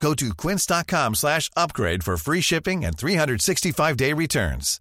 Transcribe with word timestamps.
Go 0.00 0.14
to 0.14 0.34
quince.com 0.34 1.14
slash 1.14 1.50
upgrade 1.56 2.02
for 2.02 2.16
free 2.16 2.40
shipping 2.40 2.84
and 2.84 2.96
365-day 2.96 4.12
returns. 4.12 4.80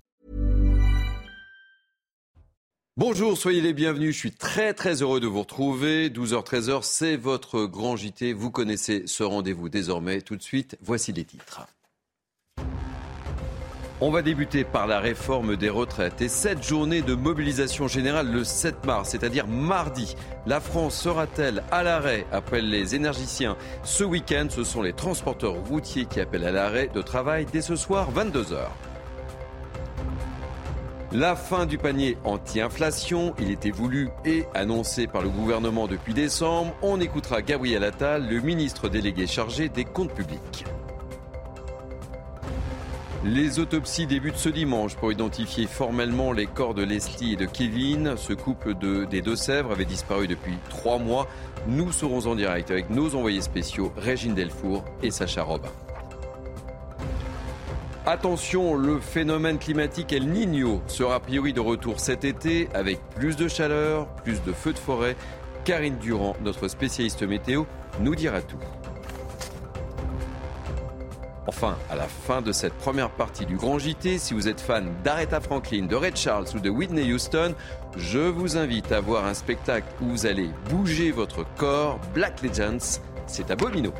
Bonjour, 2.98 3.38
soyez 3.38 3.60
les 3.60 3.74
bienvenus. 3.74 4.14
Je 4.14 4.20
suis 4.20 4.32
très 4.32 4.74
très 4.74 5.02
heureux 5.02 5.20
de 5.20 5.28
vous 5.28 5.42
retrouver. 5.42 6.10
12h-13h, 6.10 6.82
c'est 6.84 7.18
votre 7.18 7.66
grand 7.66 7.98
JT. 7.98 8.32
Vous 8.32 8.52
connaissez 8.52 9.04
ce 9.06 9.24
rendez-vous 9.24 9.68
désormais. 9.68 10.22
Tout 10.22 10.38
de 10.38 10.42
suite, 10.42 10.78
voici 10.82 11.12
les 11.12 11.26
titres. 11.26 11.68
On 14.02 14.12
va 14.12 14.22
débuter 14.22 14.66
par 14.66 14.88
la 14.88 15.00
réforme 15.00 15.56
des 15.56 15.70
retraites 15.70 16.22
et 16.22 16.28
cette 16.28 16.62
journée 16.62 17.02
de 17.02 17.16
mobilisation 17.16 17.88
générale 17.88 18.30
le 18.30 18.44
7 18.44 18.86
mars, 18.86 19.12
c'est-à-dire 19.12 19.48
mardi. 19.48 20.18
La 20.46 20.60
France 20.60 20.96
sera-t-elle 20.96 21.64
à 21.72 21.82
l'arrêt 21.82 22.26
après 22.34 22.60
les 22.60 22.94
énergiciens 22.94 23.56
Ce 23.84 24.04
week-end, 24.04 24.48
ce 24.50 24.66
sont 24.66 24.82
les 24.82 24.92
transporteurs 24.92 25.54
routiers 25.54 26.08
qui 26.08 26.20
appellent 26.20 26.44
à 26.44 26.52
l'arrêt 26.52 26.90
de 26.94 27.02
travail 27.02 27.46
dès 27.50 27.62
ce 27.62 27.78
soir 27.78 28.10
22h. 28.12 28.68
La 31.14 31.38
fin 31.38 31.66
du 31.66 31.78
panier 31.78 32.18
anti-inflation, 32.26 33.34
il 33.40 33.50
était 33.50 33.72
voulu 33.72 34.10
et 34.26 34.44
annoncé 34.54 35.08
par 35.08 35.22
le 35.22 35.30
gouvernement 35.30 35.88
depuis 35.88 36.14
décembre. 36.14 36.76
On 36.82 37.00
écoutera 37.00 37.42
Gabriel 37.42 37.86
Attal, 37.86 38.28
le 38.28 38.42
ministre 38.42 38.90
délégué 38.90 39.26
chargé 39.26 39.70
des 39.70 39.86
comptes 39.86 40.14
publics. 40.14 40.66
Les 43.28 43.58
autopsies 43.58 44.06
débutent 44.06 44.38
ce 44.38 44.50
dimanche 44.50 44.96
pour 44.96 45.12
identifier 45.12 45.66
formellement 45.66 46.32
les 46.32 46.46
corps 46.46 46.76
de 46.76 46.84
Leslie 46.84 47.34
et 47.34 47.36
de 47.36 47.48
Kevin. 47.48 48.14
Ce 48.18 48.34
couple 48.34 48.76
de, 48.76 49.06
des 49.06 49.24
Deux-Sèvres 49.24 49.72
avait 49.72 49.84
disparu 49.84 50.28
depuis 50.28 50.54
trois 50.70 51.00
mois. 51.00 51.28
Nous 51.68 51.92
serons 51.92 52.28
en 52.28 52.36
direct 52.36 52.70
avec 52.70 52.92
nos 52.92 53.16
envoyés 53.16 53.42
spéciaux 53.42 53.92
Régine 53.98 54.36
Delfour 54.36 54.86
et 55.02 55.10
Sacha 55.10 55.42
Robin. 55.42 55.72
Attention, 58.06 58.76
le 58.76 59.00
phénomène 59.00 59.58
climatique 59.58 60.14
El 60.14 60.28
Niño 60.28 60.84
sera 60.86 61.16
a 61.16 61.20
priori 61.20 61.52
de 61.52 61.62
retour 61.62 62.00
cet 62.00 62.26
été 62.26 62.70
avec 62.76 63.00
plus 63.16 63.36
de 63.36 63.48
chaleur, 63.48 64.06
plus 64.24 64.44
de 64.44 64.54
feux 64.54 64.74
de 64.74 64.78
forêt. 64.78 65.16
Karine 65.64 65.98
Durand, 65.98 66.36
notre 66.44 66.68
spécialiste 66.68 67.24
météo, 67.24 67.64
nous 68.02 68.14
dira 68.14 68.44
tout. 68.44 68.60
Enfin, 71.58 71.78
à 71.90 71.96
la 71.96 72.10
fin 72.10 72.42
de 72.42 72.52
cette 72.52 72.74
première 72.74 73.10
partie 73.10 73.46
du 73.46 73.56
Grand 73.56 73.80
JT, 73.80 74.18
si 74.18 74.34
vous 74.34 74.50
êtes 74.50 74.60
fan 74.60 74.94
d'Aretha 75.06 75.40
Franklin, 75.40 75.86
de 75.86 75.96
Red 75.96 76.18
Charles 76.18 76.48
ou 76.54 76.60
de 76.60 76.70
Whitney 76.70 77.14
Houston, 77.14 77.56
je 77.96 78.20
vous 78.20 78.58
invite 78.58 78.92
à 78.92 79.00
voir 79.00 79.26
un 79.26 79.34
spectacle 79.34 79.88
où 80.02 80.10
vous 80.10 80.26
allez 80.26 80.50
bouger 80.70 81.12
votre 81.12 81.46
corps. 81.56 81.98
Black 82.14 82.42
Legends, 82.42 83.00
c'est 83.26 83.52
à 83.52 83.56
Bomino. 83.56 83.94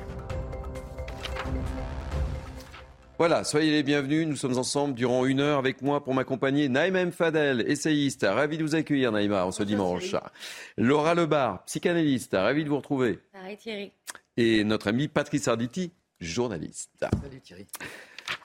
Voilà, 3.18 3.46
soyez 3.46 3.72
les 3.72 3.84
bienvenus. 3.84 4.28
Nous 4.28 4.36
sommes 4.36 4.58
ensemble 4.58 4.94
durant 4.94 5.26
une 5.26 5.40
heure 5.40 5.58
avec 5.58 5.82
moi 5.82 6.04
pour 6.04 6.14
m'accompagner. 6.14 6.68
Naïma 6.68 7.00
M. 7.00 7.14
Fadel, 7.14 7.64
essayiste. 7.72 8.28
Ravi 8.30 8.58
de 8.58 8.64
vous 8.64 8.76
accueillir, 8.76 9.14
Naïma, 9.14 9.46
en 9.46 9.52
ce 9.52 9.64
dimanche. 9.64 10.14
Laura 10.76 11.16
Lebar, 11.16 11.64
psychanalyste. 11.64 12.34
Ravi 12.34 12.66
de 12.66 12.70
vous 12.70 12.78
retrouver. 12.78 13.20
Thierry. 13.58 13.94
Et 14.36 14.66
notre 14.66 14.90
ami 14.90 15.08
Patrice 15.08 15.48
Arditi, 15.48 15.94
journaliste. 16.20 16.92
Salut 17.22 17.42
Thierry. 17.42 17.68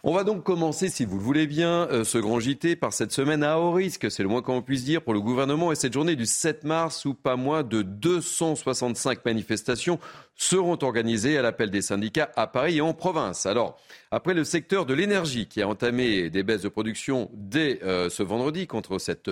On 0.03 0.15
va 0.15 0.25
donc 0.25 0.45
commencer, 0.45 0.89
si 0.89 1.05
vous 1.05 1.17
le 1.17 1.23
voulez 1.23 1.47
bien, 1.47 1.87
euh, 1.91 2.05
ce 2.05 2.19
grand 2.19 2.41
JT 2.41 2.77
par 2.77 2.93
cette 2.93 3.13
semaine 3.13 3.43
à 3.43 3.59
haut 3.59 3.73
risque, 3.73 4.11
c'est 4.11 4.23
le 4.23 4.29
moins 4.29 4.43
qu'on 4.43 4.63
puisse 4.63 4.85
dire 4.85 5.03
pour 5.03 5.13
le 5.13 5.21
gouvernement, 5.21 5.73
et 5.73 5.75
cette 5.75 5.93
journée 5.93 6.17
du 6.17 6.27
7 6.27 6.65
mars 6.65 7.05
où 7.05 7.15
pas 7.15 7.37
moins 7.37 7.63
de 7.63 7.83
265 7.83 9.25
manifestations 9.25 9.99
seront 10.37 10.79
organisées 10.83 11.37
à 11.37 11.43
l'appel 11.43 11.71
des 11.71 11.83
syndicats 11.83 12.31
à 12.37 12.47
Paris 12.47 12.79
et 12.79 12.81
en 12.81 12.95
province. 12.95 13.45
Alors, 13.45 13.79
après 14.11 14.33
le 14.33 14.45
secteur 14.45 14.87
de 14.87 14.95
l'énergie 14.95 15.47
qui 15.47 15.61
a 15.61 15.69
entamé 15.69 16.31
des 16.31 16.43
baisses 16.43 16.63
de 16.63 16.69
production 16.69 17.31
dès 17.35 17.83
euh, 17.83 18.09
ce 18.09 18.23
vendredi 18.23 18.67
contre 18.67 18.99
cette 18.99 19.31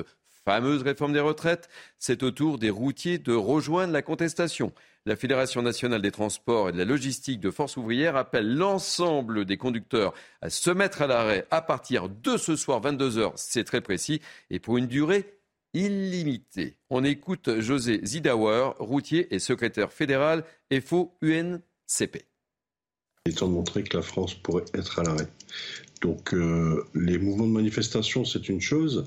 fameuse 0.49 0.83
réforme 0.83 1.13
des 1.13 1.21
retraites, 1.21 1.69
c'est 1.99 2.23
au 2.23 2.31
tour 2.31 2.57
des 2.57 2.71
routiers 2.71 3.19
de 3.19 3.35
rejoindre 3.35 3.93
la 3.93 4.01
contestation. 4.01 4.73
La 5.05 5.15
Fédération 5.15 5.61
nationale 5.61 6.01
des 6.01 6.11
transports 6.11 6.71
et 6.71 6.73
de 6.73 6.79
la 6.79 6.87
logistique 6.87 7.39
de 7.39 7.51
Force 7.51 7.77
ouvrière 7.77 8.17
appelle 8.17 8.57
l'ensemble 8.57 9.45
des 9.45 9.59
conducteurs 9.59 10.15
à 10.41 10.49
se 10.49 10.71
mettre 10.71 11.03
à 11.03 11.07
l'arrêt 11.07 11.47
à 11.51 11.61
partir 11.61 12.09
de 12.09 12.39
ce 12.39 12.57
soir 12.57 12.81
22h, 12.81 13.33
c'est 13.37 13.65
très 13.65 13.83
précis, 13.83 14.23
et 14.49 14.59
pour 14.59 14.79
une 14.79 14.87
durée 14.87 15.35
illimitée. 15.75 16.79
On 16.89 17.05
écoute 17.05 17.61
José 17.61 18.01
Zidauer, 18.03 18.71
routier 18.79 19.35
et 19.35 19.41
secrétaire 19.41 19.93
fédéral 19.93 20.45
FO 20.83 21.15
UNCP. 21.21 22.25
Il 23.27 23.33
est 23.33 23.35
temps 23.37 23.49
de 23.49 23.53
montrer 23.53 23.83
que 23.83 23.97
la 23.97 24.03
France 24.03 24.35
pourrait 24.35 24.65
être 24.75 24.99
à 24.99 25.03
l'arrêt. 25.03 25.29
Donc 26.01 26.33
euh, 26.33 26.85
les 26.95 27.19
mouvements 27.19 27.47
de 27.47 27.53
manifestation, 27.53 28.25
c'est 28.25 28.49
une 28.49 28.61
chose, 28.61 29.07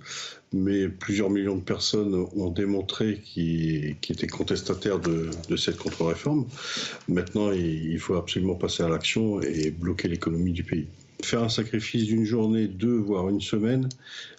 mais 0.51 0.89
plusieurs 0.89 1.29
millions 1.29 1.55
de 1.55 1.61
personnes 1.61 2.13
ont 2.13 2.49
démontré 2.49 3.21
qu'ils 3.23 3.95
étaient 4.09 4.27
contestataires 4.27 4.99
de, 4.99 5.29
cette 5.55 5.77
contre-réforme. 5.77 6.45
Maintenant, 7.07 7.51
il 7.51 7.97
faut 7.99 8.15
absolument 8.15 8.55
passer 8.55 8.83
à 8.83 8.89
l'action 8.89 9.41
et 9.41 9.71
bloquer 9.71 10.07
l'économie 10.07 10.51
du 10.51 10.63
pays. 10.63 10.87
Faire 11.23 11.43
un 11.43 11.49
sacrifice 11.49 12.05
d'une 12.05 12.25
journée, 12.25 12.67
deux, 12.67 12.97
voire 12.97 13.29
une 13.29 13.41
semaine, 13.41 13.87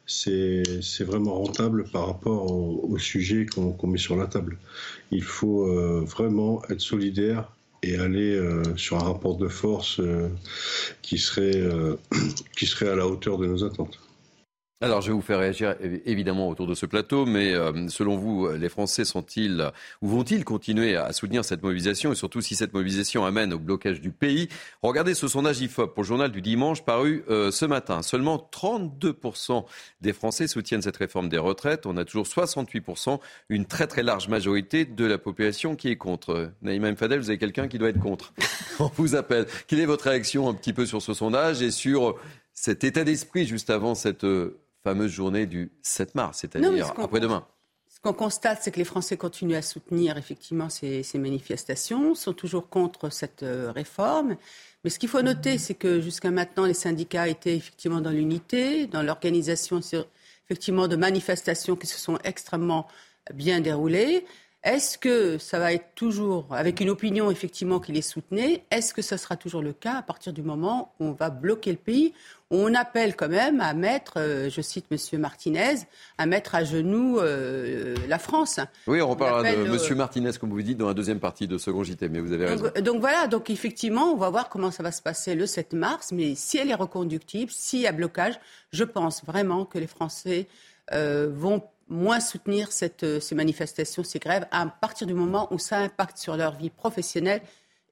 c'est 0.04 1.04
vraiment 1.04 1.34
rentable 1.34 1.84
par 1.90 2.06
rapport 2.08 2.50
au, 2.52 2.98
sujet 2.98 3.46
qu'on 3.46 3.86
met 3.86 3.98
sur 3.98 4.16
la 4.16 4.26
table. 4.26 4.58
Il 5.10 5.22
faut 5.22 5.66
euh, 5.66 6.04
vraiment 6.04 6.62
être 6.68 6.80
solidaire 6.80 7.50
et 7.82 7.96
aller 7.96 8.34
euh, 8.34 8.62
sur 8.76 8.96
un 8.96 9.04
rapport 9.04 9.36
de 9.36 9.48
force 9.48 10.00
euh, 10.00 10.28
qui, 11.02 11.18
serait, 11.18 11.56
euh, 11.56 11.96
qui 12.56 12.66
serait 12.66 12.88
à 12.88 12.96
la 12.96 13.06
hauteur 13.06 13.38
de 13.38 13.46
nos 13.46 13.64
attentes. 13.64 13.98
Alors, 14.82 15.00
je 15.00 15.06
vais 15.06 15.12
vous 15.12 15.22
faire 15.22 15.38
réagir 15.38 15.76
évidemment 16.04 16.48
autour 16.48 16.66
de 16.66 16.74
ce 16.74 16.86
plateau, 16.86 17.24
mais 17.24 17.54
euh, 17.54 17.86
selon 17.86 18.16
vous, 18.16 18.48
les 18.48 18.68
Français 18.68 19.04
sont-ils 19.04 19.70
ou 20.02 20.08
vont-ils 20.08 20.44
continuer 20.44 20.96
à 20.96 21.12
soutenir 21.12 21.44
cette 21.44 21.62
mobilisation 21.62 22.10
et 22.10 22.16
surtout 22.16 22.40
si 22.40 22.56
cette 22.56 22.74
mobilisation 22.74 23.24
amène 23.24 23.52
au 23.52 23.60
blocage 23.60 24.00
du 24.00 24.10
pays? 24.10 24.48
Regardez 24.82 25.14
ce 25.14 25.28
sondage 25.28 25.60
IFOP 25.60 25.94
pour 25.94 26.02
le 26.02 26.08
journal 26.08 26.32
du 26.32 26.42
dimanche 26.42 26.82
paru 26.82 27.22
euh, 27.30 27.52
ce 27.52 27.64
matin. 27.64 28.02
Seulement 28.02 28.50
32% 28.52 29.64
des 30.00 30.12
Français 30.12 30.48
soutiennent 30.48 30.82
cette 30.82 30.96
réforme 30.96 31.28
des 31.28 31.38
retraites. 31.38 31.86
On 31.86 31.96
a 31.96 32.04
toujours 32.04 32.26
68%, 32.26 33.20
une 33.50 33.66
très 33.66 33.86
très 33.86 34.02
large 34.02 34.26
majorité 34.26 34.84
de 34.84 35.04
la 35.04 35.16
population 35.16 35.76
qui 35.76 35.90
est 35.90 35.96
contre. 35.96 36.50
Naïma 36.60 36.90
Mfadel, 36.90 37.20
vous 37.20 37.30
avez 37.30 37.38
quelqu'un 37.38 37.68
qui 37.68 37.78
doit 37.78 37.90
être 37.90 38.00
contre? 38.00 38.34
On 38.80 38.90
vous 38.96 39.14
appelle. 39.14 39.46
Quelle 39.68 39.78
est 39.78 39.86
votre 39.86 40.08
réaction 40.08 40.48
un 40.48 40.54
petit 40.54 40.72
peu 40.72 40.86
sur 40.86 41.00
ce 41.02 41.14
sondage 41.14 41.62
et 41.62 41.70
sur 41.70 42.16
cet 42.52 42.84
état 42.84 43.04
d'esprit 43.04 43.46
juste 43.46 43.70
avant 43.70 43.94
cette 43.94 44.24
euh, 44.24 44.58
fameuse 44.82 45.10
journée 45.10 45.46
du 45.46 45.72
7 45.82 46.14
mars, 46.14 46.38
c'est-à-dire 46.40 46.92
après-demain. 46.98 47.46
Ce 47.88 48.00
qu'on 48.00 48.14
constate, 48.14 48.60
c'est 48.62 48.70
que 48.72 48.78
les 48.78 48.84
Français 48.84 49.16
continuent 49.16 49.54
à 49.54 49.62
soutenir 49.62 50.16
effectivement 50.16 50.68
ces, 50.68 51.04
manifestations, 51.14 52.14
sont 52.14 52.32
toujours 52.32 52.68
contre 52.68 53.10
cette 53.10 53.42
euh, 53.42 53.70
réforme. 53.70 54.36
Mais 54.82 54.90
ce 54.90 54.98
qu'il 54.98 55.08
faut 55.08 55.22
noter, 55.22 55.58
c'est 55.58 55.74
que 55.74 56.00
jusqu'à 56.00 56.30
maintenant, 56.30 56.64
les 56.64 56.74
syndicats 56.74 57.28
étaient 57.28 57.54
effectivement 57.54 58.00
dans 58.00 58.10
l'unité, 58.10 58.86
dans 58.86 59.02
l'organisation 59.02 59.80
effectivement 60.46 60.88
de 60.88 60.96
manifestations 60.96 61.76
qui 61.76 61.86
se 61.86 61.98
sont 61.98 62.18
extrêmement 62.24 62.88
bien 63.32 63.60
déroulées. 63.60 64.24
Est-ce 64.64 64.96
que 64.96 65.38
ça 65.38 65.58
va 65.58 65.72
être 65.72 65.94
toujours, 65.96 66.46
avec 66.50 66.80
une 66.80 66.88
opinion 66.88 67.30
effectivement 67.30 67.80
qui 67.80 67.90
les 67.90 68.02
soutenait, 68.02 68.64
est-ce 68.70 68.94
que 68.94 69.02
ça 69.02 69.18
sera 69.18 69.36
toujours 69.36 69.60
le 69.60 69.72
cas 69.72 69.94
à 69.96 70.02
partir 70.02 70.32
du 70.32 70.42
moment 70.42 70.94
où 71.00 71.06
on 71.06 71.12
va 71.12 71.30
bloquer 71.30 71.72
le 71.72 71.78
pays, 71.78 72.14
on 72.52 72.74
appelle 72.74 73.16
quand 73.16 73.30
même 73.30 73.60
à 73.62 73.72
mettre, 73.72 74.18
euh, 74.18 74.50
je 74.50 74.60
cite 74.60 74.84
M. 74.90 75.18
Martinez, 75.18 75.76
à 76.18 76.26
mettre 76.26 76.54
à 76.54 76.64
genoux 76.64 77.18
euh, 77.18 77.96
la 78.08 78.18
France. 78.18 78.60
Oui, 78.86 79.00
on 79.00 79.08
reparlera 79.08 79.42
de 79.42 79.64
M. 79.64 79.72
Euh, 79.72 79.94
Martinez, 79.94 80.32
comme 80.38 80.50
vous 80.50 80.60
dites, 80.60 80.76
dans 80.76 80.86
la 80.86 80.94
deuxième 80.94 81.18
partie 81.18 81.48
de 81.48 81.56
Second 81.56 81.82
JT, 81.82 82.10
mais 82.10 82.20
vous 82.20 82.32
avez 82.32 82.46
raison. 82.46 82.70
Donc, 82.82 83.00
voilà, 83.00 83.26
donc 83.26 83.48
effectivement, 83.48 84.12
on 84.12 84.16
va 84.16 84.28
voir 84.28 84.50
comment 84.50 84.70
ça 84.70 84.82
va 84.82 84.92
se 84.92 85.00
passer 85.00 85.34
le 85.34 85.46
7 85.46 85.72
mars, 85.72 86.12
mais 86.12 86.34
si 86.34 86.58
elle 86.58 86.70
est 86.70 86.74
reconductible, 86.74 87.50
s'il 87.50 87.80
y 87.80 87.86
a 87.86 87.92
blocage, 87.92 88.38
je 88.70 88.84
pense 88.84 89.24
vraiment 89.24 89.64
que 89.64 89.78
les 89.78 89.86
Français 89.86 90.46
vont 90.90 91.62
moins 91.88 92.20
soutenir 92.20 92.70
cette, 92.70 93.20
ces 93.20 93.34
manifestations, 93.34 94.04
ces 94.04 94.18
grèves, 94.18 94.46
à 94.50 94.66
partir 94.66 95.06
du 95.06 95.14
moment 95.14 95.48
où 95.50 95.58
ça 95.58 95.78
impacte 95.78 96.18
sur 96.18 96.36
leur 96.36 96.54
vie 96.56 96.68
professionnelle 96.68 97.40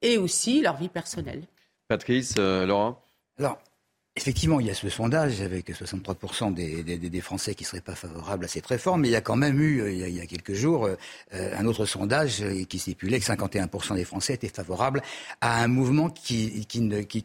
et 0.02 0.18
aussi 0.18 0.60
leur 0.60 0.76
vie 0.76 0.90
personnelle. 0.90 1.44
Patrice, 1.88 2.36
Laurent? 2.36 3.00
Alors, 3.38 3.58
Effectivement, 4.16 4.58
il 4.58 4.66
y 4.66 4.70
a 4.70 4.74
ce 4.74 4.88
sondage 4.88 5.40
avec 5.40 5.70
63% 5.70 6.52
des, 6.52 7.20
Français 7.20 7.54
qui 7.54 7.62
ne 7.62 7.68
seraient 7.68 7.80
pas 7.80 7.94
favorables 7.94 8.44
à 8.44 8.48
cette 8.48 8.66
réforme, 8.66 9.02
mais 9.02 9.08
il 9.08 9.12
y 9.12 9.16
a 9.16 9.20
quand 9.20 9.36
même 9.36 9.60
eu, 9.60 9.88
il 9.88 10.16
y 10.16 10.20
a, 10.20 10.26
quelques 10.26 10.52
jours, 10.52 10.86
euh, 10.86 10.96
un 11.56 11.64
autre 11.64 11.86
sondage 11.86 12.42
qui 12.68 12.80
stipulait 12.80 13.20
que 13.20 13.24
51% 13.24 13.94
des 13.94 14.04
Français 14.04 14.34
étaient 14.34 14.48
favorables 14.48 15.00
à 15.40 15.62
un 15.62 15.68
mouvement 15.68 16.10
qui, 16.10 16.66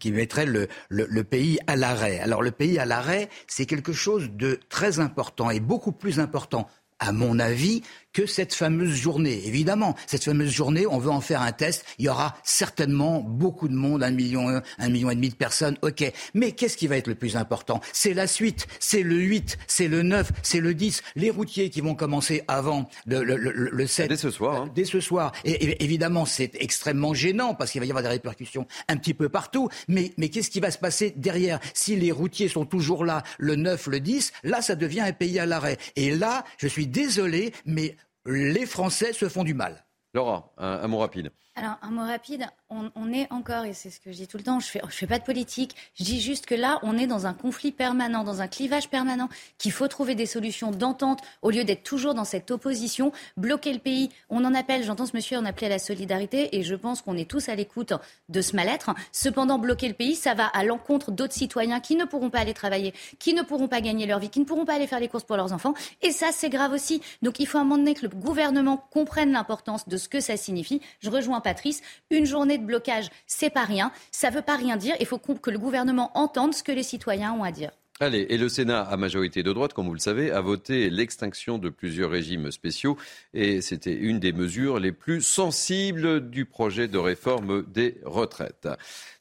mettrait 0.05 0.45
le 0.45 1.23
pays 1.23 1.57
à 1.65 1.75
l'arrêt. 1.75 2.19
Alors 2.19 2.43
le 2.43 2.51
pays 2.51 2.77
à 2.77 2.85
l'arrêt, 2.85 3.29
c'est 3.47 3.65
quelque 3.65 3.91
chose 3.91 4.29
de 4.31 4.59
très 4.69 4.99
important 4.99 5.49
et 5.49 5.59
beaucoup 5.59 5.91
plus 5.91 6.19
important 6.19 6.67
à 6.99 7.11
mon 7.11 7.39
avis, 7.39 7.83
que 8.15 8.25
cette 8.25 8.53
fameuse 8.53 8.95
journée. 8.95 9.41
Évidemment, 9.45 9.94
cette 10.07 10.23
fameuse 10.23 10.50
journée, 10.50 10.88
on 10.88 11.00
veut 11.00 11.12
en 11.12 11.19
faire 11.19 11.41
un 11.41 11.51
test. 11.51 11.85
Il 12.00 12.06
y 12.06 12.09
aura 12.09 12.38
certainement 12.44 13.19
beaucoup 13.19 13.67
de 13.67 13.75
monde, 13.75 14.03
un 14.03 14.12
million, 14.12 14.62
un 14.79 14.89
million 14.89 15.09
et 15.09 15.15
demi 15.15 15.27
de 15.27 15.35
personnes. 15.35 15.77
OK. 15.81 16.09
Mais 16.33 16.53
qu'est-ce 16.53 16.77
qui 16.77 16.88
va 16.88 16.95
être 16.95 17.07
le 17.07 17.15
plus 17.15 17.35
important? 17.35 17.81
C'est 17.91 18.13
la 18.13 18.25
suite. 18.25 18.67
C'est 18.79 19.03
le 19.03 19.17
8, 19.17 19.57
c'est 19.67 19.89
le 19.89 20.01
9, 20.01 20.31
c'est 20.44 20.62
le 20.62 20.73
10. 20.73 21.03
Les 21.17 21.29
routiers 21.29 21.69
qui 21.69 21.81
vont 21.81 21.94
commencer 21.94 22.44
avant 22.47 22.88
le, 23.06 23.21
le, 23.21 23.35
le, 23.35 23.51
le 23.51 23.88
7. 23.88 24.07
Dès 24.07 24.15
ce 24.15 24.31
soir. 24.31 24.62
Hein. 24.62 24.71
Dès 24.73 24.85
ce 24.85 25.01
soir. 25.01 25.33
Et, 25.44 25.83
évidemment, 25.83 26.25
c'est 26.25 26.51
extrêmement 26.56 27.13
gênant 27.13 27.53
parce 27.53 27.71
qu'il 27.71 27.81
va 27.81 27.85
y 27.85 27.89
avoir 27.89 28.03
des 28.03 28.09
répercussions 28.09 28.65
un 28.88 28.95
petit 28.95 29.13
peu 29.13 29.27
partout. 29.27 29.67
Mais, 29.89 30.13
mais 30.17 30.29
qu'est-ce 30.29 30.50
qui 30.50 30.62
va 30.62 30.71
se 30.71 30.77
passer 30.77 31.13
derrière? 31.17 31.59
Si 31.73 31.97
les 31.97 32.13
routiers 32.13 32.47
sont 32.47 32.65
toujours 32.65 33.03
là, 33.03 33.23
le 33.39 33.57
9, 33.57 33.88
le 33.88 34.00
10, 34.00 34.31
là, 34.44 34.62
ça 34.62 34.75
devient 34.75 35.01
un 35.01 35.12
pays 35.12 35.38
à 35.38 35.45
l'arrêt. 35.45 35.77
Et 35.97 36.15
là, 36.15 36.45
je 36.57 36.67
suis 36.67 36.88
désolé, 36.88 37.51
mais 37.65 37.97
les 38.25 38.66
Français 38.66 39.13
se 39.13 39.30
font 39.30 39.44
du 39.44 39.54
mal. 39.54 39.86
Laura, 40.13 40.54
un, 40.57 40.88
mot 40.88 41.00
rapide. 41.00 41.31
Alors, 41.57 41.77
un 41.81 41.89
mot 41.89 42.01
rapide, 42.01 42.47
on, 42.69 43.13
est 43.13 43.31
encore, 43.31 43.63
et 43.63 43.73
c'est 43.73 43.89
ce 43.89 44.01
que 44.01 44.11
je 44.11 44.17
dis 44.17 44.27
tout 44.27 44.35
le 44.35 44.43
temps, 44.43 44.59
je 44.59 44.77
ne 44.83 44.89
fais, 44.89 45.07
pas 45.07 45.19
de 45.19 45.23
politique, 45.23 45.73
je 45.97 46.03
dis 46.03 46.19
juste 46.19 46.45
que 46.45 46.55
là, 46.55 46.79
on 46.83 46.97
est 46.97 47.07
dans 47.07 47.27
un 47.27 47.33
conflit 47.33 47.71
permanent, 47.71 48.25
dans 48.25 48.41
un 48.41 48.47
clivage 48.49 48.89
permanent, 48.89 49.29
qu'il 49.57 49.71
faut 49.71 49.87
trouver 49.87 50.15
des 50.15 50.25
solutions 50.25 50.71
d'entente 50.71 51.21
au 51.41 51.51
lieu 51.51 51.63
d'être 51.63 51.83
toujours 51.83 52.13
dans 52.13 52.25
cette 52.25 52.51
opposition, 52.51 53.13
bloquer 53.37 53.71
le 53.71 53.79
pays. 53.79 54.09
On 54.29 54.43
en 54.43 54.53
appelle, 54.53 54.83
j'entends 54.83 55.05
ce 55.05 55.15
monsieur 55.15 55.37
en 55.37 55.45
appeler 55.45 55.67
à 55.67 55.69
la 55.69 55.79
solidarité, 55.79 56.57
et 56.57 56.63
je 56.63 56.75
pense 56.75 57.01
qu'on 57.01 57.15
est 57.15 57.29
tous 57.29 57.47
à 57.47 57.55
l'écoute 57.55 57.93
de 58.27 58.41
ce 58.41 58.53
mal-être. 58.53 58.93
Cependant, 59.13 59.57
bloquer 59.57 59.87
le 59.87 59.93
pays, 59.93 60.15
ça 60.15 60.33
va 60.33 60.47
à 60.47 60.65
l'encontre 60.65 61.11
d'autres 61.11 61.33
citoyens 61.33 61.79
qui 61.79 61.95
ne 61.95 62.03
pourront 62.03 62.29
pas 62.29 62.39
aller 62.39 62.53
travailler, 62.53 62.93
qui 63.17 63.33
ne 63.33 63.43
pourront 63.43 63.69
pas 63.69 63.79
gagner 63.79 64.07
leur 64.07 64.19
vie, 64.19 64.29
qui 64.29 64.41
ne 64.41 64.45
pourront 64.45 64.65
pas 64.65 64.73
aller 64.73 64.87
faire 64.87 64.99
les 64.99 65.07
courses 65.07 65.23
pour 65.23 65.37
leurs 65.37 65.53
enfants, 65.53 65.73
et 66.01 66.11
ça, 66.11 66.27
c'est 66.33 66.49
grave 66.49 66.73
aussi. 66.73 67.01
Donc, 67.21 67.39
il 67.39 67.45
faut 67.47 67.59
à 67.59 67.61
un 67.61 67.63
moment 67.63 67.77
donné 67.77 67.93
que 67.93 68.01
le 68.01 68.09
gouvernement 68.09 68.75
comprenne 68.91 69.31
l'importance 69.31 69.87
de 69.87 69.95
ce 69.95 70.09
que 70.09 70.19
ça 70.19 70.35
signifie. 70.35 70.81
Je 70.99 71.09
rejoins 71.09 71.39
Patrice, 71.45 71.83
une 72.09 72.25
journée 72.25 72.57
de 72.57 72.65
blocage, 72.65 73.09
c'est 73.27 73.51
pas 73.51 73.65
rien. 73.65 73.92
Ça 74.12 74.31
veut 74.31 74.42
pas 74.42 74.57
rien 74.57 74.77
dire. 74.77 74.95
Il 75.00 75.06
faut 75.06 75.19
que 75.19 75.51
le 75.51 75.59
gouvernement 75.59 76.12
entende 76.18 76.56
ce 76.56 76.63
que 76.63 76.71
les 76.71 76.83
citoyens 76.83 77.33
ont 77.33 77.44
à 77.44 77.51
dire. 77.51 77.71
Allez, 78.01 78.25
et 78.30 78.38
le 78.38 78.50
Sénat, 78.50 78.81
à 78.81 78.97
majorité 78.97 79.42
de 79.42 79.53
droite, 79.53 79.71
comme 79.74 79.88
vous 79.88 79.94
le 79.94 80.00
savez, 80.00 80.30
a 80.30 80.42
voté 80.42 80.89
l'extinction 80.89 81.57
de 81.57 81.69
plusieurs 81.69 82.09
régimes 82.09 82.51
spéciaux. 82.51 82.97
Et 83.33 83.62
c'était 83.62 83.94
une 83.94 84.19
des 84.19 84.33
mesures 84.33 84.80
les 84.80 84.92
plus 84.92 85.21
sensibles 85.21 86.30
du 86.30 86.44
projet 86.44 86.89
de 86.89 86.97
réforme 86.97 87.63
des 87.71 88.01
retraites. 88.03 88.68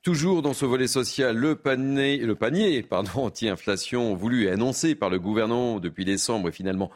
Toujours 0.02 0.42
dans 0.42 0.54
ce 0.54 0.64
volet 0.64 0.88
social, 0.88 1.36
le 1.36 1.54
panier, 1.54 2.16
le 2.16 2.34
panier 2.34 2.84
anti-inflation 3.14 4.16
voulu 4.16 4.46
et 4.46 4.50
annoncé 4.50 4.96
par 4.96 5.08
le 5.08 5.20
gouvernement 5.20 5.78
depuis 5.78 6.04
décembre 6.04 6.48
est 6.48 6.52
finalement 6.52 6.90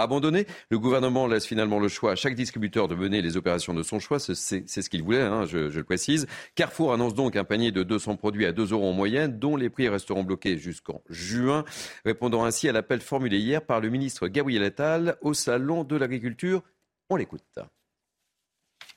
abandonné. 0.00 0.46
Le 0.70 0.78
gouvernement 0.78 1.26
laisse 1.26 1.46
finalement 1.46 1.78
le 1.78 1.88
choix 1.88 2.12
à 2.12 2.14
chaque 2.14 2.34
distributeur 2.34 2.88
de 2.88 2.94
mener 2.94 3.22
les 3.22 3.36
opérations 3.36 3.74
de 3.74 3.82
son 3.82 3.98
choix. 3.98 4.18
C'est 4.18 4.34
ce 4.34 4.90
qu'il 4.90 5.02
voulait, 5.02 5.20
hein, 5.20 5.44
je, 5.46 5.58
le 5.58 5.84
précise. 5.84 6.26
Carrefour 6.54 6.92
annonce 6.92 7.14
donc 7.14 7.36
un 7.36 7.44
panier 7.44 7.72
de 7.72 7.82
200 7.82 8.16
produits 8.16 8.46
à 8.46 8.52
2 8.52 8.72
euros 8.72 8.88
en 8.88 8.92
moyenne, 8.92 9.38
dont 9.38 9.56
les 9.56 9.70
prix 9.70 9.88
resteront 9.88 10.24
bloqués 10.24 10.56
jusqu'en 10.58 11.02
juin, 11.08 11.64
répondant 12.04 12.44
ainsi 12.44 12.68
à 12.68 12.72
l'appel 12.72 13.00
formulé 13.00 13.38
hier 13.38 13.62
par 13.62 13.80
le 13.80 13.90
ministre 13.90 14.28
Gabriel 14.28 14.64
Attal 14.64 15.16
au 15.20 15.34
Salon 15.34 15.84
de 15.84 15.96
l'agriculture. 15.96 16.62
On 17.10 17.16
l'écoute. 17.16 17.42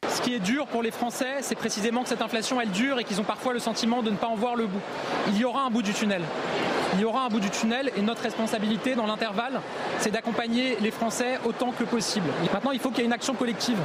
Ce 0.07 0.21
qui 0.21 0.33
est 0.33 0.39
dur 0.39 0.67
pour 0.67 0.81
les 0.81 0.91
Français, 0.91 1.41
c'est 1.41 1.55
précisément 1.55 2.03
que 2.03 2.09
cette 2.09 2.21
inflation, 2.21 2.61
elle 2.61 2.71
dure 2.71 2.99
et 2.99 3.03
qu'ils 3.03 3.19
ont 3.19 3.25
parfois 3.25 3.53
le 3.53 3.59
sentiment 3.59 4.01
de 4.01 4.11
ne 4.11 4.15
pas 4.15 4.27
en 4.27 4.35
voir 4.35 4.55
le 4.55 4.67
bout. 4.67 4.81
Il 5.27 5.37
y 5.37 5.45
aura 5.45 5.63
un 5.63 5.69
bout 5.69 5.81
du 5.81 5.93
tunnel 5.93 6.21
il 6.95 7.01
y 7.01 7.05
aura 7.05 7.25
un 7.25 7.27
bout 7.27 7.39
du 7.39 7.49
tunnel 7.49 7.91
et 7.97 8.01
notre 8.01 8.21
responsabilité 8.21 8.95
dans 8.95 9.05
l'intervalle, 9.05 9.61
c'est 9.99 10.11
d'accompagner 10.11 10.77
les 10.81 10.91
Français 10.91 11.39
autant 11.45 11.71
que 11.71 11.83
possible. 11.83 12.27
maintenant, 12.53 12.71
il 12.71 12.79
faut 12.79 12.89
qu'il 12.89 12.99
y 12.99 13.01
ait 13.01 13.05
une 13.05 13.13
action 13.13 13.33
collective. 13.33 13.77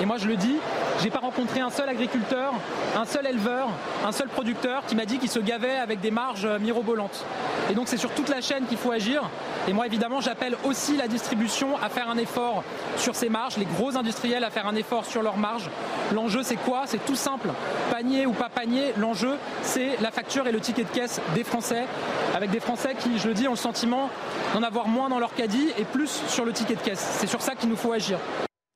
Et 0.00 0.06
moi, 0.06 0.16
je 0.18 0.26
le 0.26 0.36
dis, 0.36 0.56
j'ai 1.00 1.10
pas 1.10 1.18
rencontré 1.18 1.60
un 1.60 1.70
seul 1.70 1.88
agriculteur, 1.88 2.52
un 2.96 3.04
seul 3.04 3.26
éleveur, 3.26 3.68
un 4.04 4.12
seul 4.12 4.28
producteur 4.28 4.84
qui 4.86 4.94
m'a 4.94 5.04
dit 5.04 5.18
qu'il 5.18 5.30
se 5.30 5.38
gavait 5.38 5.76
avec 5.76 6.00
des 6.00 6.10
marges 6.10 6.46
mirobolantes. 6.46 7.24
Et 7.70 7.74
donc, 7.74 7.88
c'est 7.88 7.96
sur 7.96 8.10
toute 8.10 8.28
la 8.28 8.40
chaîne 8.40 8.66
qu'il 8.66 8.78
faut 8.78 8.92
agir. 8.92 9.22
Et 9.68 9.72
moi, 9.72 9.86
évidemment, 9.86 10.20
j'appelle 10.20 10.56
aussi 10.64 10.96
la 10.96 11.08
distribution 11.08 11.76
à 11.82 11.88
faire 11.88 12.08
un 12.08 12.18
effort 12.18 12.64
sur 12.96 13.14
ces 13.14 13.28
marges, 13.28 13.56
les 13.56 13.64
gros 13.64 13.96
industriels 13.96 14.44
à 14.44 14.50
faire 14.50 14.66
un 14.66 14.74
effort 14.74 15.04
sur 15.04 15.22
leurs 15.22 15.36
marges. 15.36 15.70
L'enjeu, 16.12 16.42
c'est 16.42 16.56
quoi? 16.56 16.82
C'est 16.86 17.04
tout 17.04 17.16
simple. 17.16 17.48
Panier 17.90 18.26
ou 18.26 18.32
pas 18.32 18.48
panier, 18.48 18.92
l'enjeu, 18.96 19.36
c'est 19.62 20.00
la 20.00 20.10
facture 20.10 20.46
et 20.46 20.52
le 20.52 20.60
ticket 20.60 20.84
de 20.84 20.88
caisse 20.88 21.20
des 21.34 21.44
Français, 21.44 21.84
avec 22.34 22.50
des 22.50 22.60
Français 22.60 22.94
qui, 22.98 23.18
je 23.18 23.28
le 23.28 23.34
dis, 23.34 23.48
ont 23.48 23.52
le 23.52 23.56
sentiment 23.56 24.10
d'en 24.54 24.62
avoir 24.62 24.88
moins 24.88 25.08
dans 25.08 25.18
leur 25.18 25.34
caddie 25.34 25.68
et 25.78 25.84
plus 25.84 26.22
sur 26.28 26.44
le 26.44 26.52
ticket 26.52 26.74
de 26.74 26.80
caisse. 26.80 27.16
C'est 27.18 27.26
sur 27.26 27.40
ça 27.42 27.54
qu'il 27.54 27.68
nous 27.68 27.76
faut 27.76 27.92
agir. 27.92 28.18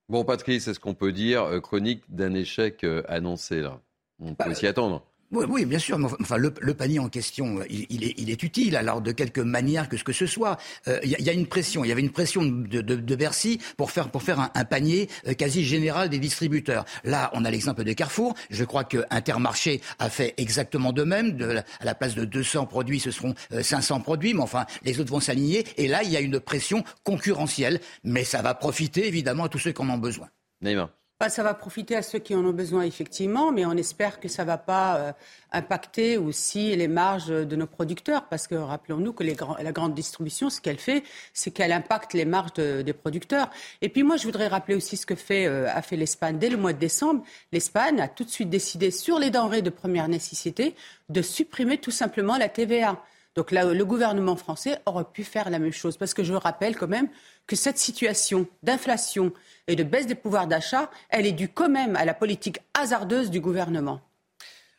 Bon, 0.09 0.25
Patrick, 0.25 0.61
c'est 0.61 0.75
ce 0.75 0.81
qu'on 0.81 0.95
peut 0.95 1.13
dire, 1.13 1.43
euh, 1.45 1.61
chronique 1.61 2.05
d'un 2.09 2.33
échec 2.35 2.85
euh, 2.85 3.03
annoncé 3.09 3.61
là? 3.61 3.81
On 4.21 4.35
peut 4.35 4.45
bah, 4.49 4.55
s'y 4.55 4.67
attendre. 4.67 5.05
Oui, 5.33 5.65
bien 5.65 5.79
sûr. 5.79 5.99
enfin, 6.21 6.37
le, 6.37 6.51
panier 6.51 6.99
en 6.99 7.09
question, 7.09 7.61
il, 7.69 8.31
est, 8.31 8.43
utile, 8.43 8.77
alors 8.77 9.01
de 9.01 9.13
quelque 9.13 9.41
manière 9.41 9.89
que 9.89 9.97
ce 9.97 10.05
que 10.05 10.13
ce 10.13 10.27
soit. 10.27 10.57
Euh, 10.89 11.01
il 11.03 11.11
y, 11.11 11.31
a 11.31 11.33
une 11.33 11.47
pression. 11.47 11.85
Il 11.85 11.89
y 11.89 11.93
avait 11.93 12.01
une 12.01 12.13
pression 12.13 12.45
de, 12.45 13.17
Bercy 13.17 13.59
pour 13.77 13.91
faire, 13.91 14.11
pour 14.11 14.23
faire 14.23 14.51
un, 14.55 14.65
panier 14.65 15.09
euh, 15.27 15.35
quasi 15.35 15.65
général 15.65 16.11
des 16.11 16.19
distributeurs. 16.19 16.85
Là, 17.05 17.31
on 17.35 17.45
a 17.45 17.51
l'exemple 17.51 17.83
de 17.83 17.93
Carrefour. 17.93 18.35
Je 18.51 18.65
crois 18.65 18.85
que 18.85 19.05
Intermarché 19.11 19.81
a 19.99 20.11
fait 20.11 20.35
exactement 20.37 20.93
de 20.93 21.03
même. 21.03 21.37
De, 21.37 21.57
à 21.81 21.85
la 21.85 21.95
place 21.95 22.15
de 22.15 22.25
200 22.25 22.67
produits, 22.67 23.01
ce 23.01 23.11
seront 23.11 23.35
500 23.51 23.97
euh, 23.97 24.03
produits, 24.03 24.35
mais 24.35 24.43
enfin, 24.43 24.67
les 24.85 25.01
autres 25.01 25.11
vont 25.11 25.21
s'aligner. 25.21 25.65
Et 25.77 25.89
là, 25.89 26.03
il 26.05 26.11
y 26.11 26.17
a 26.17 26.21
une 26.21 26.39
pression 26.39 26.85
concurrentielle, 27.05 27.81
mais 28.05 28.25
ça 28.25 28.43
va 28.43 28.55
profiter 28.55 29.07
évidemment 29.09 29.45
à 29.45 29.49
tous 29.49 29.59
ceux 29.59 29.73
qui 29.73 29.83
en 29.83 29.91
ont 29.91 29.99
besoin. 29.99 30.29
Neymar. 30.63 30.91
Bah, 31.19 31.31
ça 31.31 31.43
va 31.43 31.55
profiter 31.55 31.97
à 31.97 32.03
ceux 32.03 32.19
qui 32.19 32.35
en 32.35 32.45
ont 32.45 32.53
besoin, 32.53 32.83
effectivement, 32.83 33.51
mais 33.51 33.65
on 33.65 33.73
espère 33.73 34.21
que 34.21 34.29
ça 34.29 34.43
ne 34.43 34.49
va 34.49 34.59
pas 34.59 34.99
euh, 34.99 35.13
impacter 35.51 36.19
aussi 36.19 36.77
les 36.77 36.89
marges 36.89 37.29
de 37.29 37.57
nos 37.57 37.67
producteurs, 37.67 38.29
parce 38.29 38.47
que 38.47 38.55
rappelons-nous 38.55 39.15
que 39.15 39.25
la 39.25 39.73
grande 39.73 39.95
distribution, 39.95 40.51
ce 40.51 40.61
qu'elle 40.61 40.79
fait, 40.79 41.05
c'est 41.33 41.51
qu'elle 41.53 41.73
impacte 41.73 42.13
les 42.13 42.27
marges 42.27 42.53
des 42.53 42.93
producteurs. 42.93 43.49
Et 43.81 43.89
puis 43.89 44.03
moi, 44.03 44.19
je 44.19 44.25
voudrais 44.25 44.47
rappeler 44.47 44.75
aussi 44.75 44.99
ce 44.99 45.07
que 45.07 45.15
fait, 45.15 45.47
euh, 45.47 45.67
a 45.71 45.81
fait 45.81 45.97
l'Espagne 45.97 46.39
dès 46.39 46.51
le 46.51 46.59
mois 46.59 46.75
de 46.75 46.79
décembre. 46.79 47.25
L'Espagne 47.51 47.99
a 47.99 48.09
tout 48.09 48.25
de 48.25 48.31
suite 48.31 48.51
décidé, 48.51 48.91
sur 48.91 49.19
les 49.19 49.31
denrées 49.31 49.63
de 49.63 49.71
première 49.71 50.09
nécessité, 50.09 50.75
de 51.09 51.23
supprimer 51.23 51.79
tout 51.79 51.91
simplement 51.91 52.37
la 52.37 52.51
TVA. 52.51 53.03
Donc 53.37 53.51
là, 53.51 53.65
le 53.67 53.85
gouvernement 53.85 54.35
français 54.37 54.79
aurait 54.87 55.05
pu 55.05 55.23
faire 55.23 55.51
la 55.51 55.59
même 55.59 55.73
chose, 55.73 55.99
parce 55.99 56.15
que 56.15 56.25
je 56.25 56.33
rappelle 56.33 56.77
quand 56.77 56.89
même 56.89 57.09
que 57.47 57.55
cette 57.55 57.77
situation 57.77 58.47
d'inflation 58.63 59.33
et 59.69 59.77
de 59.77 59.83
baisse 59.83 60.07
des 60.07 60.15
pouvoirs 60.15 60.47
d'achat, 60.47 60.91
elle 61.11 61.27
est 61.27 61.33
due 61.33 61.51
quand 61.51 61.69
même 61.69 61.97
à 61.97 62.07
la 62.07 62.15
politique 62.15 62.61
hasardeuse 62.73 63.31
du 63.31 63.41
gouvernement. 63.41 64.01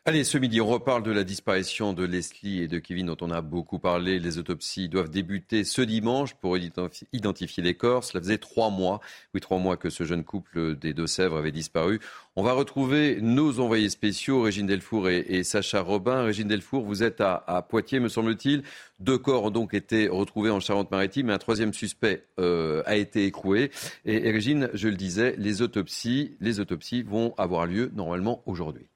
Allez, 0.08 0.24
ce 0.24 0.38
midi, 0.38 0.58
on 0.62 0.66
reparle 0.66 1.02
de 1.02 1.10
la 1.10 1.22
disparition 1.22 1.92
de 1.92 2.02
Leslie 2.02 2.62
et 2.62 2.66
de 2.66 2.78
Kevin 2.78 3.08
dont 3.08 3.18
on 3.20 3.30
a 3.30 3.42
beaucoup 3.42 3.78
parlé. 3.78 4.18
Les 4.18 4.38
autopsies 4.38 4.88
doivent 4.88 5.10
débuter 5.10 5.64
ce 5.64 5.82
dimanche 5.82 6.32
pour 6.32 6.56
identifier 6.56 7.62
les 7.62 7.74
corps. 7.74 8.04
Cela 8.04 8.22
faisait 8.22 8.38
trois 8.38 8.70
mois, 8.70 9.00
oui, 9.34 9.42
trois 9.42 9.58
mois 9.58 9.76
que 9.76 9.90
ce 9.90 10.04
jeune 10.04 10.24
couple 10.24 10.76
des 10.76 10.94
Deux-Sèvres 10.94 11.36
avait 11.36 11.52
disparu. 11.52 12.00
On 12.36 12.42
va 12.42 12.54
retrouver 12.54 13.18
nos 13.20 13.60
envoyés 13.60 13.90
spéciaux, 13.90 14.40
Régine 14.40 14.66
Delfour 14.66 15.10
et, 15.10 15.42
Sacha 15.44 15.82
Robin. 15.82 16.22
Régine 16.22 16.48
Delfour, 16.48 16.84
vous 16.84 17.02
êtes 17.02 17.20
à, 17.20 17.66
Poitiers, 17.68 18.00
me 18.00 18.08
semble-t-il. 18.08 18.62
Deux 19.00 19.18
corps 19.18 19.44
ont 19.44 19.50
donc 19.50 19.74
été 19.74 20.08
retrouvés 20.08 20.48
en 20.48 20.60
Charente-Maritime 20.60 21.28
et 21.28 21.34
un 21.34 21.38
troisième 21.38 21.74
suspect 21.74 22.24
euh, 22.40 22.82
a 22.86 22.96
été 22.96 23.26
écroué. 23.26 23.70
Et, 24.06 24.26
et 24.26 24.30
Régine, 24.30 24.70
je 24.72 24.88
le 24.88 24.96
disais, 24.96 25.34
les 25.36 25.60
autopsies, 25.60 26.34
les 26.40 26.60
autopsies 26.60 27.02
vont 27.02 27.34
avoir 27.36 27.66
lieu 27.66 27.90
normalement 27.94 28.42
aujourd'hui. 28.46 28.88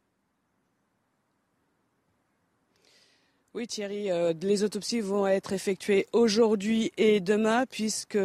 Oui 3.55 3.67
Thierry, 3.67 4.11
euh, 4.11 4.33
les 4.41 4.65
autopsies 4.65 5.03
vont 5.03 5.27
être 5.27 5.53
effectuées 5.53 6.07
aujourd'hui 6.15 6.91
et 6.97 7.21
demain 7.21 7.67
puisque 7.71 8.17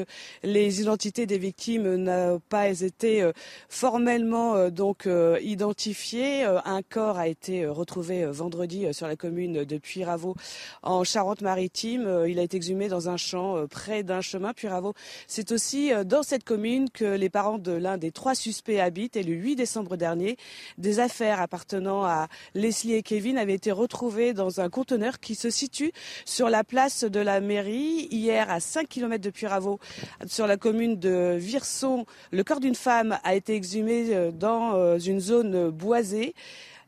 les 0.41 0.79
identités 0.79 1.25
des 1.25 1.37
victimes 1.37 1.95
n'ont 1.95 2.39
pas 2.47 2.69
été 2.69 3.21
euh, 3.21 3.33
formellement 3.67 4.55
euh, 4.55 4.69
donc 4.69 5.05
identifiées. 5.41 6.45
Un 6.45 6.81
corps 6.81 7.17
a 7.17 7.27
été 7.27 7.67
retrouvé 7.67 8.25
vendredi 8.27 8.85
sur 8.93 9.05
la 9.05 9.17
commune 9.17 9.65
de 9.65 9.77
Puyraveau 9.77 10.35
en 10.81 11.03
Charente-Maritime. 11.03 12.23
Il 12.29 12.39
a 12.39 12.43
été 12.43 12.55
exhumé 12.55 12.87
dans 12.87 13.09
un 13.09 13.17
champ 13.17 13.67
près 13.67 14.03
d'un 14.03 14.21
chemin. 14.21 14.53
Puyraveau, 14.53 14.93
c'est 15.27 15.51
aussi 15.51 15.91
dans 16.05 16.23
cette 16.23 16.45
commune 16.45 16.89
que 16.89 17.03
les 17.03 17.29
parents 17.29 17.57
de 17.57 17.73
l'un 17.73 17.97
des 17.97 18.11
trois 18.11 18.35
suspects 18.35 18.79
habitent 18.79 19.17
et 19.17 19.23
le 19.23 19.33
8 19.33 19.57
décembre 19.57 19.97
dernier, 19.97 20.37
des 20.77 20.99
affaires 20.99 21.41
appartenant 21.41 22.05
à 22.05 22.27
Leslie 22.53 22.93
et 22.93 23.03
Kevin 23.03 23.37
avaient 23.37 23.55
été 23.55 23.73
retrouvées 23.73 24.33
dans 24.33 24.61
un 24.61 24.69
conteneur 24.69 25.16
qui 25.21 25.35
se 25.35 25.49
situe 25.49 25.91
sur 26.25 26.49
la 26.49 26.63
place 26.63 27.03
de 27.03 27.19
la 27.19 27.41
mairie. 27.41 28.07
Hier, 28.11 28.49
à 28.49 28.59
5 28.59 28.87
km 28.87 29.23
de 29.23 29.29
Puyraveau, 29.29 29.79
sur 30.25 30.47
la 30.47 30.57
commune 30.57 30.97
de 30.97 31.35
Virson, 31.37 32.05
le 32.31 32.43
corps 32.43 32.59
d'une 32.59 32.75
femme 32.75 33.19
a 33.23 33.35
été 33.35 33.55
exhumé 33.55 34.13
euh, 34.13 34.31
dans 34.31 34.75
euh, 34.75 34.97
une 34.99 35.19
zone 35.19 35.69
boisée. 35.69 36.33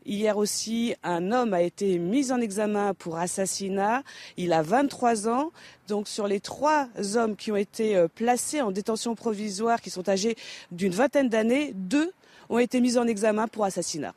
Hier 0.06 0.38
aussi, 0.38 0.96
un 1.04 1.32
homme 1.32 1.54
a 1.54 1.62
été 1.62 2.00
mis 2.00 2.32
en 2.32 2.40
examen 2.40 2.94
pour 2.94 3.18
assassinat. 3.18 4.04
Il 4.38 4.54
a 4.54 4.62
23 4.62 5.28
ans. 5.28 5.52
Donc 5.88 6.08
sur 6.08 6.28
les 6.28 6.40
trois 6.40 6.88
hommes 7.16 7.36
qui 7.36 7.52
ont 7.52 7.58
été 7.58 7.96
euh, 7.96 8.08
placés 8.08 8.62
en 8.62 8.72
détention 8.72 9.16
provisoire, 9.16 9.82
qui 9.82 9.90
sont 9.90 10.08
âgés 10.10 10.36
d'une 10.72 10.94
vingtaine 10.94 11.30
d'années, 11.30 11.74
deux 11.76 12.12
ont 12.50 12.60
été 12.60 12.82
mis 12.82 12.98
en 12.98 13.08
examen 13.08 13.48
pour 13.48 13.66
assassinat. 13.66 14.14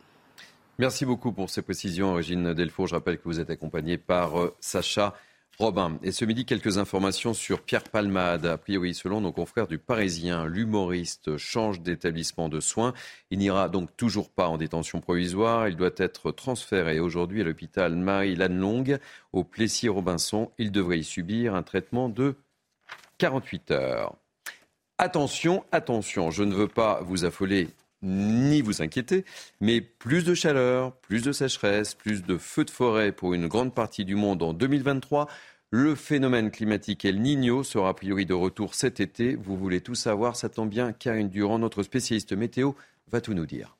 Merci 0.78 1.04
beaucoup 1.04 1.32
pour 1.32 1.50
ces 1.50 1.62
précisions, 1.62 2.14
Régine 2.14 2.54
Delfour. 2.54 2.86
Je 2.86 2.94
rappelle 2.94 3.18
que 3.18 3.24
vous 3.24 3.40
êtes 3.40 3.50
accompagnée 3.50 3.98
par 3.98 4.40
euh, 4.40 4.56
Sacha 4.60 5.14
Robin. 5.58 5.98
Et 6.02 6.12
ce 6.12 6.24
midi, 6.24 6.46
quelques 6.46 6.78
informations 6.78 7.34
sur 7.34 7.60
Pierre 7.62 7.84
Palmade. 7.84 8.46
A 8.46 8.56
priori, 8.56 8.94
selon 8.94 9.20
nos 9.20 9.32
confrères 9.32 9.66
du 9.66 9.78
Parisien, 9.78 10.46
l'humoriste 10.46 11.36
change 11.36 11.82
d'établissement 11.82 12.48
de 12.48 12.58
soins. 12.58 12.94
Il 13.30 13.38
n'ira 13.38 13.68
donc 13.68 13.94
toujours 13.96 14.30
pas 14.30 14.48
en 14.48 14.56
détention 14.56 15.00
provisoire. 15.00 15.68
Il 15.68 15.76
doit 15.76 15.90
être 15.98 16.32
transféré 16.32 17.00
aujourd'hui 17.00 17.42
à 17.42 17.44
l'hôpital 17.44 17.94
Marie-Lannelongue 17.94 18.98
au 19.32 19.44
Plessis-Robinson. 19.44 20.50
Il 20.58 20.72
devrait 20.72 21.00
y 21.00 21.04
subir 21.04 21.54
un 21.54 21.62
traitement 21.62 22.08
de 22.08 22.36
48 23.18 23.70
heures. 23.72 24.16
Attention, 24.96 25.64
attention, 25.70 26.30
je 26.30 26.44
ne 26.44 26.54
veux 26.54 26.68
pas 26.68 27.00
vous 27.02 27.24
affoler 27.24 27.68
ni 28.02 28.62
vous 28.62 28.82
inquiéter, 28.82 29.24
mais 29.60 29.80
plus 29.80 30.24
de 30.24 30.34
chaleur, 30.34 30.96
plus 30.96 31.22
de 31.22 31.32
sécheresse, 31.32 31.94
plus 31.94 32.22
de 32.22 32.36
feux 32.36 32.64
de 32.64 32.70
forêt 32.70 33.12
pour 33.12 33.34
une 33.34 33.48
grande 33.48 33.74
partie 33.74 34.04
du 34.04 34.14
monde 34.14 34.42
en 34.42 34.52
2023. 34.52 35.28
Le 35.70 35.94
phénomène 35.94 36.50
climatique 36.50 37.04
El 37.04 37.20
Niño 37.20 37.62
sera 37.62 37.90
a 37.90 37.94
priori 37.94 38.26
de 38.26 38.34
retour 38.34 38.74
cet 38.74 39.00
été. 39.00 39.36
Vous 39.36 39.56
voulez 39.56 39.80
tout 39.80 39.94
savoir, 39.94 40.36
ça 40.36 40.48
tombe 40.48 40.68
bien. 40.68 40.92
Karine 40.92 41.30
Durand, 41.30 41.58
notre 41.58 41.82
spécialiste 41.82 42.34
météo, 42.34 42.72
va 43.10 43.20
tout 43.20 43.32
nous 43.32 43.46
dire. 43.46 43.76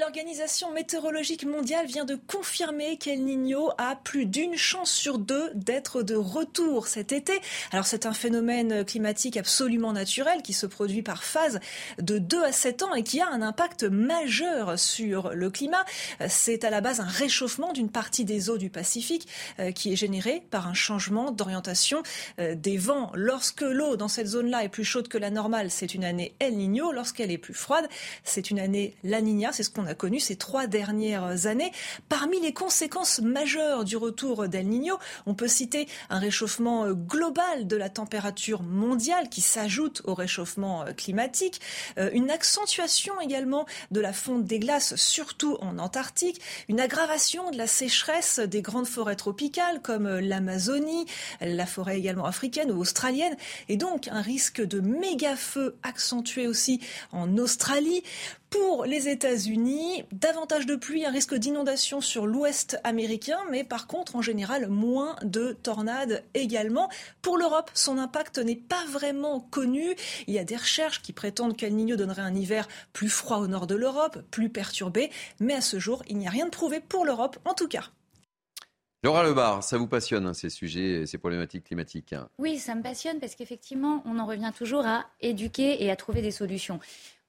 L'Organisation 0.00 0.72
météorologique 0.72 1.44
mondiale 1.44 1.84
vient 1.84 2.06
de 2.06 2.14
confirmer 2.14 2.96
qu'El 2.96 3.22
Niño 3.26 3.72
a 3.76 3.94
plus 3.94 4.24
d'une 4.24 4.56
chance 4.56 4.90
sur 4.90 5.18
deux 5.18 5.50
d'être 5.54 6.02
de 6.02 6.14
retour 6.14 6.86
cet 6.86 7.12
été. 7.12 7.38
Alors 7.72 7.84
c'est 7.84 8.06
un 8.06 8.14
phénomène 8.14 8.86
climatique 8.86 9.36
absolument 9.36 9.92
naturel 9.92 10.40
qui 10.40 10.54
se 10.54 10.64
produit 10.64 11.02
par 11.02 11.24
phase 11.24 11.60
de 11.98 12.16
2 12.16 12.42
à 12.42 12.52
7 12.52 12.84
ans 12.84 12.94
et 12.94 13.02
qui 13.02 13.20
a 13.20 13.28
un 13.28 13.42
impact 13.42 13.84
majeur 13.84 14.78
sur 14.78 15.34
le 15.34 15.50
climat. 15.50 15.84
C'est 16.26 16.64
à 16.64 16.70
la 16.70 16.80
base 16.80 17.00
un 17.00 17.04
réchauffement 17.04 17.74
d'une 17.74 17.90
partie 17.90 18.24
des 18.24 18.48
eaux 18.48 18.56
du 18.56 18.70
Pacifique 18.70 19.28
euh, 19.58 19.72
qui 19.72 19.92
est 19.92 19.96
généré 19.96 20.42
par 20.50 20.68
un 20.68 20.74
changement 20.74 21.32
d'orientation 21.32 22.02
euh, 22.38 22.54
des 22.54 22.78
vents. 22.78 23.12
Lorsque 23.14 23.60
l'eau 23.60 23.96
dans 23.96 24.08
cette 24.08 24.28
zone-là 24.28 24.64
est 24.64 24.70
plus 24.70 24.84
chaude 24.84 25.08
que 25.08 25.18
la 25.18 25.28
normale, 25.28 25.70
c'est 25.70 25.92
une 25.92 26.04
année 26.04 26.34
El 26.38 26.56
Niño. 26.56 26.92
Lorsqu'elle 26.92 27.30
est 27.30 27.36
plus 27.36 27.52
froide, 27.52 27.86
c'est 28.24 28.50
une 28.50 28.58
année 28.58 28.96
La 29.04 29.20
Niña. 29.20 29.52
C'est 29.52 29.62
ce 29.62 29.68
qu'on 29.68 29.81
on 29.82 29.86
a 29.86 29.94
connu 29.94 30.20
ces 30.20 30.36
trois 30.36 30.66
dernières 30.66 31.46
années. 31.46 31.72
Parmi 32.08 32.40
les 32.40 32.52
conséquences 32.52 33.20
majeures 33.20 33.84
du 33.84 33.96
retour 33.96 34.48
d'El 34.48 34.68
Niño, 34.68 34.98
on 35.26 35.34
peut 35.34 35.48
citer 35.48 35.88
un 36.10 36.18
réchauffement 36.18 36.84
euh, 36.84 36.94
global 36.94 37.66
de 37.66 37.76
la 37.76 37.88
température 37.88 38.62
mondiale 38.62 39.28
qui 39.28 39.40
s'ajoute 39.40 40.02
au 40.04 40.14
réchauffement 40.14 40.84
euh, 40.84 40.92
climatique, 40.92 41.60
euh, 41.98 42.10
une 42.12 42.30
accentuation 42.30 43.20
également 43.20 43.66
de 43.90 44.00
la 44.00 44.12
fonte 44.12 44.44
des 44.44 44.58
glaces, 44.58 44.94
surtout 44.96 45.56
en 45.60 45.78
Antarctique, 45.78 46.40
une 46.68 46.80
aggravation 46.80 47.50
de 47.50 47.58
la 47.58 47.66
sécheresse 47.66 48.38
des 48.38 48.62
grandes 48.62 48.86
forêts 48.86 49.16
tropicales 49.16 49.82
comme 49.82 50.08
l'Amazonie, 50.18 51.06
la 51.40 51.66
forêt 51.66 51.98
également 51.98 52.26
africaine 52.26 52.70
ou 52.70 52.80
australienne, 52.80 53.36
et 53.68 53.76
donc 53.76 54.08
un 54.08 54.20
risque 54.20 54.62
de 54.62 54.80
méga 54.80 55.36
feu 55.36 55.76
accentué 55.82 56.46
aussi 56.46 56.80
en 57.10 57.36
Australie. 57.38 58.02
Pour 58.52 58.84
les 58.84 59.08
États-Unis, 59.08 60.04
davantage 60.12 60.66
de 60.66 60.76
pluie, 60.76 61.06
un 61.06 61.10
risque 61.10 61.34
d'inondation 61.34 62.02
sur 62.02 62.26
l'ouest 62.26 62.78
américain, 62.84 63.38
mais 63.50 63.64
par 63.64 63.86
contre, 63.86 64.14
en 64.14 64.20
général, 64.20 64.68
moins 64.68 65.16
de 65.22 65.56
tornades 65.62 66.22
également. 66.34 66.90
Pour 67.22 67.38
l'Europe, 67.38 67.70
son 67.72 67.96
impact 67.96 68.36
n'est 68.36 68.54
pas 68.54 68.84
vraiment 68.90 69.40
connu. 69.40 69.96
Il 70.26 70.34
y 70.34 70.38
a 70.38 70.44
des 70.44 70.56
recherches 70.56 71.00
qui 71.00 71.14
prétendent 71.14 71.56
qu'El 71.56 71.74
Niño 71.74 71.96
donnerait 71.96 72.20
un 72.20 72.34
hiver 72.34 72.68
plus 72.92 73.08
froid 73.08 73.38
au 73.38 73.46
nord 73.46 73.66
de 73.66 73.74
l'Europe, 73.74 74.18
plus 74.30 74.50
perturbé, 74.50 75.10
mais 75.40 75.54
à 75.54 75.62
ce 75.62 75.78
jour, 75.78 76.02
il 76.06 76.18
n'y 76.18 76.26
a 76.26 76.30
rien 76.30 76.44
de 76.44 76.50
prouvé 76.50 76.80
pour 76.80 77.06
l'Europe, 77.06 77.38
en 77.46 77.54
tout 77.54 77.68
cas. 77.68 77.84
Laura 79.02 79.24
Lebar, 79.24 79.64
ça 79.64 79.78
vous 79.78 79.88
passionne 79.88 80.26
hein, 80.26 80.34
ces 80.34 80.50
sujets, 80.50 81.06
ces 81.06 81.16
problématiques 81.16 81.64
climatiques? 81.64 82.12
Hein 82.12 82.28
Oui, 82.38 82.58
ça 82.58 82.74
me 82.74 82.82
passionne 82.82 83.18
parce 83.18 83.34
qu'effectivement, 83.34 84.02
on 84.04 84.18
en 84.18 84.26
revient 84.26 84.52
toujours 84.56 84.86
à 84.86 85.06
éduquer 85.20 85.82
et 85.82 85.90
à 85.90 85.96
trouver 85.96 86.20
des 86.20 86.30
solutions. 86.30 86.78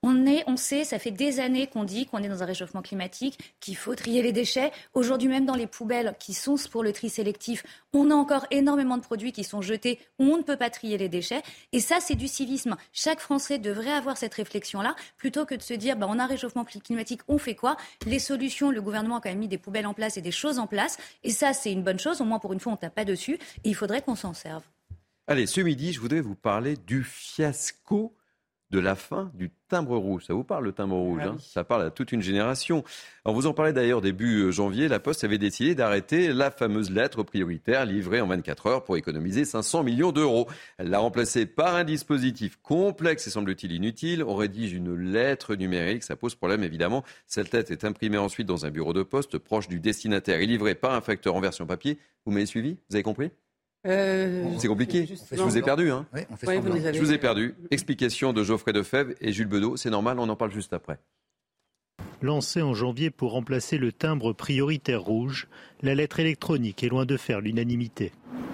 On, 0.03 0.27
est, 0.27 0.43
on 0.47 0.57
sait, 0.57 0.83
ça 0.83 0.99
fait 0.99 1.11
des 1.11 1.39
années 1.39 1.67
qu'on 1.67 1.85
dit 1.85 2.05
qu'on 2.05 2.19
est 2.19 2.27
dans 2.27 2.43
un 2.43 2.45
réchauffement 2.45 2.81
climatique, 2.81 3.39
qu'il 3.61 3.77
faut 3.77 3.95
trier 3.95 4.21
les 4.21 4.33
déchets. 4.33 4.71
Aujourd'hui, 4.93 5.29
même 5.29 5.45
dans 5.45 5.55
les 5.55 5.65
poubelles 5.65 6.15
qui 6.19 6.33
sont 6.33 6.55
pour 6.69 6.83
le 6.83 6.91
tri 6.91 7.09
sélectif, 7.09 7.63
on 7.93 8.11
a 8.11 8.13
encore 8.13 8.45
énormément 8.51 8.97
de 8.97 9.01
produits 9.01 9.31
qui 9.31 9.43
sont 9.43 9.61
jetés 9.61 9.99
où 10.19 10.25
on 10.25 10.37
ne 10.37 10.43
peut 10.43 10.57
pas 10.57 10.69
trier 10.69 10.97
les 10.97 11.07
déchets. 11.07 11.41
Et 11.71 11.79
ça, 11.79 11.99
c'est 12.01 12.15
du 12.15 12.27
civisme. 12.27 12.75
Chaque 12.91 13.21
Français 13.21 13.59
devrait 13.59 13.91
avoir 13.91 14.17
cette 14.17 14.33
réflexion-là, 14.33 14.95
plutôt 15.17 15.45
que 15.45 15.55
de 15.55 15.61
se 15.61 15.73
dire, 15.73 15.95
bah, 15.95 16.07
on 16.09 16.19
a 16.19 16.23
un 16.23 16.27
réchauffement 16.27 16.65
climatique, 16.65 17.21
on 17.29 17.37
fait 17.37 17.55
quoi? 17.55 17.77
Les 18.05 18.19
solutions, 18.19 18.71
le 18.71 18.81
gouvernement 18.81 19.17
a 19.17 19.21
quand 19.21 19.29
même 19.29 19.39
mis 19.39 19.47
des 19.47 19.57
poubelles 19.57 19.87
en 19.87 19.93
place 19.93 20.17
et 20.17 20.21
des 20.21 20.31
choses 20.31 20.59
en 20.59 20.67
place. 20.67 20.97
Et 21.23 21.31
ça, 21.31 21.53
c'est 21.53 21.71
une 21.71 21.81
bonne 21.81 21.99
chose. 21.99 22.19
Au 22.19 22.25
moins, 22.25 22.39
pour 22.39 22.51
une 22.51 22.59
fois, 22.59 22.73
on 22.73 22.75
ne 22.75 22.81
tape 22.81 22.95
pas 22.95 23.05
dessus. 23.05 23.35
Et 23.63 23.69
il 23.69 23.75
faudrait 23.75 24.01
qu'on 24.01 24.15
s'en 24.15 24.33
serve. 24.33 24.63
Allez, 25.27 25.47
ce 25.47 25.61
midi, 25.61 25.93
je 25.93 26.01
voudrais 26.01 26.19
vous 26.19 26.35
parler 26.35 26.75
du 26.75 27.03
fiasco 27.05 28.13
de 28.73 28.79
la 28.79 28.95
fin 28.95 29.31
du 29.35 29.51
timbre 29.69 29.95
rouge. 29.97 30.25
Ça 30.25 30.33
vous 30.33 30.43
parle 30.43 30.65
le 30.65 30.71
timbre 30.71 30.95
rouge 30.95 31.21
ah 31.23 31.27
hein 31.27 31.37
Ça 31.39 31.63
parle 31.63 31.83
à 31.83 31.91
toute 31.91 32.11
une 32.11 32.23
génération. 32.23 32.83
On 33.23 33.31
vous 33.31 33.45
en 33.45 33.53
parlait 33.53 33.71
d'ailleurs 33.71 34.01
début 34.01 34.41
euh, 34.41 34.51
janvier. 34.51 34.87
La 34.87 34.99
Poste 34.99 35.23
avait 35.23 35.37
décidé 35.37 35.75
d'arrêter 35.75 36.33
la 36.33 36.49
fameuse 36.49 36.89
lettre 36.89 37.21
prioritaire 37.21 37.85
livrée 37.85 38.19
en 38.19 38.25
24 38.25 38.65
heures 38.65 38.83
pour 38.83 38.97
économiser 38.97 39.45
500 39.45 39.83
millions 39.83 40.11
d'euros. 40.11 40.47
Elle 40.79 40.89
l'a 40.89 40.97
remplacée 40.97 41.45
par 41.45 41.75
un 41.75 41.83
dispositif 41.83 42.57
complexe 42.63 43.27
et 43.27 43.29
semble-t-il 43.29 43.71
inutile. 43.73 44.23
On 44.23 44.35
rédige 44.35 44.73
une 44.73 44.95
lettre 44.95 45.53
numérique. 45.53 46.01
Ça 46.03 46.15
pose 46.15 46.33
problème 46.33 46.63
évidemment. 46.63 47.03
Cette 47.27 47.51
lettre 47.53 47.71
est 47.71 47.85
imprimée 47.85 48.17
ensuite 48.17 48.47
dans 48.47 48.65
un 48.65 48.71
bureau 48.71 48.93
de 48.93 49.03
poste 49.03 49.37
proche 49.37 49.67
du 49.67 49.79
destinataire 49.79 50.39
et 50.41 50.47
livrée 50.47 50.73
par 50.73 50.95
un 50.95 51.01
facteur 51.01 51.35
en 51.35 51.41
version 51.41 51.67
papier. 51.67 51.99
Vous 52.25 52.31
m'avez 52.31 52.47
suivi? 52.47 52.79
Vous 52.89 52.95
avez 52.95 53.03
compris? 53.03 53.29
Euh, 53.85 54.45
c'est 54.57 54.67
compliqué. 54.67 55.05
Je 55.31 55.41
vous 55.41 55.57
ai 55.57 55.61
perdu. 55.61 55.91
Hein. 55.91 56.05
je 56.43 56.99
vous 56.99 57.11
ai 57.11 57.17
perdu. 57.17 57.55
Explication 57.71 58.33
de 58.33 58.43
Geoffrey 58.43 58.73
Defebvre 58.73 59.13
et 59.19 59.31
Jules 59.31 59.47
Bedeau. 59.47 59.77
C'est 59.77 59.89
normal, 59.89 60.19
on 60.19 60.29
en 60.29 60.35
parle 60.35 60.51
juste 60.51 60.73
après. 60.73 60.99
Lancée 62.23 62.61
en 62.61 62.73
janvier 62.73 63.09
pour 63.09 63.33
remplacer 63.33 63.77
le 63.77 63.91
timbre 63.91 64.31
prioritaire 64.31 65.01
rouge, 65.01 65.49
la 65.81 65.93
lettre 65.93 66.21
électronique 66.21 66.81
est 66.81 66.87
loin 66.87 67.05
de 67.05 67.17
faire 67.17 67.41
l'unanimité. 67.41 68.13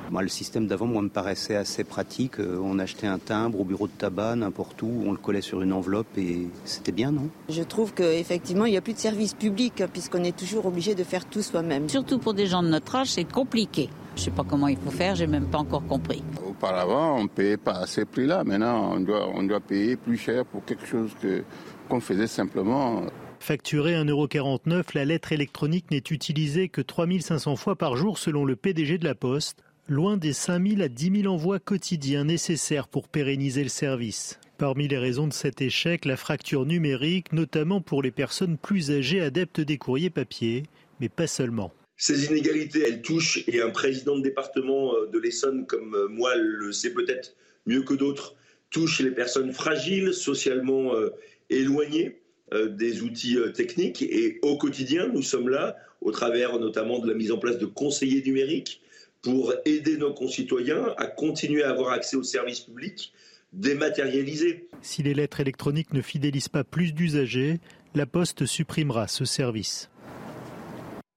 Moi, 0.09 0.23
le 0.23 0.27
système 0.27 0.65
d'avant, 0.65 0.87
moi, 0.87 1.03
me 1.03 1.09
paraissait 1.09 1.55
assez 1.55 1.83
pratique. 1.83 2.39
Euh, 2.39 2.59
on 2.63 2.79
achetait 2.79 3.05
un 3.05 3.19
timbre 3.19 3.59
au 3.59 3.63
bureau 3.63 3.85
de 3.85 3.91
tabac, 3.91 4.37
n'importe 4.37 4.81
où, 4.81 5.03
on 5.05 5.11
le 5.11 5.19
collait 5.19 5.41
sur 5.41 5.61
une 5.61 5.71
enveloppe 5.71 6.17
et 6.17 6.47
c'était 6.65 6.91
bien, 6.91 7.11
non? 7.11 7.29
Je 7.47 7.61
trouve 7.61 7.93
qu'effectivement, 7.93 8.65
il 8.65 8.71
n'y 8.71 8.77
a 8.77 8.81
plus 8.81 8.93
de 8.93 8.97
service 8.97 9.35
public 9.35 9.83
puisqu'on 9.93 10.23
est 10.23 10.35
toujours 10.35 10.65
obligé 10.65 10.95
de 10.95 11.03
faire 11.03 11.25
tout 11.25 11.43
soi-même. 11.43 11.87
Surtout 11.89 12.17
pour 12.17 12.33
des 12.33 12.47
gens 12.47 12.63
de 12.63 12.69
notre 12.69 12.95
âge, 12.95 13.11
c'est 13.11 13.31
compliqué. 13.31 13.87
Je 14.15 14.21
ne 14.21 14.25
sais 14.25 14.31
pas 14.31 14.43
comment 14.43 14.67
il 14.67 14.77
faut 14.77 14.89
faire, 14.89 15.13
j'ai 15.13 15.27
même 15.27 15.45
pas 15.45 15.59
encore 15.59 15.85
compris. 15.85 16.23
Auparavant, 16.43 17.17
on 17.19 17.23
ne 17.25 17.29
payait 17.29 17.57
pas 17.57 17.81
à 17.81 17.85
ces 17.85 18.05
prix-là. 18.05 18.43
Maintenant, 18.43 18.95
on 18.95 18.99
doit, 18.99 19.29
on 19.31 19.43
doit 19.43 19.59
payer 19.59 19.95
plus 19.95 20.17
cher 20.17 20.43
pour 20.43 20.65
quelque 20.65 20.87
chose 20.87 21.11
que, 21.21 21.43
qu'on 21.87 21.99
faisait 21.99 22.25
simplement. 22.25 23.03
Facturée 23.39 23.93
1,49€, 23.93 24.93
la 24.93 25.05
lettre 25.05 25.31
électronique 25.31 25.89
n'est 25.91 26.03
utilisée 26.11 26.69
que 26.69 26.81
3500 26.81 27.55
fois 27.55 27.75
par 27.75 27.95
jour 27.95 28.17
selon 28.17 28.45
le 28.45 28.55
PDG 28.55 28.97
de 28.97 29.05
la 29.05 29.15
Poste, 29.15 29.63
loin 29.87 30.17
des 30.17 30.33
5000 30.33 30.81
à 30.81 30.87
10 30.87 31.21
000 31.21 31.33
envois 31.33 31.59
quotidiens 31.59 32.25
nécessaires 32.25 32.87
pour 32.87 33.07
pérenniser 33.07 33.63
le 33.63 33.69
service. 33.69 34.39
Parmi 34.57 34.87
les 34.87 34.97
raisons 34.97 35.27
de 35.27 35.33
cet 35.33 35.61
échec, 35.61 36.05
la 36.05 36.17
fracture 36.17 36.65
numérique, 36.65 37.31
notamment 37.33 37.81
pour 37.81 38.03
les 38.03 38.11
personnes 38.11 38.57
plus 38.57 38.91
âgées 38.91 39.21
adeptes 39.21 39.61
des 39.61 39.77
courriers 39.77 40.09
papier, 40.09 40.63
mais 40.99 41.09
pas 41.09 41.27
seulement. 41.27 41.73
Ces 41.95 42.25
inégalités, 42.25 42.83
elles 42.85 43.01
touchent, 43.01 43.43
et 43.47 43.61
un 43.61 43.71
président 43.71 44.17
de 44.17 44.23
département 44.23 44.93
euh, 44.95 45.07
de 45.07 45.17
l'Essonne 45.17 45.65
comme 45.65 45.95
euh, 45.95 46.07
moi 46.07 46.35
le 46.35 46.71
sait 46.71 46.93
peut-être 46.93 47.35
mieux 47.65 47.83
que 47.83 47.93
d'autres, 47.93 48.35
touchent 48.69 49.01
les 49.01 49.11
personnes 49.11 49.53
fragiles, 49.53 50.13
socialement 50.13 50.93
euh, 50.93 51.09
éloignées 51.49 52.19
des 52.51 53.01
outils 53.01 53.37
techniques. 53.53 54.01
Et 54.01 54.39
au 54.41 54.57
quotidien, 54.57 55.07
nous 55.07 55.21
sommes 55.21 55.49
là, 55.49 55.75
au 56.01 56.11
travers 56.11 56.59
notamment 56.59 56.99
de 56.99 57.07
la 57.07 57.13
mise 57.13 57.31
en 57.31 57.37
place 57.37 57.57
de 57.57 57.65
conseillers 57.65 58.23
numériques, 58.23 58.81
pour 59.21 59.53
aider 59.65 59.97
nos 59.97 60.13
concitoyens 60.13 60.93
à 60.97 61.07
continuer 61.07 61.63
à 61.63 61.71
avoir 61.71 61.91
accès 61.91 62.15
aux 62.15 62.23
services 62.23 62.61
publics 62.61 63.13
dématérialisés. 63.51 64.69
Si 64.81 65.03
les 65.03 65.13
lettres 65.13 65.39
électroniques 65.39 65.93
ne 65.93 66.01
fidélisent 66.01 66.49
pas 66.49 66.63
plus 66.63 66.93
d'usagers, 66.93 67.59
la 67.95 68.05
Poste 68.05 68.45
supprimera 68.45 69.07
ce 69.07 69.25
service. 69.25 69.89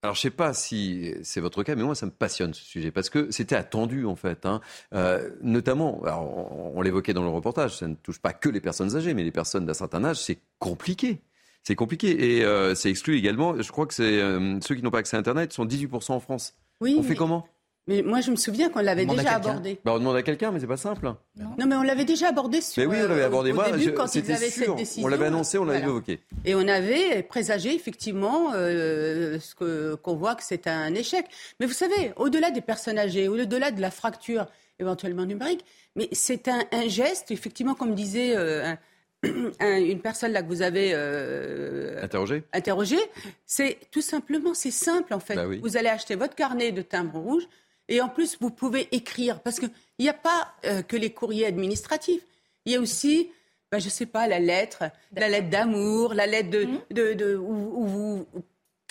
Alors, 0.03 0.17
je 0.17 0.21
sais 0.21 0.31
pas 0.31 0.53
si 0.53 1.15
c'est 1.23 1.41
votre 1.41 1.63
cas, 1.63 1.77
mais 1.77 1.85
moi, 1.85 1.95
ça 1.95 2.07
me 2.07 2.11
passionne 2.11 2.53
ce 2.55 2.65
sujet 2.65 2.91
parce 2.91 3.09
que 3.09 3.31
c'était 3.31 3.55
attendu 3.55 4.05
en 4.05 4.17
fait. 4.17 4.47
Hein. 4.47 4.61
Euh, 4.95 5.31
notamment, 5.43 6.03
alors, 6.03 6.23
on, 6.23 6.73
on 6.77 6.83
l'évoquait 6.83 7.15
dans 7.15 7.23
le 7.23 7.29
reportage, 7.29 7.77
ça 7.77 7.87
ne 7.87 7.95
touche 7.95 8.19
pas 8.19 8.33
que 8.33 8.49
les 8.49 8.61
personnes 8.61 8.97
âgées, 8.97 9.15
mais 9.15 9.23
les 9.23 9.31
personnes 9.31 9.65
d'un 9.65 9.75
certain 9.75 10.05
âge, 10.05 10.17
c'est 10.17 10.41
compliqué. 10.59 11.21
C'est 11.63 11.77
compliqué 11.77 12.39
et 12.39 12.45
euh, 12.45 12.75
c'est 12.75 12.91
exclu 12.91 13.17
également. 13.17 13.61
Je 13.63 13.71
crois 13.71 13.87
que 13.87 13.95
c'est 13.95 14.21
euh, 14.21 14.59
ceux 14.61 14.75
qui 14.75 14.83
n'ont 14.83 14.91
pas 14.91 14.99
accès 14.99 15.17
à 15.17 15.21
Internet 15.21 15.53
sont 15.53 15.65
18% 15.65 16.13
en 16.13 16.21
France. 16.21 16.55
Oui, 16.81 16.97
on 16.99 17.03
fait 17.05 17.15
comment? 17.15 17.47
Mais 17.89 18.03
moi, 18.03 18.21
je 18.21 18.31
me 18.31 18.37
souviens 18.37 18.69
qu'on 18.71 18.79
l'avait 18.81 19.07
déjà 19.07 19.33
abordé. 19.35 19.79
Bah, 19.85 19.93
on 19.95 19.99
demande 19.99 20.15
à 20.17 20.23
quelqu'un, 20.23 20.53
mais 20.53 20.61
c'est 20.61 20.69
pas 20.69 20.77
simple. 20.77 21.12
Non, 21.37 21.67
mais 21.67 21.75
on 21.75 21.83
l'avait 21.83 22.05
déjà 22.05 22.29
abordé 22.29 22.61
sur. 22.61 22.81
Mais 22.83 22.87
oui, 22.89 23.03
on 23.05 23.09
l'avait 23.09 23.23
euh, 23.23 23.27
abordé. 23.27 23.51
Au 23.51 23.55
Moi, 23.55 23.71
début, 23.73 23.83
je- 23.85 23.91
quand 23.91 24.15
ils 24.15 24.31
avaient 24.31 24.51
sûr. 24.51 24.67
cette 24.67 24.77
décision. 24.77 25.05
On 25.05 25.09
l'avait 25.09 25.27
annoncé, 25.27 25.59
on 25.59 25.65
l'avait 25.65 25.79
Voilà. 25.81 25.91
évoqué. 25.93 26.21
Et 26.45 26.55
on 26.55 26.69
avait 26.69 27.25
présagé 27.25 27.75
effectivement 27.75 28.53
euh, 28.55 29.41
ce 29.41 29.57
que- 29.57 29.97
qu'on 29.97 30.15
voit 30.15 30.37
que 30.37 30.45
c'est 30.45 30.69
un 30.69 30.95
échec. 30.95 31.27
Mais 31.59 31.67
vous 31.67 31.73
savez, 31.73 32.12
au-delà 32.17 32.53
des 32.53 32.61
personnes 32.61 32.99
âgées, 32.99 33.27
au-delà 33.27 33.73
de 33.73 33.81
la 33.81 33.91
fracture 33.91 34.47
éventuellement 34.79 35.25
numérique, 35.27 35.65
mais 35.97 36.09
c'est 36.12 36.47
un, 36.49 36.62
un 36.71 36.87
geste, 36.89 37.33
effectivement, 37.33 37.75
comme 37.75 37.95
disait 37.97 38.37
euh, 38.37 38.65
un- 38.65 38.79
un- 39.61 39.79
une 39.81 40.01
personne 40.01 40.31
là 40.33 40.43
que 40.43 40.49
vous 40.49 40.62
avez 40.62 40.93
euh, 40.95 42.01
Interrogé 42.03 42.45
interrogé, 42.53 42.99
c'est 43.45 43.79
tout 43.91 44.01
simplement, 44.03 44.55
c'est 44.55 44.71
simple 44.71 45.15
en 45.15 45.21
fait. 45.21 45.35
Bah 45.35 45.47
oui. 45.49 45.59
Vous 45.62 45.77
allez 45.77 45.89
acheter 45.89 46.15
votre 46.15 46.35
carnet 46.37 46.71
de 46.73 46.83
timbre 46.83 47.19
rouge 47.19 47.43
et 47.89 48.01
en 48.01 48.09
plus 48.09 48.37
vous 48.41 48.51
pouvez 48.51 48.89
écrire 48.93 49.41
parce 49.41 49.59
qu'il 49.61 49.71
n'y 49.99 50.09
a 50.09 50.15
pas 50.15 50.49
euh, 50.65 50.83
que 50.83 50.97
les 50.97 51.11
courriers 51.11 51.47
administratifs, 51.47 52.23
il 52.67 52.73
y 52.73 52.77
a 52.77 52.81
aussi, 52.81 53.31
bah, 53.71 53.79
je 53.79 53.89
sais 53.89 54.07
pas, 54.07 54.27
la 54.29 54.39
lettre, 54.39 54.85
la 55.17 55.29
lettre 55.29 55.51
d'amour, 55.51 56.15
la 56.15 56.27
lettre 56.27 56.51
de, 56.51 56.67
de, 56.91 57.12
de- 57.15 57.37
où, 57.37 57.83
où 57.83 57.87
vous 57.87 58.27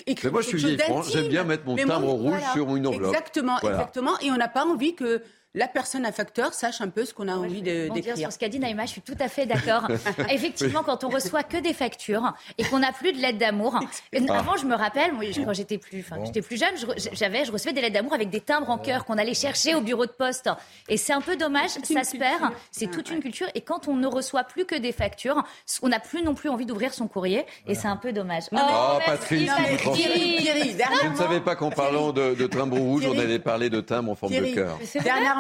écrivez 0.05 0.27
Mais 0.29 0.31
moi, 0.33 0.41
je 0.41 0.47
suis 0.47 0.57
vieille 0.57 0.77
France, 0.79 1.11
j'aime 1.11 1.27
bien 1.27 1.43
mettre 1.43 1.65
mon 1.65 1.75
Mais 1.75 1.85
timbre 1.85 2.09
rouge 2.11 2.31
voilà. 2.31 2.53
sur 2.53 2.75
une 2.75 2.87
enveloppe. 2.87 3.13
Exactement, 3.13 3.57
Voilà. 3.61 3.77
exactement. 3.77 4.19
Et 4.19 4.31
on 4.31 4.37
n'a 4.37 4.47
pas 4.49 4.65
envie 4.65 4.95
que 4.95 5.21
la 5.53 5.67
personne 5.67 6.05
à 6.05 6.11
facteur 6.11 6.53
sache 6.53 6.79
un 6.81 6.87
peu 6.87 7.03
ce 7.05 7.13
qu'on 7.13 7.27
a 7.27 7.35
envie 7.35 7.61
de- 7.61 7.89
d'écrire. 7.93 8.17
sur 8.17 8.31
ce 8.31 8.39
qu'a 8.39 8.47
dit 8.47 8.59
Naïma, 8.59 8.85
je 8.85 8.91
suis 8.91 9.01
tout 9.01 9.17
à 9.19 9.27
fait 9.27 9.45
d'accord. 9.45 9.87
Effectivement, 10.29 10.81
quand 10.83 11.03
on 11.03 11.09
reçoit 11.09 11.43
que 11.43 11.57
des 11.57 11.73
factures 11.73 12.33
et 12.57 12.63
qu'on 12.63 12.79
n'a 12.79 12.91
plus 12.93 13.11
de 13.11 13.17
lettres 13.19 13.37
d'amour. 13.37 13.77
Ah. 13.77 14.33
Avant, 14.33 14.55
je 14.55 14.65
me 14.65 14.75
rappelle, 14.75 15.13
moi, 15.13 15.25
quand 15.43 15.53
j'étais 15.53 15.77
plus, 15.77 15.99
enfin, 15.99 16.23
j'étais 16.23 16.41
plus 16.41 16.57
jeune, 16.57 16.73
j'avais, 17.13 17.43
je 17.45 17.51
recevais 17.51 17.73
des 17.73 17.81
lettres 17.81 17.93
d'amour 17.95 18.13
avec 18.13 18.29
des 18.29 18.39
timbres 18.39 18.69
en 18.69 18.77
cœur 18.77 19.03
qu'on 19.05 19.17
allait 19.17 19.33
chercher 19.33 19.75
au 19.75 19.81
bureau 19.81 20.05
de 20.05 20.11
poste. 20.11 20.49
Et 20.87 20.97
c'est 20.97 21.13
un 21.13 21.21
peu 21.21 21.35
dommage, 21.35 21.69
ça 21.83 22.03
se 22.03 22.17
perd. 22.17 22.51
C'est 22.71 22.89
toute 22.89 23.09
une 23.09 23.19
culture. 23.19 23.47
Et 23.55 23.61
quand 23.61 23.87
on 23.87 23.95
ne 23.95 24.07
reçoit 24.07 24.43
plus 24.45 24.65
que 24.65 24.75
des 24.75 24.91
factures, 24.93 25.43
on 25.81 25.89
n'a 25.89 25.99
plus 25.99 26.23
non 26.23 26.33
plus 26.33 26.49
envie 26.49 26.65
d'ouvrir 26.65 26.93
son 26.93 27.07
courrier. 27.07 27.45
Et 27.67 27.75
c'est 27.75 27.87
un 27.87 27.97
peu 27.97 28.13
dommage. 28.13 28.43
Oh, 28.51 28.55
merci, 28.55 29.05
Patrice, 29.05 29.49
Patrice. 29.49 29.95
Thierry, 29.97 30.37
Thierry, 30.37 30.75
Je 31.03 31.07
ne 31.07 31.15
savais 31.15 31.41
pas 31.41 31.55
qu'en 31.55 31.71
parlant 31.71 32.11
de, 32.13 32.35
de 32.35 32.47
timbre 32.47 32.77
rouge, 32.77 33.05
on 33.05 33.17
allait 33.19 33.39
parler 33.39 33.69
de 33.69 33.81
timbre 33.81 34.11
en 34.11 34.15
forme 34.15 34.33
de 34.33 34.53
cœur. 34.53 34.79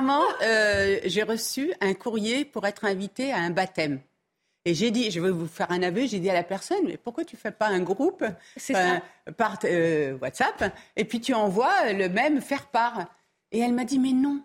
Dernièrement, 0.01 0.27
euh, 0.41 0.99
j'ai 1.05 1.21
reçu 1.21 1.71
un 1.79 1.93
courrier 1.93 2.43
pour 2.43 2.65
être 2.65 2.85
invité 2.85 3.31
à 3.31 3.37
un 3.37 3.51
baptême. 3.51 3.99
Et 4.65 4.73
j'ai 4.73 4.89
dit, 4.89 5.11
je 5.11 5.19
vais 5.19 5.29
vous 5.29 5.45
faire 5.47 5.71
un 5.71 5.83
aveu, 5.83 6.07
j'ai 6.07 6.17
dit 6.19 6.29
à 6.29 6.33
la 6.33 6.43
personne, 6.43 6.79
mais 6.85 6.97
pourquoi 6.97 7.23
tu 7.23 7.37
fais 7.37 7.51
pas 7.51 7.67
un 7.67 7.81
groupe 7.81 8.23
euh, 8.23 8.31
ça. 8.57 9.01
par 9.37 9.59
euh, 9.63 10.17
WhatsApp 10.19 10.75
et 10.95 11.05
puis 11.05 11.19
tu 11.21 11.33
envoies 11.35 11.93
le 11.93 12.09
même 12.09 12.41
faire 12.41 12.67
part 12.67 13.05
Et 13.51 13.59
elle 13.59 13.73
m'a 13.73 13.83
dit, 13.85 13.99
mais 13.99 14.11
non, 14.13 14.41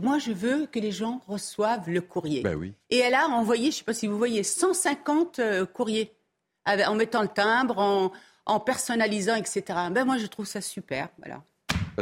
moi 0.00 0.18
je 0.18 0.30
veux 0.32 0.66
que 0.66 0.78
les 0.78 0.92
gens 0.92 1.20
reçoivent 1.26 1.88
le 1.90 2.00
courrier. 2.00 2.42
Bah 2.42 2.54
oui. 2.56 2.72
Et 2.90 2.98
elle 2.98 3.14
a 3.14 3.26
envoyé, 3.28 3.64
je 3.64 3.68
ne 3.68 3.72
sais 3.78 3.84
pas 3.84 3.94
si 3.94 4.06
vous 4.06 4.18
voyez, 4.18 4.42
150 4.44 5.38
euh, 5.40 5.66
courriers 5.66 6.12
avec- 6.64 6.86
en 6.88 6.94
mettant 6.94 7.22
le 7.22 7.28
timbre, 7.28 7.78
en, 7.78 8.12
en 8.46 8.60
personnalisant, 8.60 9.34
etc. 9.36 9.62
Ben 9.90 10.04
moi 10.04 10.18
je 10.18 10.26
trouve 10.26 10.46
ça 10.46 10.60
super, 10.60 11.08
voilà. 11.18 11.42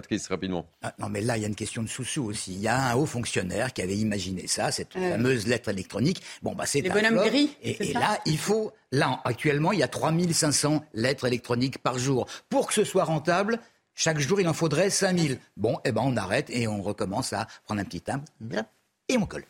Patrice, 0.01 0.29
rapidement. 0.29 0.65
Ah, 0.83 0.95
non, 1.01 1.09
mais 1.09 1.21
là, 1.21 1.37
il 1.37 1.41
y 1.41 1.45
a 1.45 1.49
une 1.49 1.55
question 1.57 1.83
de 1.83 1.89
sous-sous 1.89 2.23
aussi. 2.23 2.53
Il 2.55 2.61
y 2.61 2.69
a 2.69 2.91
un 2.91 2.95
haut 2.95 3.05
fonctionnaire 3.07 3.73
qui 3.73 3.83
avait 3.83 3.97
imaginé 3.97 4.47
ça, 4.47 4.71
cette 4.71 4.95
Ouais. 4.95 5.11
fameuse 5.11 5.47
lettre 5.49 5.71
électronique. 5.71 6.23
Bon, 6.43 6.55
bah, 6.55 6.67
c'est 6.67 6.81
Les 6.81 6.89
bonhommes 6.91 7.19
flop. 7.19 7.27
gris, 7.31 7.51
Et, 7.63 7.93
là, 7.93 8.19
il 8.27 8.39
faut, 8.39 8.71
là, 8.93 9.21
actuellement, 9.25 9.73
il 9.73 9.81
y 9.81 9.83
a 9.83 9.89
3500 9.89 10.85
lettres 10.95 11.27
électroniques 11.27 11.79
par 11.79 11.99
jour. 11.99 12.27
Pour 12.49 12.69
que 12.69 12.75
ce 12.75 12.85
soit 12.85 13.03
rentable, 13.05 13.59
chaque 13.95 14.19
jour, 14.21 14.41
il 14.41 14.47
en 14.47 14.53
faudrait 14.53 14.91
5000. 14.91 15.39
Bon, 15.57 15.79
eh 15.85 15.91
ben, 15.91 16.03
on 16.05 16.17
arrête 16.17 16.49
et 16.51 16.69
on 16.69 16.81
recommence 16.83 17.33
à 17.33 17.49
prendre 17.65 17.81
un 17.81 17.85
petit 17.85 18.01
timbre. 18.01 18.25
Et 19.11 19.17
on 19.17 19.25
colle. 19.25 19.45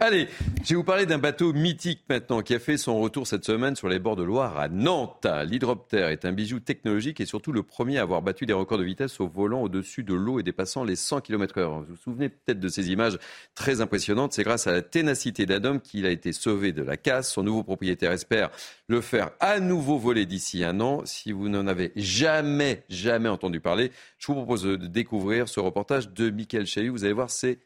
Allez, 0.00 0.28
je 0.62 0.70
vais 0.70 0.74
vous 0.76 0.84
parler 0.84 1.06
d'un 1.06 1.18
bateau 1.18 1.52
mythique 1.52 2.02
maintenant 2.08 2.40
qui 2.40 2.54
a 2.54 2.60
fait 2.60 2.76
son 2.76 3.00
retour 3.00 3.26
cette 3.26 3.44
semaine 3.44 3.74
sur 3.74 3.88
les 3.88 3.98
bords 3.98 4.14
de 4.14 4.22
Loire 4.22 4.58
à 4.58 4.68
Nantes. 4.68 5.26
L'hydroptère 5.44 6.08
est 6.08 6.24
un 6.24 6.30
bijou 6.30 6.60
technologique 6.60 7.20
et 7.20 7.26
surtout 7.26 7.50
le 7.50 7.64
premier 7.64 7.98
à 7.98 8.02
avoir 8.02 8.22
battu 8.22 8.46
des 8.46 8.52
records 8.52 8.78
de 8.78 8.84
vitesse 8.84 9.18
au 9.20 9.26
volant 9.26 9.62
au-dessus 9.62 10.04
de 10.04 10.14
l'eau 10.14 10.38
et 10.38 10.44
dépassant 10.44 10.84
les 10.84 10.94
100 10.94 11.20
km/h. 11.20 11.80
Vous 11.80 11.84
vous 11.88 11.96
souvenez 11.96 12.28
peut-être 12.28 12.60
de 12.60 12.68
ces 12.68 12.92
images 12.92 13.18
très 13.56 13.80
impressionnantes. 13.80 14.34
C'est 14.34 14.44
grâce 14.44 14.68
à 14.68 14.72
la 14.72 14.82
ténacité 14.82 15.46
d'un 15.46 15.64
homme 15.64 15.80
qu'il 15.80 16.06
a 16.06 16.10
été 16.10 16.32
sauvé 16.32 16.70
de 16.70 16.82
la 16.82 16.96
casse. 16.96 17.32
Son 17.32 17.42
nouveau 17.42 17.64
propriétaire 17.64 18.12
espère 18.12 18.50
le 18.86 19.00
faire 19.00 19.30
à 19.40 19.58
nouveau 19.58 19.98
voler 19.98 20.26
d'ici 20.26 20.62
un 20.62 20.80
an. 20.80 21.02
Si 21.06 21.32
vous 21.32 21.48
n'en 21.48 21.66
avez 21.66 21.90
jamais, 21.96 22.84
jamais 22.88 23.28
entendu 23.28 23.58
parler, 23.58 23.90
je 24.18 24.28
vous 24.28 24.34
propose 24.34 24.62
de 24.62 24.76
découvrir 24.76 25.48
ce 25.48 25.58
reportage 25.58 26.10
de 26.10 26.30
Michael 26.30 26.66
Chailloux. 26.66 26.92
Vous 26.92 27.04
allez 27.04 27.12
voir, 27.12 27.30
c'est 27.30 27.58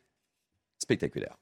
spectaculaire. 0.79 1.37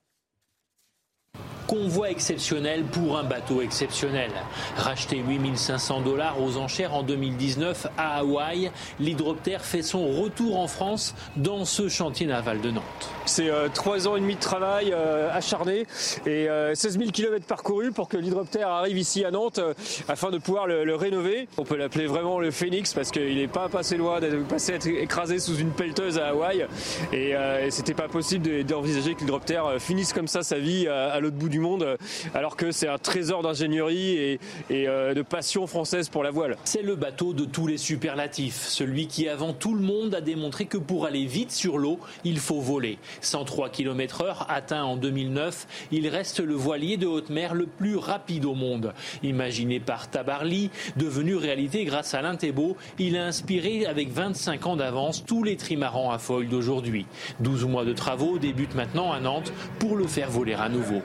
Convoi 1.66 2.10
exceptionnel 2.10 2.84
pour 2.84 3.18
un 3.18 3.24
bateau 3.24 3.62
exceptionnel. 3.62 4.30
Racheté 4.76 5.16
8500 5.26 6.02
dollars 6.02 6.40
aux 6.42 6.56
enchères 6.58 6.94
en 6.94 7.02
2019 7.02 7.86
à 7.96 8.18
Hawaï, 8.18 8.70
l'hydroptère 9.00 9.64
fait 9.64 9.82
son 9.82 10.06
retour 10.08 10.58
en 10.58 10.66
France 10.68 11.14
dans 11.36 11.64
ce 11.64 11.88
chantier 11.88 12.26
naval 12.26 12.60
de 12.60 12.70
Nantes. 12.70 12.84
C'est 13.24 13.48
euh, 13.48 13.68
trois 13.72 14.06
ans 14.06 14.16
et 14.16 14.20
demi 14.20 14.34
de 14.34 14.40
travail 14.40 14.92
euh, 14.92 15.30
acharné 15.32 15.86
et 16.26 16.48
euh, 16.50 16.74
16 16.74 16.98
000 16.98 17.10
km 17.10 17.46
parcourus 17.46 17.92
pour 17.92 18.08
que 18.08 18.16
l'hydroptère 18.18 18.68
arrive 18.68 18.98
ici 18.98 19.24
à 19.24 19.30
Nantes 19.30 19.58
euh, 19.58 19.72
afin 20.08 20.30
de 20.30 20.38
pouvoir 20.38 20.66
le, 20.66 20.94
rénover. 20.94 21.48
On 21.56 21.64
peut 21.64 21.76
l'appeler 21.76 22.06
vraiment 22.06 22.38
le 22.38 22.50
phénix 22.50 22.92
parce 22.92 23.10
qu'il 23.10 23.36
n'est 23.36 23.48
pas 23.48 23.68
passé 23.68 23.96
loin 23.96 24.20
d'être 24.20 24.46
passé 24.46 24.74
être 24.74 24.86
écrasé 24.86 25.38
sous 25.38 25.56
une 25.56 25.70
pelleteuse 25.70 26.18
à 26.18 26.28
Hawaï 26.28 26.66
et, 27.12 27.34
euh, 27.34 27.66
et 27.66 27.70
c'était 27.70 27.94
pas 27.94 28.08
possible 28.08 28.44
de- 28.46 28.62
d'envisager 28.62 29.14
que 29.14 29.20
l'hydroptère 29.20 29.64
finisse 29.80 30.12
comme 30.12 30.28
ça 30.28 30.42
sa 30.42 30.58
vie 30.58 30.86
à, 30.88 31.06
à 31.12 31.20
l'autre 31.20 31.36
bout 31.36 31.48
du 31.48 31.53
euh, 31.82 31.96
alors 32.34 32.56
que 32.56 32.72
c'est 32.72 32.88
un 32.88 32.98
trésor 32.98 33.42
d'ingénierie 33.42 34.16
et, 34.16 34.40
euh, 34.70 35.14
de 35.14 35.22
passion 35.22 35.66
française 35.66 36.08
pour 36.08 36.22
la 36.22 36.30
voile. 36.30 36.56
C'est 36.64 36.82
le 36.82 36.96
bateau 36.96 37.32
de 37.32 37.44
tous 37.44 37.66
les 37.66 37.78
superlatifs, 37.78 38.66
celui 38.66 39.06
qui 39.06 39.28
avant 39.28 39.52
tout 39.52 39.74
le 39.74 39.80
monde 39.80 40.14
a 40.14 40.20
démontré 40.20 40.66
que 40.66 40.78
pour 40.78 41.06
aller 41.06 41.26
vite 41.26 41.52
sur 41.52 41.78
l'eau, 41.78 42.00
il 42.24 42.38
faut 42.38 42.60
voler. 42.60 42.98
103 43.20 43.68
km 43.68 44.22
heure 44.22 44.46
atteint 44.50 44.84
en 44.84 44.96
2009, 44.96 45.66
il 45.92 46.08
reste 46.08 46.40
le 46.40 46.54
voilier 46.54 46.96
de 46.96 47.06
haute 47.06 47.30
mer 47.30 47.54
le 47.54 47.66
plus 47.66 47.96
rapide 47.96 48.44
au 48.44 48.54
monde. 48.54 48.92
Imaginé 49.22 49.80
par 49.80 50.10
Tabarly, 50.10 50.70
devenu 50.96 51.36
réalité 51.36 51.84
grâce 51.84 52.14
à 52.14 52.22
l'Intebo, 52.22 52.76
il 52.98 53.16
a 53.16 53.26
inspiré 53.26 53.86
avec 53.86 54.10
25 54.10 54.66
ans 54.66 54.76
d'avance 54.76 55.24
tous 55.24 55.42
les 55.42 55.56
trimarans 55.56 56.10
à 56.10 56.18
foil 56.18 56.48
d'aujourd'hui. 56.48 57.06
12 57.40 57.64
mois 57.66 57.84
de 57.84 57.92
travaux 57.92 58.38
débutent 58.38 58.74
maintenant 58.74 59.12
à 59.12 59.20
Nantes 59.20 59.52
pour 59.78 59.96
le 59.96 60.06
faire 60.06 60.30
voler 60.30 60.54
à 60.54 60.68
nouveau. 60.68 61.02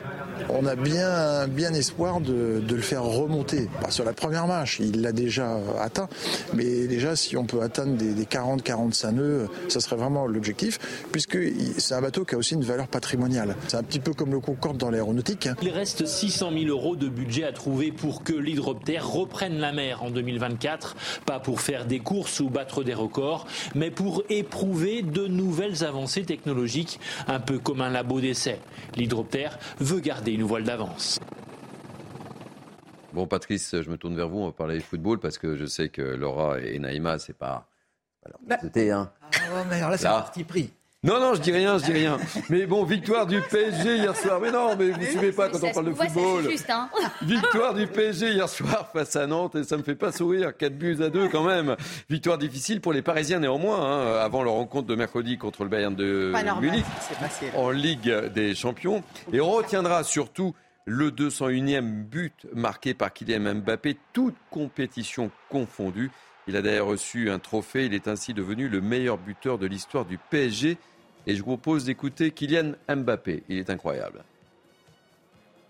On 0.48 0.66
a 0.66 0.76
bien, 0.76 1.48
bien 1.48 1.74
espoir 1.74 2.22
de, 2.22 2.62
le 2.70 2.82
faire 2.82 3.04
remonter. 3.04 3.70
Pas 3.82 3.92
sur 3.92 4.06
la 4.06 4.14
première 4.14 4.48
marche, 4.48 4.80
il 4.80 5.02
l'a 5.02 5.12
déjà 5.12 5.58
atteint, 5.80 6.08
mais 6.54 6.88
déjà 6.88 7.16
si 7.16 7.36
on 7.36 7.46
peut 7.46 7.62
atteindre 7.62 7.98
des, 7.98 8.14
des 8.14 8.24
40-45 8.26 9.12
nœuds, 9.12 9.48
ça 9.68 9.80
serait 9.80 9.98
vraiment 9.98 10.28
l'objectif, 10.28 10.80
puisque 11.12 11.38
c'est 11.78 11.94
un 11.94 12.02
bateau 12.02 12.24
qui 12.26 12.36
a 12.36 12.38
aussi 12.38 12.54
une 12.54 12.64
valeur 12.64 12.88
patrimoniale. 12.88 13.56
C'est 13.68 13.78
un 13.78 13.84
petit 13.84 14.00
peu 14.00 14.14
comme 14.14 14.32
le 14.32 14.40
Concorde 14.40 14.78
dans 14.78 14.90
l'aéronautique. 14.90 15.48
hein. 15.48 15.56
Il 15.62 15.70
reste 15.70 16.06
600 16.06 16.52
000 16.54 16.66
euros 16.66 16.96
de 16.96 17.10
budget 17.10 17.44
à 17.44 17.52
trouver 17.52 17.92
pour 17.92 18.24
que 18.24 18.34
l'hydroptère 18.34 19.08
reprenne 19.08 19.58
la 19.60 19.74
mer 19.74 20.04
en 20.04 20.10
2024. 20.10 20.96
Pas 21.26 21.40
pour 21.40 21.62
faire 21.62 21.86
des 21.86 22.00
courses 22.00 22.40
ou 22.40 22.50
battre 22.50 22.84
des 22.84 22.94
records, 22.94 23.46
mais 23.76 23.92
pour 23.92 24.24
éprouver 24.30 25.02
de 25.02 25.28
nouvelles 25.28 25.84
avancées 25.84 26.24
technologiques, 26.24 27.00
un 27.28 27.40
peu 27.40 27.60
comme 27.60 27.82
un 27.82 27.90
labo 27.90 28.22
d'essai. 28.22 28.60
L'hydroptère 28.96 29.60
veut 29.80 30.00
garder 30.00 30.29
une 30.34 30.44
voile 30.44 30.64
d'avance. 30.64 31.20
Bon, 33.14 33.26
Patrice, 33.28 33.82
je 33.82 33.90
me 33.90 33.98
tourne 33.98 34.16
vers 34.16 34.30
vous. 34.30 34.40
On 34.40 34.46
va 34.48 34.52
parler 34.52 34.80
football 34.80 35.20
parce 35.20 35.38
que 35.38 35.56
je 35.56 35.66
sais 35.66 35.90
que 35.90 36.02
Laura 36.02 36.60
et 36.60 36.78
Naïma, 36.80 37.18
c'est 37.20 37.34
pas. 37.34 37.68
Alors, 38.26 38.40
c'était 38.62 38.92
hein. 38.92 39.12
Ah, 39.34 39.64
mais 39.70 39.78
alors 39.78 39.92
là, 39.92 39.98
c'est 39.98 40.08
un 40.08 40.12
parti 40.12 40.44
pris. 40.44 40.72
Non, 41.02 41.18
non, 41.18 41.34
je 41.34 41.40
dis 41.40 41.54
rien, 41.54 41.78
je 41.78 41.86
dis 41.86 41.94
rien. 41.94 42.18
Mais 42.50 42.66
bon, 42.66 42.84
victoire 42.84 43.26
du 43.26 43.40
PSG 43.40 43.96
hier 44.00 44.14
soir. 44.18 44.42
Mais 44.42 44.52
non, 44.52 44.76
mais 44.78 44.90
vous 44.92 45.00
ne 45.00 45.06
suivez 45.06 45.32
pas 45.32 45.48
quand 45.48 45.60
on 45.64 45.72
parle 45.72 45.86
de 45.86 45.92
football. 46.14 46.44
hein. 46.44 46.90
Victoire 47.22 47.74
du 47.74 47.88
PSG 47.88 48.32
hier 48.34 48.50
soir 48.50 48.90
face 48.92 49.16
à 49.16 49.26
Nantes 49.26 49.56
et 49.56 49.64
ça 49.64 49.78
me 49.78 49.84
fait 49.84 49.96
pas 49.96 50.12
sourire. 50.12 50.52
4 50.58 50.78
buts 50.78 50.98
à 51.02 51.10
2 51.10 51.30
quand 51.30 51.46
même. 51.46 51.78
Victoire 52.10 52.38
difficile 52.38 52.82
pour 52.82 52.92
les 52.92 53.02
Parisiens 53.02 53.40
néanmoins, 53.40 53.80
hein, 53.82 54.20
avant 54.20 54.44
leur 54.44 54.54
rencontre 54.56 54.88
de 54.88 54.96
mercredi 54.96 55.38
contre 55.38 55.64
le 55.64 55.70
Bayern 55.70 55.96
de 55.96 56.32
Munich 56.60 56.86
en 57.56 57.70
Ligue 57.70 58.14
des 58.34 58.54
Champions. 58.54 59.02
Et 59.32 59.40
on 59.40 59.50
retiendra 59.52 60.04
surtout 60.04 60.54
le 60.84 61.12
201e 61.12 62.04
but 62.04 62.46
marqué 62.54 62.94
par 62.94 63.14
Kylian 63.14 63.56
Mbappé, 63.56 63.96
toute 64.12 64.36
compétition 64.52 65.32
confondue. 65.50 66.12
Il 66.48 66.58
a 66.58 66.62
d'ailleurs 66.64 66.88
reçu 66.88 67.30
un 67.30 67.38
trophée. 67.40 67.86
Il 67.86 67.94
est 67.94 68.08
ainsi 68.08 68.34
devenu 68.34 68.68
le 68.68 68.82
meilleur 68.82 69.18
buteur 69.18 69.60
de 69.60 69.68
l'histoire 69.68 70.04
du 70.04 70.18
PSG. 70.18 70.78
Et 71.30 71.36
je 71.36 71.44
vous 71.44 71.58
propose 71.58 71.86
d'écouter 71.86 72.32
Kylian 72.32 72.72
Mbappé. 72.90 73.44
Il 73.50 73.60
est 73.60 73.70
incroyable. 73.70 74.24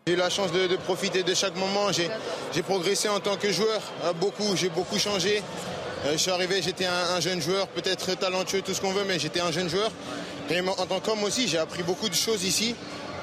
J'ai 0.07 0.13
eu 0.13 0.15
la 0.15 0.29
chance 0.29 0.53
de, 0.53 0.73
profiter 0.77 1.21
de 1.21 1.33
chaque 1.33 1.57
moment. 1.57 1.91
J'ai 1.91 2.61
progressé 2.61 3.09
en 3.09 3.19
tant 3.19 3.35
que 3.35 3.51
joueur, 3.51 3.81
hein, 4.05 4.13
beaucoup. 4.17 4.55
J'ai 4.55 4.69
beaucoup 4.69 4.97
changé. 4.97 5.43
Euh, 6.05 6.13
je 6.13 6.17
suis 6.17 6.31
arrivé, 6.31 6.61
j'étais 6.61 6.85
un, 6.85 7.19
jeune 7.19 7.41
joueur, 7.41 7.67
peut-être 7.67 8.17
talentueux, 8.17 8.61
tout 8.61 8.73
ce 8.73 8.79
qu'on 8.79 8.93
veut, 8.93 9.03
mais 9.05 9.19
j'étais 9.19 9.41
un 9.41 9.51
jeune 9.51 9.67
joueur. 9.67 9.91
Et 10.49 10.61
en 10.61 10.85
tant 10.85 11.01
qu'homme 11.01 11.25
aussi, 11.25 11.49
j'ai 11.49 11.57
appris 11.57 11.83
beaucoup 11.83 12.07
de 12.07 12.15
choses 12.15 12.45
ici. 12.45 12.73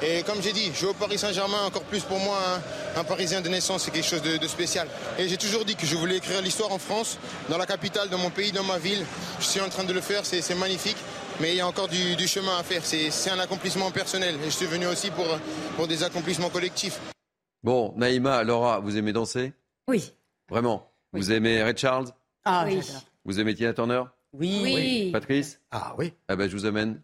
Et 0.02 0.22
comme 0.24 0.42
j'ai 0.42 0.52
dit, 0.52 0.70
jouer 0.78 0.90
au 0.90 0.92
Paris 0.92 1.16
Saint-Germain, 1.16 1.64
encore 1.64 1.84
plus 1.84 2.00
pour 2.00 2.18
moi, 2.18 2.38
un, 2.96 3.04
Parisien 3.04 3.40
de 3.40 3.48
naissance, 3.48 3.84
c'est 3.84 3.90
quelque 3.90 4.06
chose 4.06 4.20
de, 4.20 4.46
spécial. 4.46 4.88
Et 5.18 5.26
j'ai 5.26 5.38
toujours 5.38 5.64
dit 5.64 5.74
que 5.74 5.86
je 5.86 5.96
voulais 5.96 6.18
écrire 6.18 6.42
l'histoire 6.42 6.70
en 6.70 6.78
France, 6.78 7.16
dans 7.48 7.56
la 7.56 7.64
capitale, 7.64 8.10
dans 8.10 8.18
mon 8.18 8.28
pays, 8.28 8.52
dans 8.52 8.62
ma 8.62 8.76
ville. 8.76 9.06
Je 9.40 9.46
suis 9.46 9.60
en 9.62 9.70
train 9.70 9.84
de 9.84 9.92
le 9.94 10.02
faire, 10.02 10.26
c'est 10.26 10.54
magnifique. 10.54 10.98
Mais 11.40 11.52
il 11.52 11.56
y 11.56 11.60
a 11.60 11.66
encore 11.66 11.88
du, 11.88 12.26
chemin 12.26 12.56
à 12.58 12.62
faire. 12.62 12.84
C'est 12.84 13.30
un 13.30 13.38
accomplissement 13.38 13.90
personnel. 13.90 14.36
Et 14.42 14.46
je 14.46 14.50
suis 14.50 14.66
venu 14.66 14.86
aussi 14.86 15.10
pour, 15.10 15.26
pour 15.76 15.86
des 15.86 16.02
accomplissements 16.02 16.48
collectifs. 16.48 16.98
Bon, 17.62 17.92
Naïma, 17.96 18.42
Laura, 18.42 18.80
vous 18.80 18.96
aimez 18.96 19.12
danser? 19.12 19.52
Oui. 19.88 20.12
Vraiment? 20.48 20.90
Vous 21.12 21.32
aimez 21.32 21.62
Red 21.62 21.76
Charles? 21.78 22.08
Ah, 22.44 22.64
oui. 22.66 22.80
Vous 23.24 23.38
aimez 23.38 23.54
Tina 23.54 23.74
Turner? 23.74 24.04
Oui. 24.32 24.60
oui. 24.62 25.10
Patrice? 25.12 25.60
Ah 25.70 25.94
oui. 25.98 26.12
Ah 26.28 26.36
ben, 26.36 26.48
je 26.48 26.56
vous 26.56 26.64
amène 26.64 27.02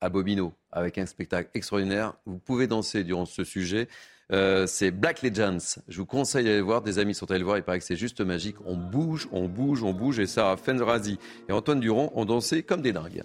à 0.00 0.10
Bobino 0.10 0.52
avec 0.70 0.98
un 0.98 1.06
spectacle 1.06 1.50
extraordinaire. 1.54 2.14
Vous 2.24 2.38
pouvez 2.38 2.66
danser 2.66 3.04
durant 3.04 3.26
ce 3.26 3.42
sujet. 3.42 3.88
Euh, 4.32 4.66
c'est 4.66 4.90
Black 4.90 5.22
Legends. 5.22 5.80
Je 5.88 5.98
vous 5.98 6.06
conseille 6.06 6.44
d'aller 6.44 6.60
voir. 6.60 6.82
Des 6.82 6.98
amis 6.98 7.14
sont 7.14 7.30
allés 7.30 7.40
le 7.40 7.44
voir. 7.44 7.56
Il 7.56 7.62
paraît 7.62 7.78
que 7.78 7.84
c'est 7.84 7.96
juste 7.96 8.20
magique. 8.20 8.56
On 8.64 8.76
bouge, 8.76 9.28
on 9.32 9.48
bouge, 9.48 9.82
on 9.82 9.92
bouge. 9.92 10.18
Et 10.18 10.26
Sarah 10.26 10.56
Fenrazi 10.56 11.18
et 11.48 11.52
Antoine 11.52 11.80
Durand 11.80 12.12
ont 12.14 12.24
dansé 12.24 12.62
comme 12.62 12.82
des 12.82 12.92
dingues. 12.92 13.22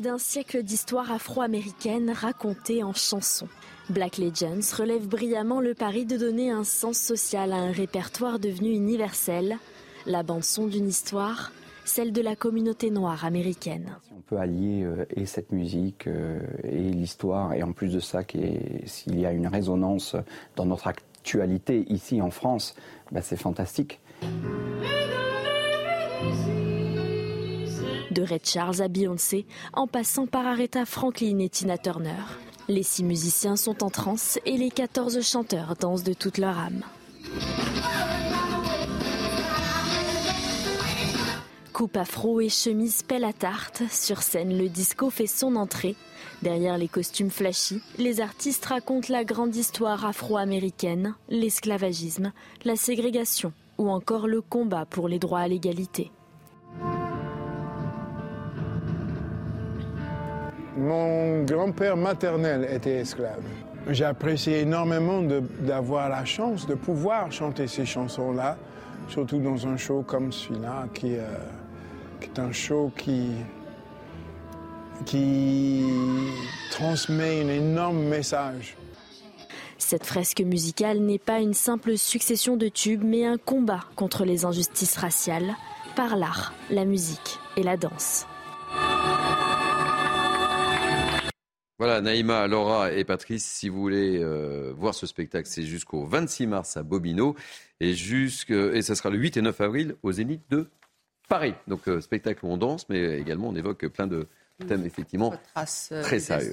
Plus 0.00 0.08
d'un 0.08 0.16
siècle 0.16 0.62
d'histoire 0.62 1.12
afro-américaine 1.12 2.10
racontée 2.10 2.82
en 2.82 2.94
chansons. 2.94 3.48
Black 3.90 4.16
Legends 4.16 4.74
relève 4.78 5.06
brillamment 5.06 5.60
le 5.60 5.74
pari 5.74 6.06
de 6.06 6.16
donner 6.16 6.50
un 6.50 6.64
sens 6.64 6.96
social 6.96 7.52
à 7.52 7.56
un 7.56 7.70
répertoire 7.70 8.38
devenu 8.38 8.70
universel, 8.70 9.58
la 10.06 10.22
bande-son 10.22 10.68
d'une 10.68 10.88
histoire, 10.88 11.52
celle 11.84 12.12
de 12.12 12.22
la 12.22 12.34
communauté 12.34 12.90
noire 12.90 13.26
américaine. 13.26 13.94
On 14.16 14.22
peut 14.22 14.38
allier 14.38 14.84
euh, 14.84 15.04
et 15.14 15.26
cette 15.26 15.52
musique 15.52 16.06
euh, 16.06 16.40
et 16.64 16.78
l'histoire, 16.78 17.52
et 17.52 17.62
en 17.62 17.72
plus 17.72 17.92
de 17.92 18.00
ça, 18.00 18.20
s'il 18.86 19.20
y 19.20 19.26
a 19.26 19.32
une 19.32 19.48
résonance 19.48 20.16
dans 20.56 20.64
notre 20.64 20.86
actualité 20.86 21.84
ici 21.92 22.22
en 22.22 22.30
France, 22.30 22.74
bah, 23.12 23.20
c'est 23.20 23.36
fantastique. 23.36 24.00
De 28.10 28.22
Red 28.22 28.44
Charles 28.44 28.82
à 28.82 28.88
Beyoncé, 28.88 29.46
en 29.72 29.86
passant 29.86 30.26
par 30.26 30.46
Aretha 30.46 30.84
Franklin 30.84 31.38
et 31.38 31.48
Tina 31.48 31.78
Turner. 31.78 32.22
Les 32.68 32.82
six 32.82 33.04
musiciens 33.04 33.56
sont 33.56 33.82
en 33.82 33.90
transe 33.90 34.38
et 34.46 34.56
les 34.56 34.70
14 34.70 35.20
chanteurs 35.22 35.74
dansent 35.76 36.04
de 36.04 36.12
toute 36.12 36.38
leur 36.38 36.58
âme. 36.58 36.82
Coupe 41.72 41.96
afro 41.96 42.40
et 42.40 42.48
chemise 42.48 43.02
pelle 43.02 43.24
à 43.24 43.32
tarte, 43.32 43.82
sur 43.90 44.22
scène 44.22 44.58
le 44.58 44.68
disco 44.68 45.08
fait 45.08 45.26
son 45.26 45.56
entrée. 45.56 45.96
Derrière 46.42 46.78
les 46.78 46.88
costumes 46.88 47.30
flashy, 47.30 47.80
les 47.96 48.20
artistes 48.20 48.66
racontent 48.66 49.12
la 49.12 49.24
grande 49.24 49.56
histoire 49.56 50.04
afro-américaine, 50.04 51.14
l'esclavagisme, 51.28 52.32
la 52.64 52.76
ségrégation 52.76 53.52
ou 53.78 53.88
encore 53.88 54.28
le 54.28 54.42
combat 54.42 54.84
pour 54.84 55.08
les 55.08 55.18
droits 55.18 55.40
à 55.40 55.48
l'égalité. 55.48 56.10
Mon 60.80 61.42
grand-père 61.42 61.94
maternel 61.94 62.66
était 62.72 63.00
esclave. 63.00 63.42
J'ai 63.90 64.06
apprécié 64.06 64.60
énormément 64.60 65.20
d'avoir 65.60 66.08
la 66.08 66.24
chance 66.24 66.66
de 66.66 66.74
pouvoir 66.74 67.30
chanter 67.30 67.66
ces 67.66 67.84
chansons-là, 67.84 68.56
surtout 69.08 69.38
dans 69.38 69.66
un 69.66 69.76
show 69.76 70.02
comme 70.06 70.32
celui-là, 70.32 70.86
qui, 70.94 71.16
euh, 71.16 71.26
est 72.22 72.38
un 72.38 72.50
show 72.50 72.90
qui, 72.96 73.28
qui 75.04 75.84
transmet 76.70 77.42
un 77.42 77.48
énorme 77.48 78.02
message. 78.04 78.74
Cette 79.76 80.06
fresque 80.06 80.40
musicale 80.40 81.00
n'est 81.00 81.18
pas 81.18 81.40
une 81.40 81.54
simple 81.54 81.98
succession 81.98 82.56
de 82.56 82.68
tubes, 82.68 83.04
mais 83.04 83.26
un 83.26 83.36
combat 83.36 83.80
contre 83.96 84.24
les 84.24 84.46
injustices 84.46 84.96
raciales 84.96 85.54
par 85.94 86.16
l'art, 86.16 86.54
la 86.70 86.86
musique 86.86 87.38
et 87.58 87.62
la 87.62 87.76
danse. 87.76 88.26
Voilà, 91.80 92.02
Naïma, 92.02 92.46
Laura 92.46 92.92
et 92.92 93.04
Patrice, 93.04 93.42
si 93.42 93.70
vous 93.70 93.80
voulez 93.80 94.18
euh, 94.18 94.70
voir 94.76 94.94
ce 94.94 95.06
spectacle, 95.06 95.48
c'est 95.48 95.62
jusqu'au 95.62 96.04
26 96.04 96.46
mars 96.46 96.76
à 96.76 96.82
Bobino 96.82 97.34
et, 97.80 97.94
jusqu', 97.94 98.50
et 98.50 98.82
ça 98.82 98.94
sera 98.94 99.08
le 99.08 99.16
8 99.16 99.38
et 99.38 99.40
9 99.40 99.58
avril 99.62 99.94
au 100.02 100.12
Zénith 100.12 100.42
de 100.50 100.68
Paris. 101.26 101.54
Donc, 101.68 101.88
euh, 101.88 102.02
spectacle 102.02 102.44
où 102.44 102.48
on 102.50 102.58
danse, 102.58 102.86
mais 102.90 103.18
également 103.18 103.48
on 103.48 103.54
évoque 103.54 103.86
plein 103.86 104.06
de 104.06 104.26
thèmes 104.68 104.84
effectivement 104.84 105.32
euh, 105.56 106.02
très 106.02 106.20
sérieux. 106.20 106.52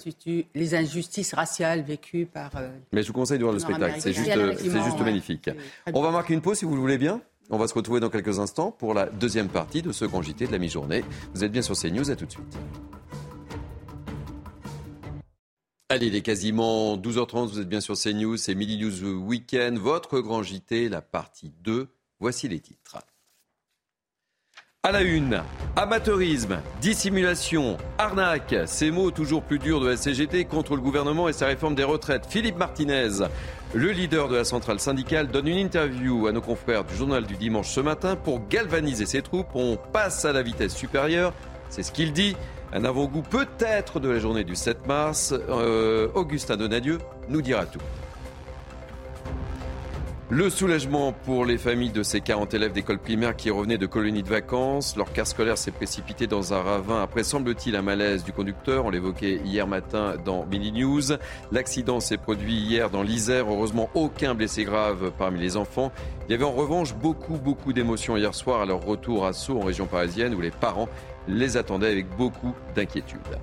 Les 0.56 0.76
injustices 0.76 1.34
raciales 1.34 1.82
vécues 1.82 2.26
par. 2.26 2.52
mais 2.94 3.04
je 3.04 3.08
vous 3.08 3.14
conseille 3.14 3.38
de 3.38 3.44
voir 3.44 3.54
le 3.54 3.60
spectacle, 3.60 4.00
c'est 4.00 4.14
juste, 4.14 4.32
c'est 4.32 4.82
juste 4.82 5.00
magnifique. 5.02 5.50
On 5.94 6.02
va 6.02 6.12
marquer 6.12 6.36
une 6.36 6.42
pause 6.42 6.60
si 6.60 6.64
vous 6.64 6.76
le 6.76 6.80
voulez 6.80 6.98
bien. 6.98 7.20
On 7.50 7.58
va 7.58 7.68
se 7.68 7.74
retrouver 7.74 8.00
dans 8.00 8.10
quelques 8.10 8.40
instants 8.40 8.72
pour 8.72 8.94
la 8.94 9.08
deuxième 9.08 9.50
partie 9.50 9.82
de 9.82 9.92
ce 9.92 10.06
grand 10.06 10.22
JT 10.22 10.48
de 10.48 10.54
la 10.54 10.58
mi-journée. 10.58 11.04
Vous 11.34 11.44
êtes 11.44 11.52
bien 11.52 11.62
sur 11.62 11.76
CNews, 11.76 12.10
à 12.12 12.16
tout 12.16 12.26
de 12.26 12.32
suite. 12.32 12.58
Allez, 15.90 16.08
il 16.08 16.16
est 16.16 16.22
quasiment 16.22 16.98
12h30, 16.98 17.48
vous 17.48 17.62
êtes 17.62 17.70
bien 17.70 17.80
sur 17.80 17.96
CNews, 17.96 18.36
c'est 18.36 18.56
Midi 18.56 18.78
News 18.78 19.26
Weekend, 19.26 19.78
votre 19.78 20.20
grand 20.20 20.44
JT, 20.44 20.90
la 20.90 21.02
partie 21.02 21.54
2. 21.64 21.88
Voici 22.20 22.50
les 22.50 22.60
titres. 22.60 22.98
À 24.84 24.92
la 24.92 25.02
une, 25.02 25.42
amateurisme, 25.78 26.60
dissimulation, 26.82 27.78
arnaque, 28.00 28.54
ces 28.66 28.92
mots 28.92 29.12
toujours 29.12 29.44
plus 29.44 29.60
durs 29.60 29.80
de 29.80 29.88
la 29.88 29.96
CGT 29.96 30.44
contre 30.44 30.76
le 30.76 30.82
gouvernement 30.82 31.30
et 31.30 31.34
sa 31.34 31.46
réforme 31.46 31.76
des 31.76 31.86
retraites. 31.86 32.26
Philippe 32.28 32.58
Martinez, 32.58 33.26
le 33.74 33.92
leader 33.92 34.28
de 34.28 34.36
la 34.36 34.44
centrale 34.44 34.82
syndicale, 34.82 35.30
donne 35.30 35.48
une 35.48 35.58
interview 35.58 36.28
à 36.28 36.34
nos 36.34 36.42
confrères 36.42 36.84
du 36.84 36.98
journal 36.98 37.26
du 37.26 37.38
dimanche 37.38 37.70
ce 37.70 37.80
matin 37.80 38.18
pour 38.18 38.46
galvaniser 38.50 39.06
ses 39.06 39.22
troupes. 39.22 39.56
On 39.56 39.78
passe 39.94 40.26
à 40.26 40.34
la 40.34 40.42
vitesse 40.42 40.76
supérieure, 40.76 41.34
c'est 41.70 41.84
ce 41.84 41.94
qu'il 41.94 42.12
dit. 42.12 42.36
Un 42.74 42.84
avant-goût 42.84 43.22
peut-être 43.22 44.00
de 44.00 44.10
la 44.10 44.20
journée 44.20 44.44
du 44.44 44.56
7 44.56 44.88
mars. 44.88 45.34
Euh, 45.50 46.10
Augustin 46.16 46.58
Donadieu 46.58 46.98
nous 47.30 47.42
dira 47.42 47.66
tout. 47.66 47.80
Le 50.30 50.50
soulagement 50.50 51.14
pour 51.14 51.46
les 51.46 51.58
familles 51.58 51.92
de 51.92 52.04
ces 52.04 52.20
40 52.20 52.54
élèves 52.54 52.74
d'école 52.74 53.00
primaire 53.00 53.38
qui 53.38 53.50
revenaient 53.50 53.78
de 53.78 53.86
colonies 53.86 54.24
de 54.24 54.28
vacances. 54.28 54.98
Leur 54.98 55.14
car 55.14 55.26
scolaire 55.26 55.58
s'est 55.58 55.72
précipité 55.72 56.28
dans 56.28 56.54
un 56.54 56.62
ravin 56.62 57.02
après, 57.02 57.24
semble-t-il, 57.24 57.78
un 57.78 57.82
malaise 57.82 58.26
du 58.26 58.34
conducteur. 58.34 58.84
On 58.84 58.90
l'évoquait 58.90 59.40
hier 59.46 59.66
matin 59.68 60.16
dans 60.26 60.46
Mini 60.46 60.74
News. 60.74 61.14
L'accident 61.54 62.02
s'est 62.02 62.18
produit 62.18 62.56
hier 62.56 62.90
dans 62.90 63.04
l'Isère. 63.04 63.46
Heureusement, 63.50 63.90
aucun 63.94 64.36
blessé 64.36 64.66
grave 64.66 65.14
parmi 65.18 65.40
les 65.40 65.56
enfants. 65.56 65.94
Il 66.28 66.34
y 66.34 66.36
avait 66.36 66.44
en 66.44 66.52
revanche 66.52 66.94
beaucoup, 66.94 67.38
beaucoup 67.38 67.72
d'émotions 67.72 68.18
hier 68.18 68.36
soir 68.36 68.60
à 68.60 68.66
leur 68.66 68.84
retour 68.84 69.26
à 69.26 69.32
Sceaux 69.32 69.62
en 69.62 69.66
région 69.66 69.86
parisienne 69.86 70.36
où 70.36 70.42
les 70.42 70.52
parents 70.52 70.90
les 71.28 71.58
attendait 71.58 71.92
avec 71.92 72.08
beaucoup 72.16 72.54
d'inquiétude. 72.76 73.38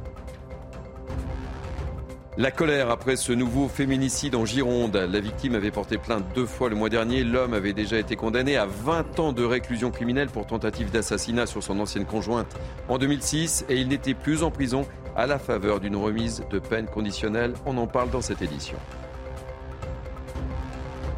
La 2.37 2.51
colère 2.51 2.91
après 2.91 3.15
ce 3.15 3.33
nouveau 3.33 3.69
féminicide 3.69 4.35
en 4.35 4.45
Gironde. 4.45 4.97
La 4.97 5.21
victime 5.21 5.55
avait 5.55 5.71
porté 5.71 5.99
plainte 5.99 6.25
deux 6.35 6.47
fois 6.47 6.69
le 6.69 6.75
mois 6.75 6.89
dernier. 6.89 7.23
L'homme 7.23 7.55
avait 7.55 7.73
déjà 7.73 7.97
été 7.97 8.17
condamné 8.17 8.57
à 8.57 8.67
20 8.67 9.21
ans 9.21 9.33
de 9.33 9.45
réclusion 9.45 9.93
criminelle 9.93 10.29
pour 10.29 10.45
tentative 10.45 10.91
d'assassinat 10.91 11.47
sur 11.47 11.63
son 11.63 11.79
ancienne 11.79 12.07
conjointe 12.07 12.53
en 12.89 12.99
2006 12.99 13.67
et 13.69 13.77
il 13.77 13.87
n'était 13.87 14.15
plus 14.15 14.43
en 14.43 14.51
prison 14.51 14.85
à 15.15 15.29
la 15.29 15.39
faveur 15.39 15.79
d'une 15.79 15.95
remise 15.95 16.43
de 16.51 16.59
peine 16.59 16.87
conditionnelle. 16.87 17.55
On 17.67 17.77
en 17.79 17.87
parle 17.87 18.11
dans 18.11 18.21
cette 18.21 18.43
édition. 18.43 18.79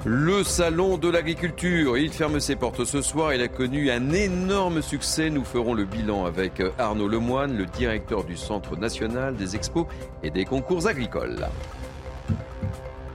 Le 0.08 0.44
salon 0.44 0.98
de 0.98 1.08
l'agriculture, 1.08 1.98
il 1.98 2.12
ferme 2.12 2.38
ses 2.38 2.54
portes 2.54 2.84
ce 2.84 3.02
soir. 3.02 3.34
Il 3.34 3.42
a 3.42 3.48
connu 3.48 3.90
un 3.90 4.12
énorme 4.12 4.80
succès. 4.80 5.30
Nous 5.30 5.44
ferons 5.44 5.74
le 5.74 5.84
bilan 5.84 6.26
avec 6.26 6.62
Arnaud 6.78 7.08
Lemoine, 7.08 7.56
le 7.56 7.66
directeur 7.66 8.22
du 8.22 8.36
Centre 8.36 8.76
national 8.76 9.34
des 9.34 9.56
expos 9.56 9.86
et 10.22 10.30
des 10.30 10.44
concours 10.44 10.86
agricoles. 10.86 11.48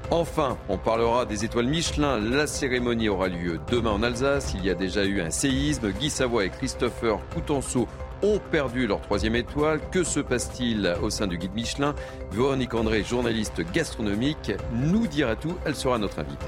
Enfin, 0.09 0.57
on 0.67 0.77
parlera 0.77 1.25
des 1.25 1.45
étoiles 1.45 1.67
Michelin. 1.67 2.19
La 2.19 2.45
cérémonie 2.45 3.07
aura 3.07 3.29
lieu 3.29 3.61
demain 3.69 3.91
en 3.91 4.03
Alsace. 4.03 4.53
Il 4.53 4.65
y 4.65 4.69
a 4.69 4.75
déjà 4.75 5.05
eu 5.05 5.21
un 5.21 5.29
séisme. 5.29 5.93
Guy 5.93 6.09
Savoie 6.09 6.43
et 6.43 6.49
Christopher 6.49 7.19
Coutenceau 7.33 7.87
ont 8.21 8.41
perdu 8.51 8.85
leur 8.85 8.99
troisième 8.99 9.37
étoile. 9.37 9.79
Que 9.91 10.03
se 10.03 10.19
passe-t-il 10.19 10.93
au 11.01 11.09
sein 11.09 11.27
du 11.27 11.37
guide 11.37 11.55
Michelin? 11.55 11.95
Véronique 12.33 12.73
André, 12.73 13.05
journaliste 13.05 13.61
gastronomique, 13.71 14.51
nous 14.73 15.07
dira 15.07 15.37
tout. 15.37 15.55
Elle 15.63 15.75
sera 15.75 15.97
notre 15.97 16.19
invitée. 16.19 16.47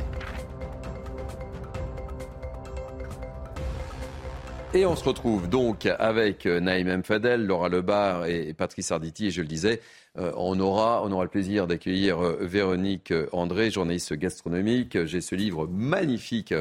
Et 4.76 4.88
on 4.88 4.96
se 4.96 5.04
retrouve 5.04 5.48
donc 5.48 5.86
avec 5.86 6.48
Naïm 6.48 6.88
M. 6.88 7.04
Fadel, 7.04 7.46
Laura 7.46 7.70
Lebar 7.70 8.26
et 8.26 8.56
Patrice 8.56 8.92
Arditi. 8.92 9.28
Et 9.28 9.32
je 9.32 9.42
le 9.44 9.48
disais, 9.48 9.82
euh, 10.18 10.32
on, 10.36 10.60
aura, 10.60 11.04
on 11.04 11.12
aura 11.12 11.26
le 11.26 11.30
plaisir 11.30 11.68
d'accueillir 11.68 12.20
euh, 12.20 12.40
Véronique 12.42 13.12
euh, 13.12 13.28
André, 13.34 13.70
journaliste 13.70 14.14
gastronomique. 14.14 15.06
J'ai 15.06 15.22
ce 15.22 15.36
livre 15.36 15.68
magnifique 15.68 16.56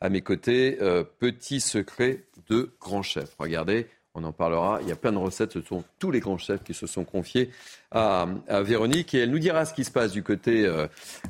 à 0.00 0.08
mes 0.08 0.20
côtés, 0.20 0.78
Petit 1.18 1.60
secret 1.60 2.22
de 2.48 2.70
grand 2.80 3.02
chef. 3.02 3.34
Regardez, 3.36 3.88
on 4.16 4.24
en 4.24 4.32
parlera. 4.32 4.80
Il 4.82 4.88
y 4.88 4.92
a 4.92 4.96
plein 4.96 5.12
de 5.12 5.18
recettes. 5.18 5.52
Ce 5.52 5.62
sont 5.62 5.84
tous 5.98 6.10
les 6.10 6.20
grands 6.20 6.38
chefs 6.38 6.64
qui 6.64 6.74
se 6.74 6.86
sont 6.86 7.04
confiés 7.04 7.50
à, 7.92 8.26
Véronique 8.62 9.14
et 9.14 9.20
elle 9.20 9.30
nous 9.30 9.38
dira 9.38 9.64
ce 9.64 9.74
qui 9.74 9.84
se 9.84 9.90
passe 9.90 10.12
du 10.12 10.22
côté 10.22 10.68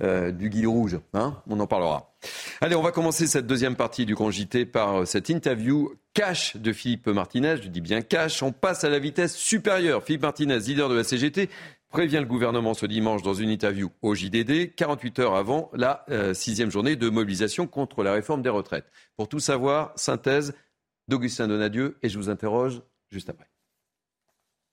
du 0.00 0.48
guide 0.48 0.66
rouge. 0.66 0.98
Hein 1.12 1.36
on 1.48 1.60
en 1.60 1.66
parlera. 1.66 2.14
Allez, 2.60 2.74
on 2.74 2.82
va 2.82 2.92
commencer 2.92 3.26
cette 3.26 3.46
deuxième 3.46 3.76
partie 3.76 4.06
du 4.06 4.14
Grand 4.14 4.30
JT 4.30 4.66
par 4.66 5.06
cette 5.06 5.28
interview 5.28 5.92
cash 6.14 6.56
de 6.56 6.72
Philippe 6.72 7.08
Martinez. 7.08 7.56
Je 7.62 7.68
dis 7.68 7.82
bien 7.82 8.00
cash. 8.00 8.42
On 8.42 8.50
passe 8.50 8.84
à 8.84 8.88
la 8.88 8.98
vitesse 8.98 9.36
supérieure. 9.36 10.02
Philippe 10.02 10.22
Martinez, 10.22 10.58
leader 10.60 10.88
de 10.88 10.94
la 10.94 11.04
CGT, 11.04 11.50
prévient 11.90 12.18
le 12.18 12.26
gouvernement 12.26 12.74
ce 12.74 12.86
dimanche 12.86 13.22
dans 13.22 13.34
une 13.34 13.50
interview 13.50 13.90
au 14.02 14.14
JDD, 14.14 14.74
48 14.74 15.18
heures 15.20 15.34
avant 15.34 15.70
la 15.72 16.04
euh, 16.10 16.34
sixième 16.34 16.70
journée 16.70 16.96
de 16.96 17.08
mobilisation 17.08 17.66
contre 17.66 18.02
la 18.02 18.12
réforme 18.12 18.42
des 18.42 18.48
retraites. 18.48 18.86
Pour 19.16 19.28
tout 19.28 19.40
savoir, 19.40 19.92
synthèse 19.96 20.54
d'Augustin 21.08 21.48
Donadieu 21.48 21.96
et 22.02 22.08
je 22.08 22.18
vous 22.18 22.28
interroge 22.28 22.82
juste 23.10 23.28
après. 23.28 23.48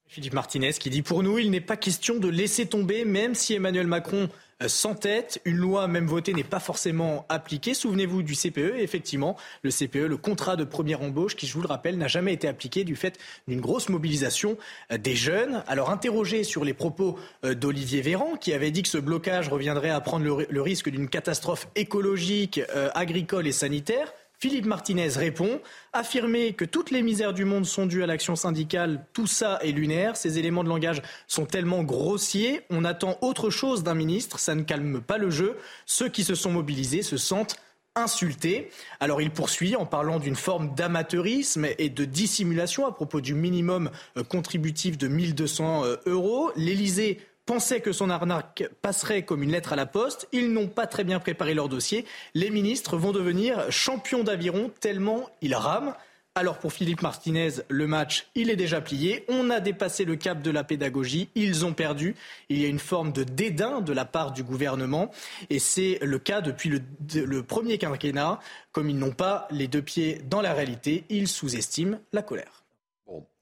Philippe 0.08 0.34
Martinez 0.34 0.74
qui 0.74 0.89
dit 0.89 1.02
pour 1.02 1.24
nous, 1.24 1.39
il 1.39 1.50
n'est 1.50 1.62
pas 1.62 1.78
question 1.78 2.19
de 2.19 2.28
laisser 2.28 2.67
tomber, 2.67 3.06
même 3.06 3.34
si 3.34 3.54
Emmanuel 3.54 3.88
Macron 3.88 4.30
euh, 4.62 4.67
sans 4.67 4.96
tête. 4.96 5.41
Une 5.46 5.58
loi 5.58 5.88
même 5.88 6.06
votée 6.06 6.34
n'est 6.34 6.43
pas 6.43 6.60
forcément 6.60 7.26
appliquée. 7.30 7.74
Souvenez-vous 7.74 8.22
du 8.22 8.36
CPE. 8.36 8.76
Effectivement, 8.78 9.36
le 9.63 9.72
CPE, 9.72 10.08
le 10.08 10.17
contrat 10.17 10.56
de 10.56 10.63
première 10.63 11.02
embauche, 11.02 11.36
qui, 11.36 11.48
je 11.48 11.54
vous 11.54 11.62
le 11.62 11.67
rappelle, 11.67 11.98
n'a 11.98 12.08
jamais 12.08 12.34
été 12.34 12.48
appliqué 12.48 12.84
du 12.84 12.96
fait 12.96 13.17
d'une 13.48 13.62
grosse 13.62 13.89
mobilisation 13.89 14.58
euh, 14.91 14.98
des 14.98 15.15
jeunes. 15.15 15.63
Alors, 15.67 15.89
interrogé 15.89 16.43
sur 16.43 16.63
les 16.63 16.74
propos 16.74 17.17
euh, 17.43 17.56
d'Olivier 17.56 18.02
Véran, 18.02 18.36
qui 18.36 18.54
avait 18.54 18.72
dit 18.72 18.84
que 18.84 18.89
ce 18.89 18.98
blocage 18.98 19.50
reviendrait 19.50 19.89
à 19.89 20.02
prendre 20.02 20.26
le, 20.26 20.62
risque 20.62 20.89
d'une 20.89 21.10
catastrophe 21.10 21.67
écologique, 21.76 22.62
agricole 22.93 23.48
et 23.48 23.52
sanitaire, 23.52 24.13
Philippe 24.43 24.65
Martinez 24.65 25.08
répond 25.08 25.62
affirmer 25.93 26.51
que 26.51 26.65
toutes 26.65 26.91
les 26.91 27.01
misères 27.01 27.32
du 27.32 27.45
monde 27.45 27.65
sont 27.65 27.86
dues 27.86 28.03
à 28.03 28.06
l'action 28.06 28.36
syndicale, 28.36 29.06
tout 29.13 29.25
ça 29.25 29.58
est 29.62 29.71
lunaire. 29.71 30.17
Ces 30.17 30.38
éléments 30.38 30.65
de 30.65 30.67
langage 30.67 31.01
sont 31.27 31.45
tellement 31.45 31.82
grossiers. 31.82 32.60
On 32.69 32.84
attend 32.84 33.17
autre 33.21 33.49
chose 33.49 33.84
d'un 33.84 33.93
ministre. 33.93 34.39
Ça 34.39 34.53
ne 34.53 34.63
calme 34.63 34.99
pas 34.99 35.17
le 35.17 35.29
jeu. 35.29 35.56
Ceux 35.86 36.10
qui 36.10 36.25
se 36.25 36.36
sont 36.36 36.51
mobilisés 36.51 37.03
se 37.03 37.15
sentent 37.15 37.56
insultés. 37.95 38.69
Alors 38.99 39.21
il 39.21 39.32
poursuit 39.32 39.77
en 39.77 39.86
parlant 39.86 40.19
d'une 40.19 40.36
forme 40.36 40.75
d'amateurisme 40.75 41.67
et 41.77 41.89
de 41.89 42.03
dissimulation 42.03 42.86
à 42.86 42.91
propos 42.91 43.21
du 43.21 43.36
minimum 43.36 43.91
euh, 44.17 44.23
contributif 44.23 44.97
de 44.97 45.08
1200 45.08 45.86
euh, 45.86 45.95
euros. 46.06 46.51
L'Élysée 46.58 47.21
pensaient 47.45 47.82
que 47.82 47.91
son 47.91 48.10
arnaque 48.10 48.63
passerait 48.82 49.23
comme 49.23 49.43
une 49.43 49.51
lettre 49.51 49.73
à 49.73 49.75
la 49.75 49.86
poste. 49.86 50.27
Ils 50.32 50.51
n'ont 50.51 50.67
pas 50.67 50.88
très 50.88 51.03
bien 51.03 51.19
préparé 51.19 51.53
leur 51.53 51.69
dossier. 51.69 52.06
Les 52.34 52.49
ministres 52.49 52.97
vont 52.97 53.12
devenir 53.12 53.71
champions 53.71 54.23
d'aviron 54.23 54.71
tellement 54.79 55.29
ils 55.41 55.56
rament. 55.56 55.95
Alors 56.36 56.58
pour 56.58 56.73
Philippe 56.73 57.03
Martinez, 57.03 57.62
le 57.69 57.86
match, 57.86 58.27
il 58.34 58.49
est 58.49 58.56
déjà 58.56 58.82
plié. 58.82 59.23
On 59.27 59.51
a 59.51 59.60
dépassé 59.60 60.03
le 60.03 60.15
cap 60.15 60.41
de 60.41 60.49
la 60.49 60.63
pédagogie. 60.63 61.29
Ils 61.36 61.63
ont 61.63 61.73
perdu. 61.73 62.15
Il 62.49 62.60
y 62.60 62.65
a 62.65 62.69
une 62.69 62.79
forme 62.79 63.12
de 63.12 63.23
dédain 63.23 63.82
de 63.82 63.93
la 63.93 64.06
part 64.06 64.32
du 64.32 64.41
gouvernement. 64.41 65.12
Et 65.51 65.60
c'est 65.60 65.99
le 66.01 66.17
cas 66.17 66.41
depuis 66.41 66.69
le, 66.69 66.82
le 67.23 67.43
premier 67.43 67.77
quinquennat. 67.77 68.39
Comme 68.71 68.89
ils 68.89 68.97
n'ont 68.97 69.12
pas 69.12 69.47
les 69.51 69.67
deux 69.67 69.84
pieds 69.84 70.21
dans 70.27 70.41
la 70.41 70.53
réalité, 70.53 71.03
ils 71.10 71.27
sous-estiment 71.27 71.99
la 72.13 72.23
colère. 72.23 72.62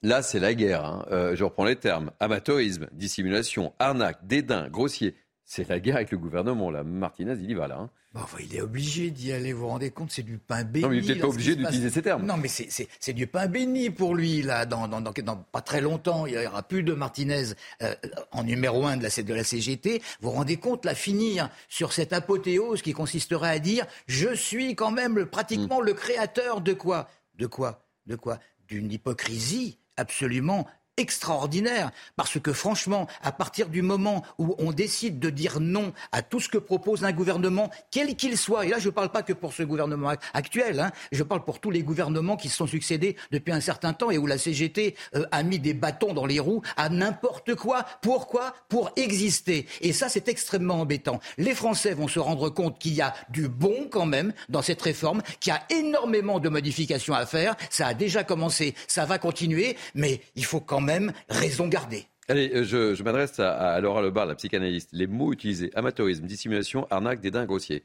Là, 0.03 0.23
c'est 0.23 0.39
la 0.39 0.55
guerre. 0.55 0.83
Hein. 0.83 1.05
Euh, 1.11 1.35
je 1.35 1.43
reprends 1.43 1.65
les 1.65 1.75
termes. 1.75 2.11
Amateurisme, 2.19 2.87
dissimulation, 2.91 3.73
arnaque, 3.77 4.25
dédain, 4.25 4.67
grossier. 4.67 5.15
C'est 5.45 5.69
la 5.69 5.79
guerre 5.79 5.97
avec 5.97 6.11
le 6.11 6.17
gouvernement. 6.17 6.71
Là. 6.71 6.83
Martinez, 6.83 7.35
il 7.39 7.51
y 7.51 7.53
va 7.53 7.67
là. 7.67 7.77
Hein. 7.77 8.25
il 8.39 8.55
est 8.55 8.61
obligé 8.61 9.11
d'y 9.11 9.31
aller, 9.31 9.53
vous 9.53 9.61
vous 9.61 9.67
rendez 9.67 9.91
compte, 9.91 10.09
c'est 10.09 10.23
du 10.23 10.39
pain 10.39 10.63
béni. 10.63 10.83
Non, 10.83 10.89
mais 10.89 10.97
il 10.97 11.07
n'est 11.07 11.19
pas 11.19 11.27
obligé 11.27 11.55
d'utiliser 11.55 11.91
ces 11.91 12.01
termes. 12.01 12.25
Non, 12.25 12.37
mais 12.37 12.47
c'est 12.47 13.13
du 13.13 13.27
pain 13.27 13.45
béni 13.45 13.91
pour 13.91 14.15
lui, 14.15 14.41
là. 14.41 14.65
Dans, 14.65 14.87
dans, 14.87 15.01
dans, 15.01 15.35
pas 15.51 15.61
très 15.61 15.81
longtemps, 15.81 16.25
il 16.25 16.35
n'y 16.35 16.47
aura 16.47 16.63
plus 16.63 16.81
de 16.81 16.93
Martinez 16.93 17.53
euh, 17.83 17.93
en 18.31 18.43
numéro 18.43 18.87
un 18.87 18.97
de 18.97 19.03
la, 19.03 19.09
de 19.23 19.33
la 19.33 19.43
CGT. 19.43 20.01
Vous 20.21 20.31
vous 20.31 20.35
rendez 20.35 20.57
compte, 20.57 20.83
là, 20.85 20.95
finir 20.95 21.49
sur 21.69 21.93
cette 21.93 22.11
apothéose 22.11 22.81
qui 22.81 22.93
consisterait 22.93 23.49
à 23.49 23.59
dire 23.59 23.85
je 24.07 24.33
suis 24.33 24.73
quand 24.73 24.91
même 24.91 25.27
pratiquement 25.27 25.81
hmm. 25.81 25.85
le 25.85 25.93
créateur 25.93 26.61
de 26.61 26.73
quoi? 26.73 27.07
De 27.35 27.45
quoi? 27.45 27.85
De 28.07 28.15
quoi? 28.15 28.39
D'une 28.67 28.91
hypocrisie 28.91 29.80
absolument 30.01 30.65
extraordinaire. 31.01 31.91
Parce 32.15 32.39
que 32.39 32.53
franchement, 32.53 33.07
à 33.21 33.31
partir 33.31 33.67
du 33.67 33.81
moment 33.81 34.23
où 34.37 34.55
on 34.59 34.71
décide 34.71 35.19
de 35.19 35.29
dire 35.29 35.59
non 35.59 35.93
à 36.11 36.21
tout 36.21 36.39
ce 36.39 36.47
que 36.47 36.57
propose 36.57 37.03
un 37.03 37.11
gouvernement, 37.11 37.69
quel 37.89 38.15
qu'il 38.15 38.37
soit, 38.37 38.65
et 38.65 38.69
là 38.69 38.79
je 38.79 38.87
ne 38.87 38.93
parle 38.93 39.09
pas 39.09 39.23
que 39.23 39.33
pour 39.33 39.53
ce 39.53 39.63
gouvernement 39.63 40.13
actuel, 40.33 40.79
hein, 40.79 40.91
je 41.11 41.23
parle 41.23 41.43
pour 41.43 41.59
tous 41.59 41.71
les 41.71 41.83
gouvernements 41.83 42.37
qui 42.37 42.49
se 42.49 42.57
sont 42.57 42.67
succédés 42.67 43.15
depuis 43.31 43.51
un 43.51 43.61
certain 43.61 43.93
temps 43.93 44.11
et 44.11 44.17
où 44.17 44.27
la 44.27 44.37
CGT 44.37 44.95
euh, 45.15 45.25
a 45.31 45.43
mis 45.43 45.59
des 45.59 45.73
bâtons 45.73 46.13
dans 46.13 46.25
les 46.25 46.39
roues 46.39 46.61
à 46.77 46.89
n'importe 46.89 47.55
quoi. 47.55 47.85
Pourquoi? 48.01 48.53
Pour 48.69 48.91
exister. 48.95 49.65
Et 49.81 49.93
ça, 49.93 50.09
c'est 50.09 50.27
extrêmement 50.27 50.81
embêtant. 50.81 51.19
Les 51.37 51.55
Français 51.55 51.93
vont 51.93 52.07
se 52.07 52.19
rendre 52.19 52.49
compte 52.49 52.79
qu'il 52.79 52.93
y 52.93 53.01
a 53.01 53.13
du 53.29 53.49
bon 53.49 53.87
quand 53.89 54.05
même 54.05 54.33
dans 54.49 54.61
cette 54.61 54.81
réforme, 54.81 55.21
qu'il 55.39 55.53
y 55.53 55.55
a 55.55 55.63
énormément 55.69 56.39
de 56.39 56.49
modifications 56.49 57.13
à 57.13 57.25
faire. 57.25 57.55
Ça 57.69 57.87
a 57.87 57.93
déjà 57.93 58.23
commencé, 58.23 58.75
ça 58.87 59.05
va 59.05 59.17
continuer, 59.17 59.77
mais 59.95 60.21
il 60.35 60.45
faut 60.45 60.59
quand 60.59 60.81
même 60.81 60.90
raison 61.29 61.67
garder. 61.67 62.05
Allez, 62.27 62.51
euh, 62.53 62.63
je, 62.63 63.03
m'adresse 63.03 63.39
à, 63.39 63.79
Laura 63.81 64.01
Lebar, 64.01 64.25
la 64.25 64.35
psychanalyste. 64.35 64.89
Les 64.93 65.07
mots 65.07 65.33
utilisés 65.33 65.71
amateurisme, 65.75 66.25
dissimulation, 66.25 66.87
arnaque, 66.89 67.19
dédain 67.19 67.45
grossier. 67.45 67.83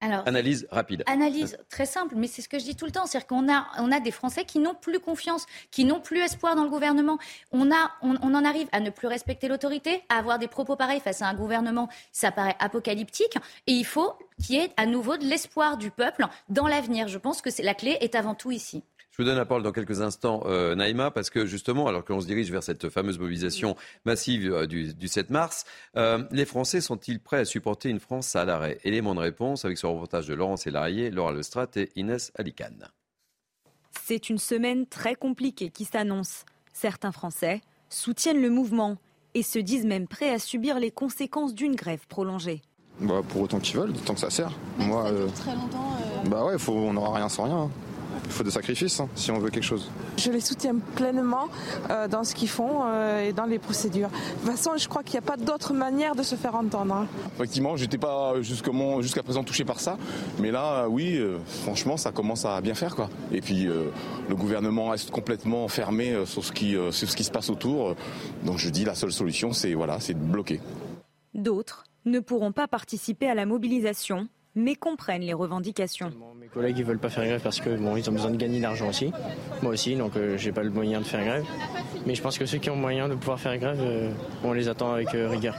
Alors, 0.00 0.26
analyse 0.26 0.66
rapide. 0.72 1.04
Analyse 1.06 1.56
très 1.68 1.86
simple, 1.86 2.14
mais 2.16 2.26
c'est 2.26 2.42
ce 2.42 2.48
que 2.48 2.58
je 2.58 2.64
dis 2.64 2.74
tout 2.74 2.86
le 2.86 2.90
temps. 2.90 3.06
C'est-à-dire 3.06 3.28
qu'on 3.28 3.52
a, 3.52 3.66
on 3.78 3.92
a 3.92 4.00
des 4.00 4.10
Français 4.10 4.44
qui 4.44 4.58
n'ont 4.58 4.74
plus 4.74 4.98
confiance, 4.98 5.46
qui 5.70 5.84
n'ont 5.84 6.00
plus 6.00 6.18
espoir 6.18 6.56
dans 6.56 6.64
le 6.64 6.70
gouvernement. 6.70 7.18
On, 7.52 7.70
a, 7.70 7.92
on, 8.02 8.16
on 8.20 8.34
en 8.34 8.44
arrive 8.44 8.66
à 8.72 8.80
ne 8.80 8.90
plus 8.90 9.06
respecter 9.06 9.46
l'autorité, 9.46 10.02
à 10.08 10.16
avoir 10.16 10.40
des 10.40 10.48
propos 10.48 10.74
pareils 10.74 10.98
face 10.98 11.22
à 11.22 11.28
un 11.28 11.34
gouvernement, 11.34 11.88
ça 12.10 12.32
paraît 12.32 12.56
apocalyptique. 12.58 13.36
Et 13.68 13.72
il 13.72 13.84
faut 13.84 14.12
qu'il 14.42 14.56
y 14.56 14.58
ait 14.58 14.72
à 14.76 14.86
nouveau 14.86 15.18
de 15.18 15.24
l'espoir 15.24 15.76
du 15.76 15.92
peuple 15.92 16.26
dans 16.48 16.66
l'avenir. 16.66 17.06
Je 17.06 17.18
pense 17.18 17.40
que 17.40 17.50
la 17.62 17.74
clé 17.74 17.96
est 18.00 18.16
avant 18.16 18.34
tout 18.34 18.50
ici. 18.50 18.82
Je 19.12 19.20
vous 19.20 19.28
donne 19.28 19.36
la 19.36 19.44
parole 19.44 19.62
dans 19.62 19.72
quelques 19.72 20.00
instants, 20.00 20.42
euh, 20.46 20.74
Naïma, 20.74 21.10
parce 21.10 21.28
que 21.28 21.44
justement, 21.44 21.86
alors 21.86 22.02
qu'on 22.02 22.22
se 22.22 22.26
dirige 22.26 22.50
vers 22.50 22.62
cette 22.62 22.88
fameuse 22.88 23.18
mobilisation 23.18 23.76
massive 24.06 24.50
euh, 24.50 24.66
du, 24.66 25.06
7 25.06 25.28
mars, 25.28 25.66
euh, 25.98 26.24
les 26.30 26.46
Français 26.46 26.80
sont-ils 26.80 27.20
prêts 27.20 27.40
à 27.40 27.44
supporter 27.44 27.90
une 27.90 28.00
France 28.00 28.34
à 28.36 28.46
l'arrêt? 28.46 28.78
Élément 28.84 29.14
de 29.14 29.20
réponse 29.20 29.66
avec 29.66 29.76
ce 29.76 29.84
reportage 29.84 30.28
de 30.28 30.32
Laurence 30.32 30.66
Elarié, 30.66 31.10
Laura 31.10 31.30
Lestrade 31.34 31.76
et 31.76 31.90
Inès 31.94 32.32
Alicane. 32.36 32.88
C'est 34.02 34.30
une 34.30 34.38
semaine 34.38 34.86
très 34.86 35.14
compliquée 35.14 35.68
qui 35.68 35.84
s'annonce. 35.84 36.46
Certains 36.72 37.12
Français 37.12 37.60
soutiennent 37.90 38.40
le 38.40 38.48
mouvement 38.48 38.96
et 39.34 39.42
se 39.42 39.58
disent 39.58 39.84
même 39.84 40.08
prêts 40.08 40.30
à 40.30 40.38
subir 40.38 40.80
les 40.80 40.90
conséquences 40.90 41.54
d'une 41.54 41.74
grève 41.74 42.06
prolongée. 42.08 42.62
Bah, 42.98 43.20
pour 43.28 43.42
autant 43.42 43.60
qu'ils 43.60 43.76
veulent, 43.76 43.92
tant 43.92 44.14
que 44.14 44.20
ça 44.20 44.30
sert. 44.30 44.52
Moi, 44.78 45.10
très 45.34 45.54
longtemps. 45.54 45.98
Bah 46.30 46.46
ouais, 46.46 46.58
faut, 46.58 46.72
on 46.72 46.94
n'aura 46.94 47.16
rien 47.16 47.28
sans 47.28 47.44
rien. 47.44 47.70
Il 48.24 48.30
faut 48.30 48.44
des 48.44 48.50
sacrifices 48.50 49.00
hein, 49.00 49.08
si 49.14 49.30
on 49.30 49.38
veut 49.38 49.50
quelque 49.50 49.64
chose. 49.64 49.90
Je 50.16 50.30
les 50.30 50.40
soutiens 50.40 50.76
pleinement 50.94 51.48
euh, 51.90 52.08
dans 52.08 52.24
ce 52.24 52.34
qu'ils 52.34 52.48
font 52.48 52.82
euh, 52.84 53.28
et 53.28 53.32
dans 53.32 53.46
les 53.46 53.58
procédures. 53.58 54.08
De 54.08 54.48
toute 54.48 54.56
façon, 54.56 54.72
je 54.76 54.88
crois 54.88 55.02
qu'il 55.02 55.14
n'y 55.14 55.26
a 55.26 55.28
pas 55.30 55.36
d'autre 55.36 55.72
manière 55.72 56.14
de 56.14 56.22
se 56.22 56.34
faire 56.34 56.54
entendre. 56.54 56.94
Hein. 56.94 57.06
Effectivement, 57.36 57.76
j'étais 57.76 57.98
pas 57.98 58.34
jusqu'à 58.40 59.22
présent 59.22 59.44
touché 59.44 59.64
par 59.64 59.80
ça, 59.80 59.98
mais 60.38 60.50
là, 60.50 60.88
oui, 60.88 61.16
euh, 61.16 61.38
franchement, 61.64 61.96
ça 61.96 62.12
commence 62.12 62.44
à 62.44 62.60
bien 62.60 62.74
faire 62.74 62.94
quoi. 62.94 63.08
Et 63.32 63.40
puis 63.40 63.64
le 63.64 64.34
gouvernement 64.34 64.90
reste 64.90 65.10
complètement 65.10 65.68
fermé 65.68 66.14
sur 66.26 66.44
ce 66.44 66.52
qui, 66.52 66.76
sur 66.90 67.10
ce 67.10 67.16
qui 67.16 67.24
se 67.24 67.30
passe 67.30 67.50
autour. 67.50 67.94
Donc 68.44 68.58
je 68.58 68.68
dis 68.68 68.84
la 68.84 68.94
seule 68.94 69.12
solution, 69.12 69.52
c'est 69.52 69.74
voilà, 69.74 70.00
c'est 70.00 70.14
de 70.14 70.18
bloquer. 70.18 70.60
D'autres 71.34 71.84
ne 72.04 72.20
pourront 72.20 72.52
pas 72.52 72.68
participer 72.68 73.28
à 73.28 73.34
la 73.34 73.46
mobilisation 73.46 74.28
mais 74.54 74.74
comprennent 74.74 75.22
les 75.22 75.32
revendications. 75.32 76.12
Mes 76.38 76.48
collègues 76.48 76.78
ne 76.78 76.84
veulent 76.84 76.98
pas 76.98 77.08
faire 77.08 77.24
grève 77.24 77.40
parce 77.42 77.60
que 77.60 77.76
bon, 77.76 77.96
ils 77.96 78.08
ont 78.08 78.12
besoin 78.12 78.30
de 78.30 78.36
gagner 78.36 78.58
de 78.58 78.62
l'argent 78.62 78.88
aussi. 78.88 79.12
Moi 79.62 79.72
aussi, 79.72 79.96
donc 79.96 80.12
je 80.14 80.20
euh, 80.20 80.36
j'ai 80.36 80.52
pas 80.52 80.62
le 80.62 80.70
moyen 80.70 81.00
de 81.00 81.06
faire 81.06 81.24
grève. 81.24 81.44
Mais 82.06 82.14
je 82.14 82.22
pense 82.22 82.38
que 82.38 82.46
ceux 82.46 82.58
qui 82.58 82.70
ont 82.70 82.76
moyen 82.76 83.08
de 83.08 83.14
pouvoir 83.14 83.40
faire 83.40 83.56
grève, 83.58 83.80
euh, 83.80 84.12
on 84.44 84.52
les 84.52 84.68
attend 84.68 84.92
avec 84.92 85.14
euh, 85.14 85.28
rigueur. 85.28 85.54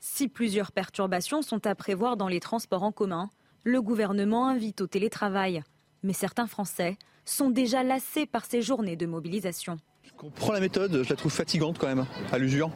Si 0.00 0.28
plusieurs 0.28 0.72
perturbations 0.72 1.42
sont 1.42 1.66
à 1.66 1.74
prévoir 1.74 2.16
dans 2.16 2.28
les 2.28 2.40
transports 2.40 2.82
en 2.82 2.92
commun, 2.92 3.30
le 3.64 3.80
gouvernement 3.80 4.46
invite 4.48 4.80
au 4.80 4.86
télétravail. 4.86 5.62
Mais 6.02 6.12
certains 6.12 6.46
Français 6.46 6.96
sont 7.24 7.50
déjà 7.50 7.82
lassés 7.82 8.26
par 8.26 8.44
ces 8.44 8.62
journées 8.62 8.96
de 8.96 9.06
mobilisation. 9.06 9.78
Je 10.02 10.12
comprends 10.16 10.52
la 10.52 10.60
méthode, 10.60 11.02
je 11.04 11.10
la 11.10 11.16
trouve 11.16 11.32
fatigante 11.32 11.78
quand 11.78 11.86
même, 11.86 12.06
à 12.32 12.38
l'usure. 12.38 12.70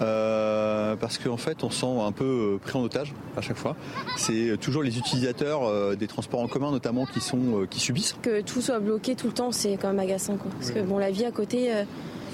Parce 0.00 1.18
qu'en 1.18 1.36
fait, 1.36 1.62
on 1.64 1.70
se 1.70 1.80
sent 1.80 2.00
un 2.00 2.12
peu 2.12 2.58
pris 2.62 2.78
en 2.78 2.82
otage 2.82 3.14
à 3.36 3.40
chaque 3.40 3.56
fois. 3.56 3.76
C'est 4.16 4.56
toujours 4.60 4.82
les 4.82 4.98
utilisateurs 4.98 5.96
des 5.96 6.06
transports 6.06 6.40
en 6.40 6.48
commun, 6.48 6.70
notamment, 6.70 7.06
qui 7.06 7.20
sont 7.20 7.66
qui 7.70 7.80
subissent. 7.80 8.16
Que 8.22 8.40
tout 8.40 8.60
soit 8.60 8.80
bloqué 8.80 9.14
tout 9.14 9.26
le 9.28 9.32
temps, 9.34 9.52
c'est 9.52 9.76
quand 9.76 9.88
même 9.88 9.98
agaçant, 10.00 10.36
quoi. 10.36 10.50
Parce 10.52 10.70
que 10.70 10.80
bon, 10.80 10.98
la 10.98 11.10
vie 11.10 11.24
à 11.24 11.30
côté, 11.30 11.72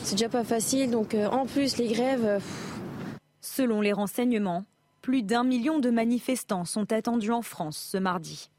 c'est 0.03 0.15
déjà 0.17 0.29
pas 0.29 0.45
facile. 0.45 0.91
Donc, 0.91 1.15
en 1.15 1.47
plus, 1.47 1.77
les 1.77 1.89
grèves. 1.89 2.41
Selon 3.43 3.81
les 3.81 3.93
renseignements, 3.95 4.65
plus 5.01 5.23
d'un 5.23 5.45
million 5.45 5.79
de 5.79 5.89
manifestants 5.91 6.67
sont 6.67 6.93
attendus 6.93 7.31
en 7.33 7.41
France 7.41 7.89
ce 7.93 7.97
mardi. 7.97 8.51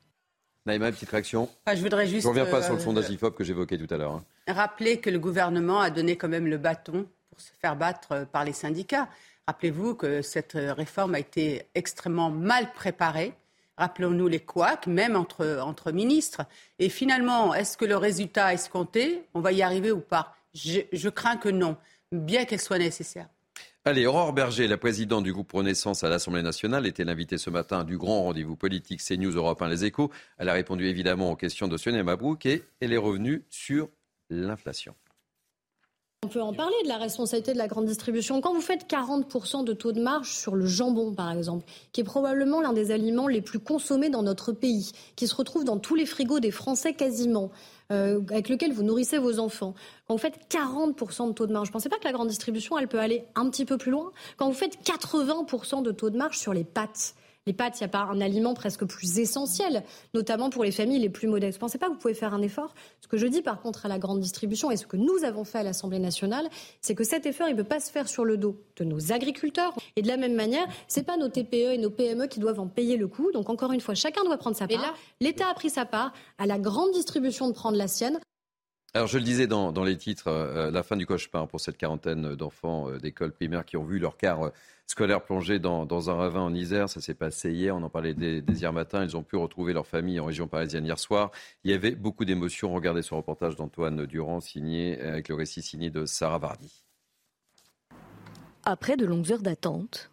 Naïma, 0.65 0.91
petite 0.91 1.09
réaction? 1.09 1.49
Ah, 1.67 1.75
je 1.75 1.81
voudrais 1.81 2.07
juste. 2.07 2.21
Je 2.23 2.27
ne 2.27 2.29
reviens 2.31 2.45
pas 2.51 2.63
sur 2.63 2.73
le 2.73 2.79
euh, 2.79 2.83
sondage 2.83 3.09
IFOP 3.09 3.35
que 3.35 3.43
j'évoquais 3.43 3.77
tout 3.77 3.91
à 3.93 3.97
l'heure. 3.97 4.13
hein. 4.13 4.23
Rappeler 4.51 4.97
que 4.99 5.09
le 5.09 5.19
gouvernement 5.19 5.79
a 5.81 5.89
donné 5.91 6.15
quand 6.17 6.27
même 6.29 6.47
le 6.47 6.57
bâton 6.57 7.05
se 7.41 7.51
faire 7.59 7.75
battre 7.75 8.25
par 8.31 8.45
les 8.45 8.53
syndicats. 8.53 9.09
Rappelez-vous 9.47 9.95
que 9.95 10.21
cette 10.21 10.53
réforme 10.53 11.15
a 11.15 11.19
été 11.19 11.63
extrêmement 11.75 12.29
mal 12.29 12.71
préparée. 12.73 13.33
Rappelons-nous 13.77 14.27
les 14.27 14.39
couacs, 14.39 14.87
même 14.87 15.15
entre, 15.15 15.91
ministres. 15.91 16.43
Et 16.79 16.89
finalement, 16.89 17.53
est-ce 17.53 17.77
que 17.77 17.85
le 17.85 17.97
résultat 17.97 18.53
escompté, 18.53 19.23
on 19.33 19.41
va 19.41 19.51
y 19.51 19.61
arriver 19.61 19.91
ou 19.91 20.01
pas? 20.01 20.35
Je, 20.53 20.81
je 20.91 21.09
crains 21.09 21.37
que 21.37 21.49
non, 21.49 21.77
bien 22.11 22.45
qu'elle 22.45 22.61
soit 22.61 22.77
nécessaire. 22.77 23.27
Allez, 23.83 24.05
Aurore 24.05 24.33
Berger, 24.33 24.67
la 24.67 24.77
présidente 24.77 25.23
du 25.23 25.33
groupe 25.33 25.51
Renaissance 25.51 26.03
à 26.03 26.09
l'Assemblée 26.09 26.43
nationale, 26.43 26.85
était 26.85 27.03
l'invitée 27.03 27.39
ce 27.39 27.49
matin 27.49 27.83
du 27.83 27.97
grand 27.97 28.21
rendez-vous 28.21 28.55
politique 28.55 29.01
CNews 29.03 29.31
Europe 29.31 29.59
1 29.59 29.69
Les 29.69 29.85
Échos. 29.85 30.11
Elle 30.37 30.49
a 30.49 30.53
répondu 30.53 30.85
évidemment 30.85 31.31
aux 31.31 31.35
questions 31.35 31.67
de 31.67 31.77
Sonia 31.77 32.03
Mabrouk 32.03 32.45
et 32.45 32.63
elle 32.79 32.93
est 32.93 32.97
revenue 32.97 33.43
sur 33.49 33.89
l'inflation. 34.29 34.93
On 36.23 36.27
peut 36.27 36.39
en 36.39 36.53
parler 36.53 36.75
de 36.83 36.87
la 36.87 36.97
responsabilité 36.97 37.51
de 37.51 37.57
la 37.57 37.67
grande 37.67 37.87
distribution. 37.87 38.41
Quand 38.41 38.53
vous 38.53 38.61
faites 38.61 38.87
40% 38.87 39.63
de 39.63 39.73
taux 39.73 39.91
de 39.91 39.99
marge 39.99 40.29
sur 40.29 40.55
le 40.55 40.67
jambon, 40.67 41.15
par 41.15 41.31
exemple, 41.31 41.65
qui 41.93 42.01
est 42.01 42.03
probablement 42.03 42.61
l'un 42.61 42.73
des 42.73 42.91
aliments 42.91 43.27
les 43.27 43.41
plus 43.41 43.57
consommés 43.57 44.11
dans 44.11 44.21
notre 44.21 44.51
pays, 44.51 44.91
qui 45.15 45.27
se 45.27 45.33
retrouve 45.33 45.63
dans 45.63 45.79
tous 45.79 45.95
les 45.95 46.05
frigos 46.05 46.39
des 46.39 46.51
Français 46.51 46.93
quasiment, 46.93 47.49
euh, 47.91 48.21
avec 48.29 48.49
lequel 48.49 48.71
vous 48.71 48.83
nourrissez 48.83 49.17
vos 49.17 49.39
enfants, 49.39 49.73
quand 50.07 50.13
vous 50.13 50.21
faites 50.21 50.39
40% 50.47 51.29
de 51.29 51.33
taux 51.33 51.47
de 51.47 51.53
marge, 51.53 51.69
ne 51.69 51.73
pensez 51.73 51.89
pas 51.89 51.97
que 51.97 52.05
la 52.05 52.11
grande 52.11 52.27
distribution, 52.27 52.77
elle 52.77 52.87
peut 52.87 52.99
aller 52.99 53.25
un 53.33 53.49
petit 53.49 53.65
peu 53.65 53.79
plus 53.79 53.89
loin? 53.89 54.11
Quand 54.37 54.47
vous 54.47 54.53
faites 54.53 54.77
80% 54.83 55.81
de 55.81 55.91
taux 55.91 56.11
de 56.11 56.17
marge 56.17 56.37
sur 56.37 56.53
les 56.53 56.63
pâtes, 56.63 57.15
les 57.47 57.53
pâtes, 57.53 57.79
il 57.79 57.83
n'y 57.83 57.85
a 57.85 57.89
pas 57.89 58.03
un 58.03 58.21
aliment 58.21 58.53
presque 58.53 58.85
plus 58.85 59.17
essentiel, 59.17 59.83
notamment 60.13 60.51
pour 60.51 60.63
les 60.63 60.71
familles 60.71 60.99
les 60.99 61.09
plus 61.09 61.27
modestes. 61.27 61.59
Vous 61.59 61.65
ne 61.65 61.69
pensez 61.69 61.79
pas 61.79 61.87
que 61.87 61.93
vous 61.93 61.97
pouvez 61.97 62.13
faire 62.13 62.35
un 62.35 62.41
effort 62.41 62.75
Ce 62.99 63.07
que 63.07 63.17
je 63.17 63.25
dis 63.25 63.41
par 63.41 63.59
contre 63.61 63.85
à 63.85 63.89
la 63.89 63.97
grande 63.97 64.19
distribution 64.19 64.69
et 64.69 64.77
ce 64.77 64.85
que 64.85 64.97
nous 64.97 65.23
avons 65.23 65.43
fait 65.43 65.59
à 65.59 65.63
l'Assemblée 65.63 65.99
nationale, 65.99 66.47
c'est 66.81 66.93
que 66.93 67.03
cet 67.03 67.25
effort, 67.25 67.47
il 67.47 67.55
ne 67.55 67.61
peut 67.61 67.67
pas 67.67 67.79
se 67.79 67.91
faire 67.91 68.07
sur 68.07 68.25
le 68.25 68.37
dos 68.37 68.61
de 68.75 68.83
nos 68.83 69.11
agriculteurs. 69.11 69.73
Et 69.95 70.03
de 70.03 70.07
la 70.07 70.17
même 70.17 70.35
manière, 70.35 70.67
ce 70.87 70.99
n'est 70.99 71.05
pas 71.05 71.17
nos 71.17 71.29
TPE 71.29 71.73
et 71.73 71.77
nos 71.79 71.89
PME 71.89 72.27
qui 72.27 72.39
doivent 72.39 72.59
en 72.59 72.67
payer 72.67 72.95
le 72.97 73.07
coût. 73.07 73.31
Donc 73.31 73.49
encore 73.49 73.71
une 73.71 73.81
fois, 73.81 73.95
chacun 73.95 74.23
doit 74.23 74.37
prendre 74.37 74.55
sa 74.55 74.67
part. 74.67 74.93
L'État 75.19 75.49
a 75.49 75.53
pris 75.55 75.71
sa 75.71 75.85
part, 75.85 76.13
à 76.37 76.45
la 76.45 76.59
grande 76.59 76.91
distribution 76.91 77.47
de 77.47 77.53
prendre 77.53 77.77
la 77.77 77.87
sienne. 77.87 78.19
Alors 78.93 79.07
je 79.07 79.17
le 79.17 79.23
disais 79.23 79.47
dans, 79.47 79.71
les 79.85 79.95
titres, 79.95 80.27
euh, 80.27 80.69
la 80.69 80.83
fin 80.83 80.97
du 80.97 81.05
cauchemar 81.05 81.47
pour 81.47 81.61
cette 81.61 81.77
quarantaine 81.77 82.35
d'enfants 82.35 82.89
euh, 82.89 82.97
d'école 82.97 83.31
primaire 83.31 83.63
qui 83.63 83.77
ont 83.77 83.85
vu 83.85 83.99
leur 83.99 84.17
quart 84.17 84.47
euh, 84.47 84.49
scolaire 84.85 85.23
plongé 85.23 85.59
dans, 85.59 86.09
un 86.09 86.13
ravin 86.13 86.41
en 86.41 86.53
Isère. 86.53 86.89
Ça 86.89 86.99
s'est 86.99 87.13
passé 87.13 87.53
hier, 87.53 87.73
on 87.73 87.83
en 87.83 87.89
parlait 87.89 88.13
dès, 88.13 88.41
dès, 88.41 88.51
hier 88.51 88.73
matin. 88.73 89.05
Ils 89.05 89.15
ont 89.15 89.23
pu 89.23 89.37
retrouver 89.37 89.71
leur 89.71 89.87
famille 89.87 90.19
en 90.19 90.25
région 90.25 90.49
parisienne 90.49 90.85
hier 90.85 90.99
soir. 90.99 91.31
Il 91.63 91.71
y 91.71 91.73
avait 91.73 91.91
beaucoup 91.91 92.25
d'émotions. 92.25 92.73
Regardez 92.73 93.01
ce 93.01 93.13
reportage 93.13 93.55
d'Antoine 93.55 94.05
Durand 94.05 94.41
signé, 94.41 94.99
avec 94.99 95.29
le 95.29 95.35
récit 95.35 95.61
signé 95.61 95.89
de 95.89 96.05
Sarah 96.05 96.39
Vardy. 96.39 96.83
Après 98.65 98.97
de 98.97 99.05
longues 99.05 99.31
heures 99.31 99.41
d'attente, 99.41 100.11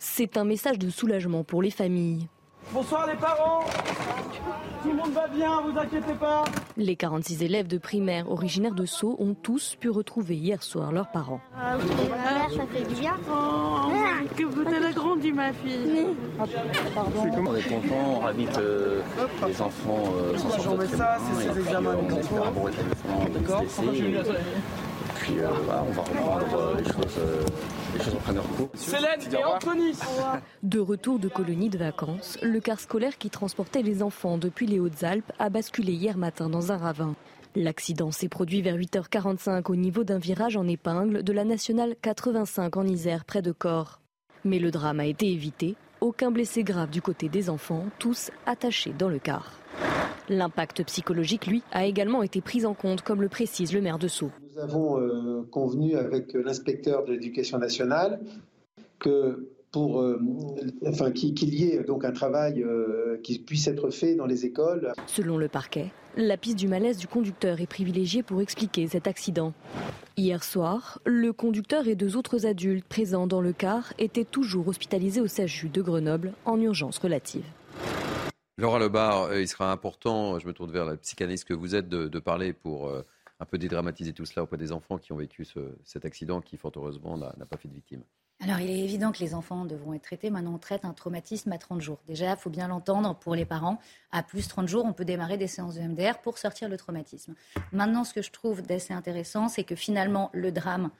c'est 0.00 0.36
un 0.36 0.44
message 0.44 0.80
de 0.80 0.90
soulagement 0.90 1.44
pour 1.44 1.62
les 1.62 1.70
familles. 1.70 2.26
Bonsoir 2.72 3.06
les 3.06 3.14
parents 3.16 3.64
Tout 4.82 4.90
le 4.90 4.96
monde 4.96 5.12
va 5.12 5.26
bien, 5.26 5.60
vous 5.62 5.78
inquiétez 5.78 6.12
pas 6.12 6.44
Les 6.76 6.96
46 6.96 7.42
élèves 7.42 7.66
de 7.66 7.78
primaire 7.78 8.30
originaires 8.30 8.74
de 8.74 8.84
Sceaux 8.84 9.16
ont 9.18 9.34
tous 9.34 9.76
pu 9.80 9.88
retrouver 9.88 10.36
hier 10.36 10.62
soir 10.62 10.92
leurs 10.92 11.10
parents. 11.10 11.40
Ah 11.58 11.76
oui, 11.78 11.86
ça 12.56 12.62
fait 12.66 13.00
bien. 13.00 13.14
Oh, 13.30 13.90
que 14.36 14.44
vous 14.44 14.66
avez 14.66 14.92
grandi 14.92 15.32
ma 15.32 15.52
fille. 15.52 16.08
Pardon. 16.94 17.30
On 17.46 17.56
est 17.56 17.62
content, 17.62 18.18
ravis 18.20 18.46
que 18.46 19.00
les 19.46 19.62
enfants 19.62 20.04
euh, 20.18 20.36
sortent 20.36 20.76
très 20.78 20.86
ça, 20.88 21.16
c'est 21.18 21.52
ces 21.52 21.60
examens 21.60 21.90
euh, 21.90 22.02
on 22.10 22.16
espère 22.16 22.46
un 22.46 22.50
bon 22.50 22.62
rétablissement 22.64 23.24
D'accord, 23.32 23.64
puis 25.28 25.40
euh, 25.40 25.48
on 25.50 25.92
va 25.92 26.02
reprendre 26.02 26.46
euh, 26.54 26.76
les 26.78 26.84
choses. 26.84 27.18
Euh, 27.18 27.44
les 27.94 28.04
choses 28.04 28.14
reprennent 28.14 28.36
leur 28.36 28.48
cours. 28.48 28.70
Célène 28.74 29.20
et 29.32 29.44
Anthony 29.44 29.92
De 30.62 30.78
retour 30.78 31.18
de 31.18 31.28
colonie 31.28 31.68
de 31.68 31.78
vacances, 31.78 32.38
le 32.42 32.60
car 32.60 32.80
scolaire 32.80 33.18
qui 33.18 33.30
transportait 33.30 33.82
les 33.82 34.02
enfants 34.02 34.38
depuis 34.38 34.66
les 34.66 34.78
Hautes-Alpes 34.78 35.32
a 35.38 35.50
basculé 35.50 35.92
hier 35.92 36.16
matin 36.16 36.48
dans 36.48 36.72
un 36.72 36.76
ravin. 36.76 37.14
L'accident 37.56 38.10
s'est 38.10 38.28
produit 38.28 38.62
vers 38.62 38.76
8h45 38.76 39.70
au 39.70 39.76
niveau 39.76 40.04
d'un 40.04 40.18
virage 40.18 40.56
en 40.56 40.66
épingle 40.66 41.22
de 41.22 41.32
la 41.32 41.44
nationale 41.44 41.96
85 42.02 42.76
en 42.76 42.84
Isère, 42.84 43.24
près 43.24 43.42
de 43.42 43.52
Corps. 43.52 44.00
Mais 44.44 44.58
le 44.58 44.70
drame 44.70 45.00
a 45.00 45.06
été 45.06 45.30
évité. 45.30 45.76
Aucun 46.00 46.30
blessé 46.30 46.62
grave 46.62 46.90
du 46.90 47.02
côté 47.02 47.28
des 47.28 47.50
enfants, 47.50 47.86
tous 47.98 48.30
attachés 48.46 48.94
dans 48.96 49.08
le 49.08 49.18
car. 49.18 49.58
L'impact 50.28 50.84
psychologique, 50.84 51.46
lui, 51.46 51.62
a 51.72 51.86
également 51.86 52.22
été 52.22 52.40
pris 52.40 52.66
en 52.66 52.74
compte, 52.74 53.02
comme 53.02 53.22
le 53.22 53.28
précise 53.28 53.72
le 53.72 53.80
maire 53.80 53.98
de 53.98 54.08
Sceaux. 54.08 54.30
Nous 54.58 54.64
avons 54.64 55.00
euh, 55.00 55.42
convenu 55.52 55.94
avec 55.94 56.32
l'inspecteur 56.32 57.04
de 57.04 57.12
l'éducation 57.12 57.58
nationale 57.58 58.18
que 58.98 59.52
pour, 59.70 60.00
euh, 60.00 60.20
enfin, 60.84 61.12
qu'il 61.12 61.54
y 61.54 61.70
ait 61.70 61.84
donc 61.84 62.04
un 62.04 62.10
travail 62.10 62.64
euh, 62.64 63.20
qui 63.22 63.38
puisse 63.38 63.68
être 63.68 63.90
fait 63.90 64.16
dans 64.16 64.26
les 64.26 64.46
écoles. 64.46 64.92
Selon 65.06 65.38
le 65.38 65.46
parquet, 65.46 65.92
la 66.16 66.36
piste 66.36 66.58
du 66.58 66.66
malaise 66.66 66.96
du 66.96 67.06
conducteur 67.06 67.60
est 67.60 67.68
privilégiée 67.68 68.24
pour 68.24 68.40
expliquer 68.40 68.88
cet 68.88 69.06
accident. 69.06 69.52
Hier 70.16 70.42
soir, 70.42 71.00
le 71.06 71.32
conducteur 71.32 71.86
et 71.86 71.94
deux 71.94 72.16
autres 72.16 72.44
adultes 72.44 72.84
présents 72.84 73.28
dans 73.28 73.40
le 73.40 73.52
car 73.52 73.92
étaient 74.00 74.24
toujours 74.24 74.66
hospitalisés 74.66 75.20
au 75.20 75.28
SAGU 75.28 75.68
de 75.68 75.82
Grenoble 75.82 76.32
en 76.44 76.60
urgence 76.60 76.98
relative. 76.98 77.44
Laura 78.56 78.80
Lebar, 78.80 79.38
il 79.38 79.46
sera 79.46 79.70
important, 79.70 80.36
je 80.40 80.48
me 80.48 80.52
tourne 80.52 80.72
vers 80.72 80.84
la 80.84 80.96
psychanalyste 80.96 81.44
que 81.44 81.54
vous 81.54 81.76
êtes, 81.76 81.88
de, 81.88 82.08
de 82.08 82.18
parler 82.18 82.52
pour 82.52 82.88
euh, 82.88 83.02
un 83.40 83.44
peu 83.44 83.58
dédramatiser 83.58 84.12
tout 84.12 84.24
cela 84.24 84.42
auprès 84.42 84.56
des 84.56 84.72
enfants 84.72 84.98
qui 84.98 85.12
ont 85.12 85.16
vécu 85.16 85.44
ce, 85.44 85.76
cet 85.84 86.04
accident 86.04 86.40
qui, 86.40 86.56
fort 86.56 86.72
heureusement, 86.76 87.16
n'a 87.16 87.46
pas 87.46 87.56
fait 87.56 87.68
de 87.68 87.74
victime. 87.74 88.02
Alors, 88.40 88.60
il 88.60 88.70
est 88.70 88.78
évident 88.78 89.10
que 89.10 89.18
les 89.18 89.34
enfants 89.34 89.64
devront 89.64 89.94
être 89.94 90.02
traités. 90.02 90.30
Maintenant, 90.30 90.54
on 90.54 90.58
traite 90.58 90.84
un 90.84 90.92
traumatisme 90.92 91.50
à 91.50 91.58
30 91.58 91.80
jours. 91.80 91.98
Déjà, 92.06 92.30
il 92.30 92.36
faut 92.36 92.50
bien 92.50 92.68
l'entendre 92.68 93.16
pour 93.16 93.34
les 93.34 93.44
parents. 93.44 93.80
À 94.12 94.22
plus 94.22 94.46
30 94.46 94.68
jours, 94.68 94.84
on 94.84 94.92
peut 94.92 95.04
démarrer 95.04 95.36
des 95.36 95.48
séances 95.48 95.74
de 95.74 95.80
MDR 95.80 96.20
pour 96.20 96.38
sortir 96.38 96.68
le 96.68 96.76
traumatisme. 96.76 97.34
Maintenant, 97.72 98.04
ce 98.04 98.14
que 98.14 98.22
je 98.22 98.30
trouve 98.30 98.62
d'assez 98.62 98.92
intéressant, 98.92 99.48
c'est 99.48 99.64
que 99.64 99.74
finalement, 99.74 100.30
le 100.32 100.52
drame 100.52 100.90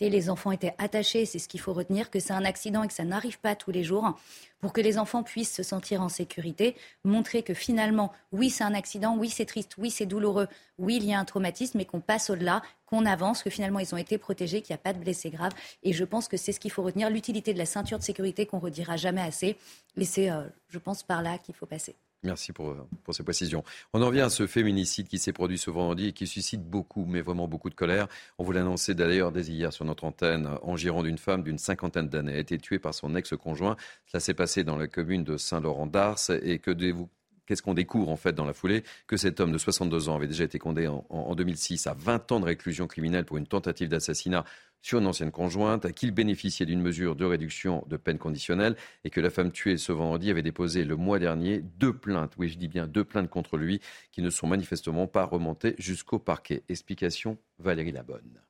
les 0.00 0.30
enfants 0.30 0.52
étaient 0.52 0.74
attachés, 0.78 1.26
c'est 1.26 1.38
ce 1.38 1.48
qu'il 1.48 1.60
faut 1.60 1.72
retenir, 1.72 2.10
que 2.10 2.20
c'est 2.20 2.32
un 2.32 2.44
accident 2.44 2.82
et 2.82 2.88
que 2.88 2.94
ça 2.94 3.04
n'arrive 3.04 3.38
pas 3.38 3.54
tous 3.54 3.70
les 3.70 3.84
jours, 3.84 4.18
pour 4.60 4.72
que 4.72 4.80
les 4.80 4.98
enfants 4.98 5.22
puissent 5.22 5.54
se 5.54 5.62
sentir 5.62 6.02
en 6.02 6.08
sécurité, 6.08 6.76
montrer 7.04 7.42
que 7.42 7.54
finalement, 7.54 8.12
oui, 8.32 8.50
c'est 8.50 8.64
un 8.64 8.74
accident, 8.74 9.16
oui, 9.16 9.28
c'est 9.28 9.46
triste, 9.46 9.74
oui, 9.78 9.90
c'est 9.90 10.06
douloureux, 10.06 10.48
oui, 10.78 10.96
il 10.96 11.04
y 11.04 11.14
a 11.14 11.18
un 11.18 11.24
traumatisme, 11.24 11.78
mais 11.78 11.84
qu'on 11.84 12.00
passe 12.00 12.30
au-delà, 12.30 12.62
qu'on 12.86 13.06
avance, 13.06 13.42
que 13.42 13.50
finalement, 13.50 13.78
ils 13.78 13.94
ont 13.94 13.98
été 13.98 14.18
protégés, 14.18 14.62
qu'il 14.62 14.74
n'y 14.74 14.80
a 14.80 14.82
pas 14.82 14.92
de 14.92 14.98
blessés 14.98 15.30
graves. 15.30 15.54
Et 15.82 15.92
je 15.92 16.04
pense 16.04 16.28
que 16.28 16.36
c'est 16.36 16.52
ce 16.52 16.60
qu'il 16.60 16.70
faut 16.70 16.82
retenir, 16.82 17.10
l'utilité 17.10 17.52
de 17.52 17.58
la 17.58 17.66
ceinture 17.66 17.98
de 17.98 18.04
sécurité 18.04 18.46
qu'on 18.46 18.58
redira 18.58 18.96
jamais 18.96 19.22
assez. 19.22 19.56
Et 19.96 20.04
c'est, 20.04 20.30
euh, 20.30 20.42
je 20.68 20.78
pense, 20.78 21.02
par 21.02 21.22
là 21.22 21.38
qu'il 21.38 21.54
faut 21.54 21.66
passer. 21.66 21.96
Merci 22.24 22.52
pour, 22.52 22.76
pour, 23.02 23.14
ces 23.14 23.24
précisions. 23.24 23.64
On 23.92 24.00
en 24.00 24.10
vient 24.10 24.26
à 24.26 24.30
ce 24.30 24.46
féminicide 24.46 25.08
qui 25.08 25.18
s'est 25.18 25.32
produit 25.32 25.58
ce 25.58 25.70
vendredi 25.70 26.08
et 26.08 26.12
qui 26.12 26.28
suscite 26.28 26.62
beaucoup, 26.62 27.04
mais 27.04 27.20
vraiment 27.20 27.48
beaucoup 27.48 27.68
de 27.68 27.74
colère. 27.74 28.06
On 28.38 28.44
vous 28.44 28.52
l'annonçait 28.52 28.94
d'ailleurs 28.94 29.32
dès 29.32 29.42
hier 29.42 29.72
sur 29.72 29.84
notre 29.84 30.04
antenne. 30.04 30.48
En 30.62 30.76
Gironde, 30.76 31.06
une 31.06 31.18
femme 31.18 31.42
d'une 31.42 31.58
cinquantaine 31.58 32.08
d'années 32.08 32.34
a 32.34 32.38
été 32.38 32.58
tuée 32.58 32.78
par 32.78 32.94
son 32.94 33.16
ex-conjoint. 33.16 33.76
Cela 34.06 34.20
s'est 34.20 34.34
passé 34.34 34.62
dans 34.62 34.76
la 34.76 34.86
commune 34.86 35.24
de 35.24 35.36
Saint-Laurent-d'Ars. 35.36 36.30
Et 36.42 36.60
que 36.60 36.70
vous 36.92 37.08
Qu'est-ce 37.46 37.62
qu'on 37.62 37.74
découvre 37.74 38.08
en 38.08 38.16
fait 38.16 38.32
dans 38.32 38.44
la 38.44 38.52
foulée 38.52 38.84
Que 39.06 39.16
cet 39.16 39.40
homme 39.40 39.52
de 39.52 39.58
62 39.58 40.08
ans 40.08 40.16
avait 40.16 40.28
déjà 40.28 40.44
été 40.44 40.58
condamné 40.58 40.88
en, 40.88 41.04
en 41.10 41.34
2006 41.34 41.86
à 41.86 41.94
20 41.94 42.32
ans 42.32 42.40
de 42.40 42.44
réclusion 42.46 42.86
criminelle 42.86 43.24
pour 43.24 43.36
une 43.36 43.46
tentative 43.46 43.88
d'assassinat 43.88 44.44
sur 44.82 44.98
une 44.98 45.06
ancienne 45.06 45.30
conjointe, 45.30 45.84
à 45.84 45.92
qui 45.92 46.06
il 46.06 46.12
bénéficiait 46.12 46.66
d'une 46.66 46.82
mesure 46.82 47.16
de 47.16 47.24
réduction 47.24 47.84
de 47.86 47.96
peine 47.96 48.18
conditionnelle 48.18 48.76
et 49.04 49.10
que 49.10 49.20
la 49.20 49.30
femme 49.30 49.52
tuée 49.52 49.76
ce 49.76 49.92
vendredi 49.92 50.30
avait 50.30 50.42
déposé 50.42 50.84
le 50.84 50.96
mois 50.96 51.18
dernier 51.18 51.60
deux 51.78 51.92
plaintes, 51.92 52.34
oui 52.36 52.48
je 52.48 52.58
dis 52.58 52.68
bien 52.68 52.86
deux 52.86 53.04
plaintes 53.04 53.30
contre 53.30 53.56
lui, 53.56 53.80
qui 54.10 54.22
ne 54.22 54.30
sont 54.30 54.46
manifestement 54.46 55.06
pas 55.06 55.24
remontées 55.24 55.76
jusqu'au 55.78 56.18
parquet. 56.18 56.64
Explication 56.68 57.38
Valérie 57.58 57.92
Labonne. 57.92 58.40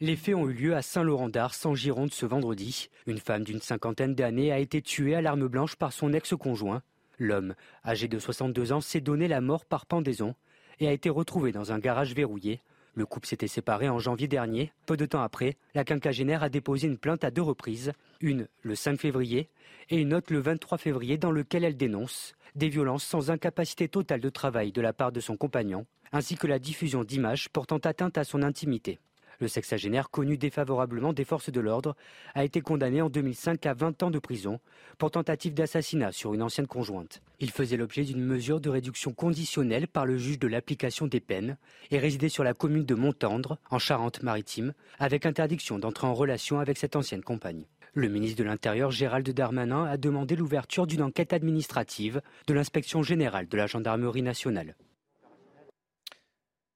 Les 0.00 0.16
faits 0.16 0.34
ont 0.34 0.48
eu 0.48 0.52
lieu 0.52 0.74
à 0.74 0.82
Saint-Laurent-d'Ars, 0.82 1.54
en 1.64 1.76
Gironde, 1.76 2.12
ce 2.12 2.26
vendredi. 2.26 2.88
Une 3.06 3.20
femme 3.20 3.44
d'une 3.44 3.60
cinquantaine 3.60 4.16
d'années 4.16 4.50
a 4.50 4.58
été 4.58 4.82
tuée 4.82 5.14
à 5.14 5.22
l'arme 5.22 5.46
blanche 5.46 5.76
par 5.76 5.92
son 5.92 6.12
ex-conjoint. 6.12 6.82
L'homme, 7.18 7.54
âgé 7.84 8.08
de 8.08 8.18
62 8.18 8.72
ans, 8.72 8.80
s'est 8.80 9.00
donné 9.00 9.28
la 9.28 9.40
mort 9.40 9.64
par 9.64 9.86
pendaison 9.86 10.34
et 10.80 10.88
a 10.88 10.92
été 10.92 11.10
retrouvé 11.10 11.52
dans 11.52 11.72
un 11.72 11.78
garage 11.78 12.14
verrouillé. 12.14 12.60
Le 12.94 13.06
couple 13.06 13.26
s'était 13.26 13.48
séparé 13.48 13.88
en 13.88 13.98
janvier 13.98 14.28
dernier. 14.28 14.72
Peu 14.86 14.96
de 14.96 15.06
temps 15.06 15.22
après, 15.22 15.56
la 15.74 15.84
quinquagénaire 15.84 16.42
a 16.42 16.50
déposé 16.50 16.86
une 16.88 16.98
plainte 16.98 17.24
à 17.24 17.30
deux 17.30 17.42
reprises, 17.42 17.92
une 18.20 18.48
le 18.62 18.74
5 18.74 19.00
février 19.00 19.48
et 19.88 19.96
une 19.98 20.12
autre 20.12 20.32
le 20.32 20.40
23 20.40 20.76
février 20.78 21.16
dans 21.16 21.30
lequel 21.30 21.64
elle 21.64 21.76
dénonce 21.76 22.34
des 22.54 22.68
violences 22.68 23.04
sans 23.04 23.30
incapacité 23.30 23.88
totale 23.88 24.20
de 24.20 24.28
travail 24.28 24.72
de 24.72 24.80
la 24.82 24.92
part 24.92 25.10
de 25.10 25.20
son 25.20 25.36
compagnon, 25.36 25.86
ainsi 26.12 26.36
que 26.36 26.46
la 26.46 26.58
diffusion 26.58 27.02
d'images 27.02 27.48
portant 27.48 27.78
atteinte 27.78 28.18
à 28.18 28.24
son 28.24 28.42
intimité. 28.42 28.98
Le 29.40 29.48
sexagénaire, 29.48 30.10
connu 30.10 30.38
défavorablement 30.38 31.12
des 31.12 31.24
forces 31.24 31.50
de 31.50 31.60
l'ordre, 31.60 31.96
a 32.34 32.44
été 32.44 32.60
condamné 32.60 33.02
en 33.02 33.10
2005 33.10 33.66
à 33.66 33.74
20 33.74 34.02
ans 34.02 34.10
de 34.10 34.18
prison 34.18 34.60
pour 34.98 35.10
tentative 35.10 35.54
d'assassinat 35.54 36.12
sur 36.12 36.34
une 36.34 36.42
ancienne 36.42 36.66
conjointe. 36.66 37.22
Il 37.40 37.50
faisait 37.50 37.76
l'objet 37.76 38.04
d'une 38.04 38.24
mesure 38.24 38.60
de 38.60 38.70
réduction 38.70 39.12
conditionnelle 39.12 39.88
par 39.88 40.06
le 40.06 40.16
juge 40.16 40.38
de 40.38 40.48
l'application 40.48 41.06
des 41.06 41.20
peines 41.20 41.56
et 41.90 41.98
résidait 41.98 42.28
sur 42.28 42.44
la 42.44 42.54
commune 42.54 42.84
de 42.84 42.94
Montendre, 42.94 43.58
en 43.70 43.78
Charente-Maritime, 43.78 44.74
avec 44.98 45.26
interdiction 45.26 45.78
d'entrer 45.78 46.06
en 46.06 46.14
relation 46.14 46.60
avec 46.60 46.78
cette 46.78 46.96
ancienne 46.96 47.22
compagne. 47.22 47.66
Le 47.94 48.08
ministre 48.08 48.38
de 48.38 48.44
l'Intérieur, 48.44 48.90
Gérald 48.90 49.28
Darmanin, 49.28 49.84
a 49.84 49.98
demandé 49.98 50.34
l'ouverture 50.34 50.86
d'une 50.86 51.02
enquête 51.02 51.34
administrative 51.34 52.22
de 52.46 52.54
l'inspection 52.54 53.02
générale 53.02 53.48
de 53.48 53.56
la 53.56 53.66
gendarmerie 53.66 54.22
nationale. 54.22 54.74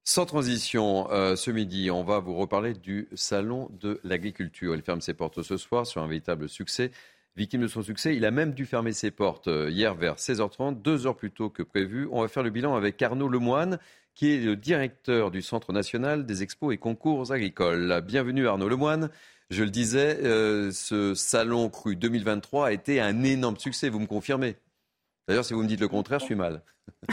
Sans 0.09 0.25
transition, 0.25 1.11
euh, 1.11 1.35
ce 1.35 1.51
midi, 1.51 1.91
on 1.91 2.05
va 2.05 2.19
vous 2.19 2.33
reparler 2.33 2.73
du 2.73 3.09
Salon 3.13 3.69
de 3.77 3.99
l'agriculture. 4.05 4.73
Il 4.73 4.81
ferme 4.81 5.01
ses 5.01 5.13
portes 5.13 5.41
ce 5.41 5.57
soir 5.57 5.85
sur 5.85 6.01
un 6.01 6.07
véritable 6.07 6.47
succès. 6.47 6.91
Victime 7.35 7.63
de 7.63 7.67
son 7.67 7.83
succès, 7.83 8.15
il 8.15 8.23
a 8.23 8.31
même 8.31 8.53
dû 8.53 8.65
fermer 8.65 8.93
ses 8.93 9.11
portes 9.11 9.49
euh, 9.49 9.69
hier 9.69 9.95
vers 9.95 10.15
16h30, 10.15 10.81
deux 10.81 11.07
heures 11.07 11.17
plus 11.17 11.31
tôt 11.31 11.49
que 11.49 11.61
prévu. 11.61 12.07
On 12.09 12.21
va 12.21 12.29
faire 12.29 12.41
le 12.41 12.51
bilan 12.51 12.73
avec 12.73 13.01
Arnaud 13.01 13.27
Lemoine, 13.27 13.79
qui 14.15 14.31
est 14.31 14.37
le 14.37 14.55
directeur 14.55 15.29
du 15.29 15.41
Centre 15.41 15.73
national 15.73 16.25
des 16.25 16.41
expos 16.41 16.73
et 16.73 16.77
concours 16.77 17.33
agricoles. 17.33 18.01
Bienvenue 18.07 18.47
Arnaud 18.47 18.69
Lemoine. 18.69 19.09
Je 19.49 19.65
le 19.65 19.69
disais, 19.69 20.19
euh, 20.23 20.71
ce 20.71 21.15
Salon 21.15 21.69
Cru 21.69 21.97
2023 21.97 22.67
a 22.67 22.71
été 22.71 23.01
un 23.01 23.23
énorme 23.23 23.57
succès, 23.57 23.89
vous 23.89 23.99
me 23.99 24.07
confirmez 24.07 24.55
D'ailleurs, 25.27 25.43
si 25.43 25.53
vous 25.53 25.61
me 25.61 25.67
dites 25.67 25.81
le 25.81 25.89
contraire, 25.89 26.19
je 26.19 26.25
suis 26.25 26.35
mal. 26.35 26.61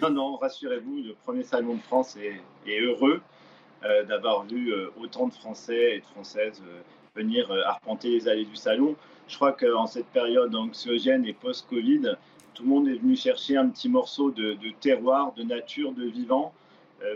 Non, 0.00 0.10
non, 0.10 0.36
rassurez-vous, 0.36 1.02
le 1.02 1.14
premier 1.14 1.44
salon 1.44 1.74
de 1.74 1.80
France 1.82 2.16
est, 2.16 2.80
heureux 2.80 3.20
euh, 3.84 4.02
d'avoir 4.04 4.44
vu 4.44 4.72
euh, 4.72 4.88
autant 4.98 5.28
de 5.28 5.34
Français 5.34 5.96
et 5.96 6.00
de 6.00 6.06
Françaises 6.06 6.60
euh, 6.66 6.80
venir 7.14 7.52
arpenter 7.66 8.08
les 8.08 8.26
allées 8.26 8.46
du 8.46 8.56
salon. 8.56 8.96
Je 9.28 9.36
crois 9.36 9.52
qu'en 9.52 9.86
cette 9.86 10.06
période 10.06 10.54
anxiogène 10.56 11.26
et 11.26 11.34
post-Covid, 11.34 12.16
tout 12.54 12.62
le 12.62 12.68
monde 12.70 12.88
est 12.88 12.94
venu 12.94 13.14
chercher 13.14 13.58
un 13.58 13.68
petit 13.68 13.90
morceau 13.90 14.30
de, 14.30 14.56
terroir, 14.80 15.34
de 15.34 15.42
nature, 15.42 15.92
de 15.92 16.04
vivant 16.04 16.54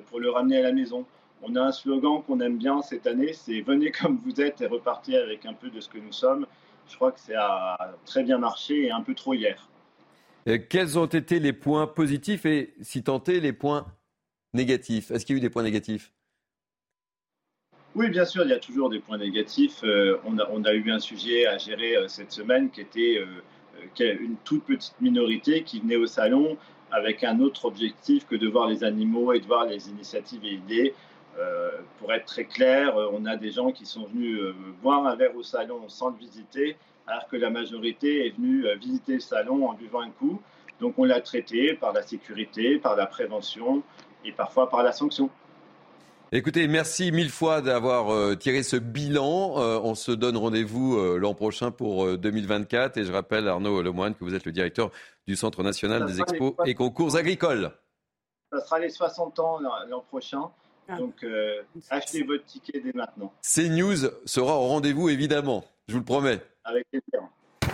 pour 0.09 0.21
le 0.21 0.31
ramener 0.31 0.59
à 0.59 0.63
la 0.63 0.73
maison. 0.73 1.07
On 1.43 1.57
a 1.57 1.63
un 1.63 1.73
slogan 1.73 2.23
qu'on 2.23 2.41
aime 2.41 2.59
bien 2.59 2.83
cette 2.83 3.07
année, 3.07 3.33
c'est 3.33 3.63
Venez 3.63 3.91
comme 3.91 4.21
vous 4.25 4.41
êtes 4.41 4.61
et 4.61 4.67
repartez 4.67 5.17
avec 5.17 5.47
un 5.47 5.55
peu 5.55 5.71
de 5.71 5.81
ce 5.81 5.89
que 5.89 5.99
nous 5.99 6.13
sommes. 6.13 6.47
Je 6.89 6.95
crois 6.95 7.11
que 7.11 7.21
ça 7.21 7.43
a 7.43 7.95
très 8.05 8.23
bien 8.23 8.39
marché 8.39 8.85
et 8.85 8.91
un 8.91 9.01
peu 9.01 9.15
trop 9.15 9.35
hier. 9.35 9.67
Euh, 10.49 10.59
quels 10.69 10.99
ont 10.99 11.07
été 11.07 11.41
les 11.41 11.53
points 11.53 11.87
positifs 11.87 12.47
et, 12.47 12.75
si 12.81 13.03
tenté, 13.03 13.41
les 13.41 13.53
points 13.53 13.87
négatifs? 14.55 15.11
Est-ce 15.11 15.27
qu'il 15.27 15.35
y 15.35 15.39
a 15.39 15.41
eu 15.41 15.43
des 15.43 15.51
points 15.51 15.65
négatifs? 15.65 16.13
Oui, 17.95 18.11
bien 18.11 18.25
sûr, 18.25 18.45
il 18.45 18.51
y 18.51 18.55
a 18.55 18.59
toujours 18.59 18.91
des 18.91 19.01
points 19.01 19.19
négatifs. 19.19 19.81
Euh, 19.83 20.19
on, 20.25 20.65
a, 20.65 20.73
eu 20.75 20.91
un 20.91 20.99
sujet 20.99 21.47
à 21.47 21.59
gérer 21.59 21.97
euh, 21.97 22.09
cette 22.09 22.31
semaine 22.31 22.71
qui 22.71 22.83
était 22.83 23.19
une 23.99 24.37
toute 24.45 24.65
petite 24.65 25.01
minorité 25.01 25.63
qui 25.63 25.81
venait 25.81 25.97
au 25.97 26.07
salon 26.07 26.57
avec 26.91 27.25
un 27.25 27.41
autre 27.41 27.65
objectif 27.65 28.27
que 28.27 28.37
de 28.37 28.49
voir 28.49 28.69
les 28.69 28.85
animaux 28.85 29.33
et 29.33 29.41
de 29.41 29.47
voir 29.47 29.67
les 29.67 29.89
initiatives 29.89 30.45
et 30.45 30.53
idées. 30.53 30.95
pour 31.99 32.13
être 32.13 32.25
très 32.25 32.45
clair, 32.45 32.97
on 33.13 33.27
a 33.27 33.37
des 33.37 33.51
gens 33.51 33.73
qui 33.73 33.85
sont 33.85 34.05
venus 34.05 34.41
boire 34.83 35.07
un 35.07 35.15
verre 35.15 35.37
au 35.37 35.43
salon 35.43 35.89
sans 35.89 36.11
le 36.11 36.17
visiter 36.17 36.77
alors 37.07 37.27
que 37.29 37.37
la 37.37 37.51
majorité 37.51 38.27
est 38.27 38.31
venue 38.31 38.67
euh, 38.67 38.77
visiter 38.77 39.15
le 39.15 39.21
salon 39.21 39.69
en 39.69 39.75
buvant 39.75 40.01
un 40.01 40.11
coup. 40.11 40.41
Donc 40.81 40.99
on 40.99 41.05
l'a 41.05 41.21
traité 41.21 41.75
par 41.75 41.93
la 41.93 42.03
sécurité, 42.03 42.79
par 42.79 42.97
la 42.97 43.07
prévention 43.07 43.83
et 44.25 44.33
parfois 44.33 44.69
par 44.69 44.83
la 44.83 44.93
sanction. 44.93 45.31
Écoutez, 46.33 46.67
merci 46.67 47.13
mille 47.13 47.31
fois 47.31 47.63
d'avoir 47.63 48.13
euh, 48.13 48.35
tiré 48.35 48.63
ce 48.63 48.77
bilan. 48.77 49.55
Euh, 49.59 49.81
on 49.83 49.95
se 49.95 50.11
donne 50.11 50.37
rendez-vous 50.37 50.99
l'an 51.17 51.35
prochain 51.35 51.71
pour 51.71 52.19
2024. 52.19 52.97
Et 52.99 53.05
je 53.05 53.13
rappelle, 53.13 53.49
Arnaud 53.49 53.81
Lemoine, 53.81 54.15
que 54.15 54.25
vous 54.25 54.35
êtes 54.35 54.45
le 54.45 54.53
directeur 54.53 54.91
du 55.27 55.37
Centre 55.37 55.63
national 55.63 56.05
des 56.05 56.21
expos 56.21 56.55
et 56.67 56.75
concours 56.75 57.17
agricoles. 57.17 57.71
Ça 58.53 58.61
sera 58.61 58.79
les 58.81 58.91
60 58.91 59.39
ans 59.39 59.61
l'an 59.89 60.01
prochain. 60.09 60.51
Ah. 60.89 60.99
Donc 60.99 61.25
achetez 61.91 62.25
votre 62.25 62.45
ticket 62.45 62.81
dès 62.81 62.93
maintenant. 62.93 63.33
CNews 63.43 64.11
sera 64.25 64.57
au 64.57 64.67
rendez-vous, 64.67 65.09
évidemment. 65.09 65.65
Je 65.89 65.93
vous 65.95 66.01
le 66.01 66.05
promets. 66.05 66.41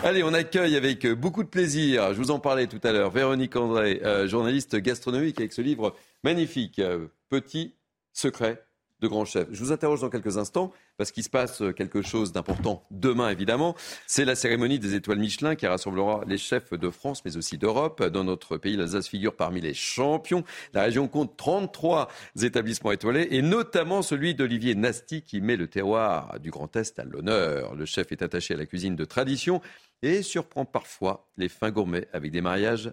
Allez, 0.05 0.23
on 0.25 0.35
accueille 0.35 0.77
avec 0.77 1.07
beaucoup 1.07 1.45
de 1.45 1.49
plaisir, 1.49 2.13
je 2.13 2.19
vous 2.19 2.31
en 2.31 2.41
parlais 2.41 2.67
tout 2.67 2.81
à 2.83 2.93
l'heure, 2.93 3.11
Véronique 3.11 3.55
André, 3.55 4.01
euh, 4.05 4.27
journaliste 4.27 4.77
gastronomique 4.77 5.39
avec 5.39 5.53
ce 5.53 5.63
livre 5.63 5.95
magnifique, 6.25 6.79
euh, 6.79 7.07
Petit 7.29 7.75
secret 8.13 8.65
de 9.03 9.09
grand 9.09 9.25
chef. 9.25 9.49
Je 9.51 9.59
vous 9.63 9.73
interroge 9.73 10.01
dans 10.01 10.09
quelques 10.09 10.39
instants 10.39 10.73
parce 10.97 11.11
qu'il 11.11 11.25
se 11.25 11.29
passe 11.29 11.63
quelque 11.77 12.03
chose 12.03 12.33
d'important 12.33 12.87
demain, 12.91 13.29
évidemment. 13.29 13.75
C'est 14.07 14.25
la 14.25 14.37
cérémonie 14.37 14.79
des 14.79 14.95
étoiles 14.95 15.19
Michelin 15.19 15.57
qui 15.57 15.67
rassemblera 15.67 16.23
les 16.27 16.39
chefs 16.39 16.73
de 16.73 16.91
France, 16.91 17.25
mais 17.25 17.37
aussi 17.37 17.59
d'Europe. 17.59 18.03
Dans 18.05 18.25
notre 18.25 18.57
pays, 18.57 18.77
l'Alsace 18.77 19.09
figure 19.09 19.35
parmi 19.35 19.61
les 19.61 19.75
champions. 19.75 20.45
La 20.73 20.83
région 20.83 21.09
compte 21.09 21.37
33 21.37 22.09
établissements 22.41 22.93
étoilés 22.93 23.29
et 23.33 23.43
notamment 23.43 24.03
celui 24.03 24.35
d'Olivier 24.35 24.77
Nasty 24.77 25.23
qui 25.23 25.41
met 25.41 25.57
le 25.57 25.67
terroir 25.67 26.39
du 26.41 26.51
Grand 26.51 26.75
Est 26.77 26.99
à 27.01 27.05
l'honneur. 27.05 27.75
Le 27.75 27.85
chef 27.85 28.13
est 28.13 28.23
attaché 28.23 28.55
à 28.55 28.57
la 28.57 28.67
cuisine 28.67 28.95
de 28.95 29.05
tradition 29.05 29.61
et 30.03 30.23
surprend 30.23 30.65
parfois 30.65 31.29
les 31.37 31.49
fins 31.49 31.71
gourmets 31.71 32.09
avec 32.13 32.31
des 32.31 32.41
mariages 32.41 32.93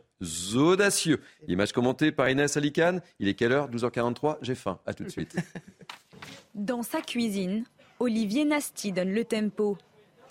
audacieux. 0.56 1.22
Image 1.48 1.74
commentée 1.74 2.12
par 2.12 2.30
Inès 2.30 2.56
Alicane. 2.58 3.02
Il 3.20 3.28
est 3.28 3.34
quelle 3.34 3.52
heure? 3.52 3.70
12h43 3.70 4.38
J'ai 4.42 4.56
faim. 4.56 4.80
À 4.86 4.94
tout 4.94 5.04
de 5.04 5.10
suite. 5.10 5.36
Dans 6.56 6.84
sa 6.84 7.02
cuisine, 7.02 7.64
Olivier 8.00 8.46
Nasty 8.46 8.92
donne 8.92 9.12
le 9.12 9.26
tempo. 9.26 9.78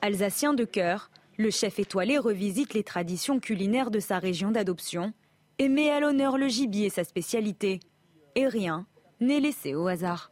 Alsacien 0.03 0.55
de 0.55 0.64
cœur, 0.64 1.11
le 1.36 1.51
chef 1.51 1.78
étoilé 1.78 2.18
revisite 2.18 2.74
les 2.74 2.82
traditions 2.82 3.41
culinaires 3.41 3.91
de 3.91 4.01
sa 4.01 4.18
région 4.18 4.51
d'adoption 4.51 5.12
et 5.59 5.68
met 5.68 5.91
à 5.91 6.01
l'honneur 6.01 6.39
le 6.39 6.49
gibier, 6.49 6.91
sa 6.91 7.05
spécialité. 7.05 7.80
Et 8.34 8.47
rien 8.47 8.86
n'est 9.20 9.41
laissé 9.41 9.74
au 9.74 9.86
hasard. 9.86 10.30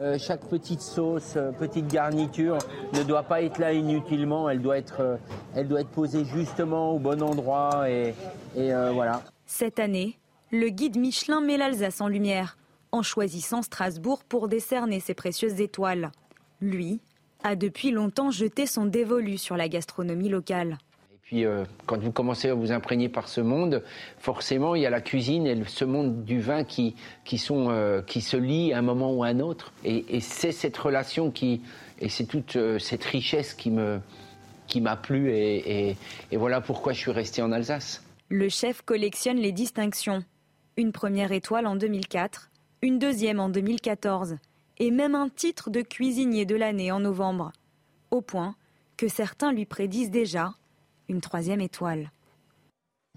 Euh, 0.00 0.16
chaque 0.16 0.48
petite 0.48 0.80
sauce, 0.80 1.34
euh, 1.36 1.50
petite 1.50 1.88
garniture 1.88 2.58
ne 2.94 3.02
doit 3.02 3.24
pas 3.24 3.42
être 3.42 3.58
là 3.58 3.72
inutilement, 3.72 4.48
elle 4.48 4.62
doit 4.62 4.78
être, 4.78 5.00
euh, 5.00 5.16
elle 5.56 5.66
doit 5.66 5.80
être 5.80 5.88
posée 5.88 6.24
justement 6.24 6.92
au 6.92 7.00
bon 7.00 7.20
endroit 7.20 7.90
et, 7.90 8.14
et 8.56 8.70
voilà. 8.92 9.22
Cette 9.46 9.80
année, 9.80 10.18
le 10.52 10.68
guide 10.68 10.96
Michelin 10.96 11.40
met 11.40 11.56
l'Alsace 11.56 12.00
en 12.00 12.06
lumière 12.06 12.57
en 12.92 13.02
choisissant 13.02 13.62
Strasbourg 13.62 14.22
pour 14.24 14.48
décerner 14.48 15.00
ses 15.00 15.14
précieuses 15.14 15.60
étoiles. 15.60 16.10
Lui 16.60 17.00
a 17.44 17.56
depuis 17.56 17.90
longtemps 17.90 18.30
jeté 18.30 18.66
son 18.66 18.86
dévolu 18.86 19.38
sur 19.38 19.56
la 19.56 19.68
gastronomie 19.68 20.28
locale. 20.28 20.78
Et 21.12 21.18
puis, 21.22 21.44
euh, 21.44 21.64
quand 21.86 21.98
vous 21.98 22.10
commencez 22.10 22.48
à 22.48 22.54
vous 22.54 22.72
imprégner 22.72 23.08
par 23.08 23.28
ce 23.28 23.40
monde, 23.40 23.82
forcément, 24.18 24.74
il 24.74 24.82
y 24.82 24.86
a 24.86 24.90
la 24.90 25.00
cuisine 25.00 25.46
et 25.46 25.62
ce 25.66 25.84
monde 25.84 26.24
du 26.24 26.40
vin 26.40 26.64
qui, 26.64 26.96
qui, 27.24 27.38
sont, 27.38 27.68
euh, 27.70 28.02
qui 28.02 28.20
se 28.20 28.36
lient 28.36 28.72
à 28.72 28.78
un 28.78 28.82
moment 28.82 29.12
ou 29.12 29.22
à 29.22 29.28
un 29.28 29.40
autre. 29.40 29.72
Et, 29.84 30.20
c'est 30.20 30.52
cette 30.52 30.76
relation 30.76 31.30
qui, 31.30 31.62
et 32.00 32.08
c'est 32.08 32.24
toute 32.24 32.56
euh, 32.56 32.78
cette 32.78 33.04
richesse 33.04 33.54
qui 33.54 33.70
me 33.70 34.00
qui 34.66 34.82
m'a 34.82 34.96
plu 34.96 35.30
et, 35.32 35.96
et 36.30 36.36
voilà 36.36 36.60
pourquoi 36.60 36.92
je 36.92 36.98
suis 36.98 37.10
resté 37.10 37.40
en 37.40 37.52
Alsace. 37.52 38.02
Le 38.28 38.50
chef 38.50 38.82
collectionne 38.82 39.38
les 39.38 39.52
distinctions. 39.52 40.22
Une 40.76 40.92
première 40.92 41.32
étoile 41.32 41.66
en 41.66 41.76
2004, 41.76 42.50
une 42.82 42.98
deuxième 42.98 43.40
en 43.40 43.48
2014 43.48 44.36
et 44.78 44.90
même 44.90 45.14
un 45.14 45.28
titre 45.28 45.70
de 45.70 45.82
cuisinier 45.82 46.44
de 46.44 46.54
l'année 46.54 46.92
en 46.92 47.00
novembre, 47.00 47.52
au 48.10 48.20
point 48.20 48.54
que 48.96 49.08
certains 49.08 49.52
lui 49.52 49.66
prédisent 49.66 50.10
déjà 50.10 50.54
une 51.08 51.20
troisième 51.20 51.60
étoile. 51.60 52.12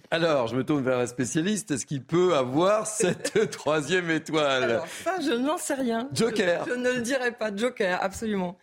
Alors, 0.09 0.47
je 0.47 0.55
me 0.55 0.63
tourne 0.65 0.83
vers 0.83 0.97
la 0.97 1.07
spécialiste. 1.07 1.71
Est-ce 1.71 1.85
qu'il 1.85 2.03
peut 2.03 2.35
avoir 2.35 2.87
cette 2.87 3.49
troisième 3.51 4.09
étoile? 4.09 4.63
Alors 4.63 4.87
ça, 4.87 5.19
je 5.21 5.31
n'en 5.31 5.57
sais 5.57 5.75
rien. 5.75 6.09
Joker. 6.13 6.65
Je, 6.67 6.73
ne 6.73 6.91
le 6.91 7.01
dirai 7.01 7.31
pas. 7.31 7.55
Joker, 7.55 8.01
absolument. 8.01 8.57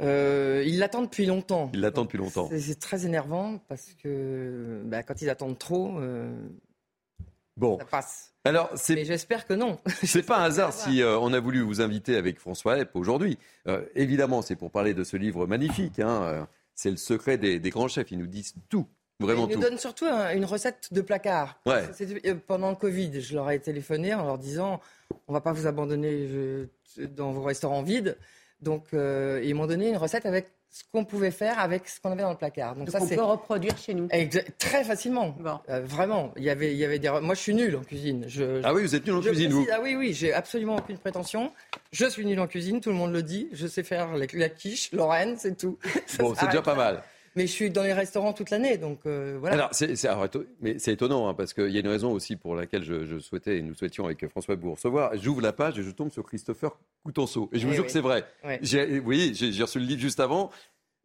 Euh, 0.00 0.64
ils 0.66 0.78
l'attendent 0.78 1.06
depuis 1.06 1.26
longtemps. 1.26 1.70
Ils 1.74 1.80
l'attendent 1.80 2.06
depuis 2.06 2.18
longtemps. 2.18 2.48
C'est 2.56 2.78
très 2.78 3.04
énervant 3.04 3.58
parce 3.68 3.94
que 4.02 4.82
bah, 4.84 5.02
quand 5.02 5.20
ils 5.22 5.30
attendent 5.30 5.58
trop, 5.58 5.98
euh, 5.98 6.32
bon. 7.58 7.78
ça 7.78 7.84
passe. 7.84 8.32
Alors, 8.44 8.70
Mais 8.88 9.04
j'espère 9.04 9.46
que 9.46 9.52
non. 9.52 9.78
C'est 10.04 10.22
pas 10.22 10.38
un 10.38 10.44
hasard 10.44 10.72
si 10.72 11.02
euh, 11.02 11.18
on 11.18 11.32
a 11.32 11.40
voulu 11.40 11.60
vous 11.60 11.80
inviter 11.80 12.16
avec 12.16 12.38
François 12.38 12.78
Epp 12.78 12.94
aujourd'hui. 12.94 13.38
Euh, 13.66 13.84
évidemment, 13.94 14.42
c'est 14.42 14.56
pour 14.56 14.70
parler 14.70 14.94
de 14.94 15.04
ce 15.04 15.16
livre 15.16 15.46
magnifique. 15.46 15.98
Hein, 15.98 16.22
euh, 16.22 16.44
c'est 16.74 16.90
le 16.90 16.96
secret 16.96 17.36
des, 17.36 17.60
grands 17.70 17.88
chefs. 17.88 18.10
Ils 18.10 18.18
nous 18.18 18.26
disent 18.26 18.54
tout. 18.68 18.86
Vraiment 19.20 19.48
ils 19.48 19.56
nous 19.56 19.62
donnent 19.62 19.78
surtout 19.78 20.06
une 20.06 20.44
recette 20.44 20.92
de 20.92 21.00
placard. 21.00 21.60
Ouais. 21.66 21.82
Pendant 22.46 22.70
le 22.70 22.76
Covid, 22.76 23.20
je 23.20 23.34
leur 23.34 23.50
ai 23.50 23.58
téléphoné 23.58 24.14
en 24.14 24.24
leur 24.24 24.38
disant 24.38 24.80
on 25.26 25.32
va 25.32 25.40
pas 25.40 25.52
vous 25.52 25.66
abandonner 25.66 26.68
dans 26.98 27.32
vos 27.32 27.42
restaurants 27.42 27.82
vides. 27.82 28.16
Donc, 28.60 28.86
ils 28.92 29.54
m'ont 29.54 29.66
donné 29.66 29.88
une 29.88 29.96
recette 29.96 30.24
avec 30.24 30.52
ce 30.70 30.82
qu'on 30.92 31.04
pouvait 31.04 31.30
faire 31.30 31.58
avec 31.58 31.88
ce 31.88 32.00
qu'on 32.00 32.12
avait 32.12 32.22
dans 32.22 32.30
le 32.30 32.36
placard. 32.36 32.76
Donc, 32.76 32.90
ça, 32.90 33.00
on 33.00 33.08
peut 33.08 33.22
reproduire 33.22 33.76
chez 33.78 33.94
nous. 33.94 34.08
très 34.58 34.84
facilement. 34.84 35.34
Euh, 35.68 35.80
vraiment. 35.82 36.32
Il 36.36 36.44
y 36.44 36.50
avait, 36.50 36.72
il 36.72 36.78
y 36.78 36.84
avait 36.84 36.98
des. 36.98 37.08
Moi, 37.08 37.34
je 37.34 37.40
suis 37.40 37.54
nul 37.54 37.74
en 37.76 37.82
cuisine. 37.82 38.24
Je, 38.28 38.60
ah 38.64 38.74
oui, 38.74 38.82
vous 38.82 38.94
êtes 38.94 39.06
nul 39.06 39.16
en 39.16 39.20
cuisine, 39.20 39.50
vous 39.50 39.66
Ah 39.72 39.80
oui, 39.82 39.96
oui, 39.96 40.12
j'ai 40.12 40.32
absolument 40.32 40.76
aucune 40.76 40.98
prétention. 40.98 41.52
Je 41.92 42.06
suis 42.06 42.24
nul 42.26 42.38
en 42.40 42.46
cuisine, 42.46 42.80
tout 42.80 42.90
le 42.90 42.96
monde 42.96 43.12
le 43.12 43.22
dit. 43.22 43.48
Je 43.52 43.66
sais 43.66 43.82
faire 43.82 44.08
la 44.16 44.48
quiche, 44.48 44.92
Lorraine, 44.92 45.36
c'est 45.38 45.56
tout. 45.56 45.78
bon, 46.18 46.34
c'est 46.38 46.46
déjà 46.46 46.62
pas 46.62 46.74
mal. 46.74 47.02
Mais 47.38 47.46
je 47.46 47.52
suis 47.52 47.70
dans 47.70 47.84
les 47.84 47.92
restaurants 47.92 48.32
toute 48.32 48.50
l'année, 48.50 48.78
donc 48.78 48.98
euh, 49.06 49.36
voilà. 49.38 49.54
Alors, 49.54 49.68
c'est, 49.70 49.94
mais 50.60 50.80
c'est 50.80 50.92
étonnant, 50.92 51.28
hein, 51.28 51.34
parce 51.34 51.54
qu'il 51.54 51.70
y 51.70 51.76
a 51.76 51.80
une 51.80 51.86
raison 51.86 52.10
aussi 52.10 52.34
pour 52.34 52.56
laquelle 52.56 52.82
je, 52.82 53.20
souhaitais, 53.20 53.58
et 53.58 53.62
nous 53.62 53.74
souhaitions 53.74 54.06
avec 54.06 54.26
François 54.28 54.56
vous 54.56 54.72
recevoir. 54.72 55.12
J'ouvre 55.16 55.40
la 55.40 55.52
page 55.52 55.78
et 55.78 55.84
je 55.84 55.90
tombe 55.90 56.10
sur 56.10 56.24
Christopher 56.24 56.76
Coutenceau. 57.04 57.48
Et 57.52 57.60
je 57.60 57.66
vous 57.66 57.72
eh 57.74 57.76
jure 57.76 57.86
que 57.86 57.92
c'est 57.92 58.00
vrai. 58.00 58.24
J'ai, 58.60 58.98
oui, 58.98 59.30
j'ai, 59.34 59.62
reçu 59.62 59.78
le 59.78 59.84
livre 59.84 60.00
juste 60.00 60.18
avant, 60.18 60.50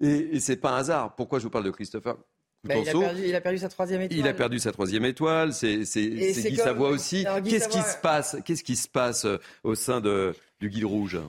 et, 0.01 0.35
et 0.35 0.39
c'est 0.39 0.57
pas 0.57 0.71
un 0.71 0.77
hasard. 0.77 1.15
Pourquoi 1.15 1.37
je 1.37 1.43
vous 1.43 1.51
parle 1.51 1.65
de 1.65 1.71
Christopher 1.71 2.15
bah, 2.63 2.75
il, 2.77 2.87
a 2.87 2.91
perdu, 2.93 3.21
il, 3.25 3.35
a 3.35 3.41
perdu, 3.41 3.57
sa 3.59 3.69
troisième 3.69 4.01
étoile. 4.01 4.19
Il 4.19 4.27
a 4.27 4.33
perdu 4.33 4.57
sa 4.57 4.71
troisième 4.71 5.05
étoile. 5.05 5.53
C'est 5.53 5.83
Guy 5.83 6.55
Savoie 6.55 6.89
aussi. 6.89 7.25
Qu'est-ce 7.43 7.67
qui 7.67 7.81
se 7.81 7.97
passe 7.97 8.37
Qu'est-ce 8.45 8.63
qui 8.63 8.75
se 8.75 8.87
passe 8.87 9.25
euh, 9.25 9.37
au 9.63 9.75
sein 9.75 9.99
de, 10.01 10.33
du 10.59 10.69
Guide 10.69 10.85
Rouge? 10.85 11.19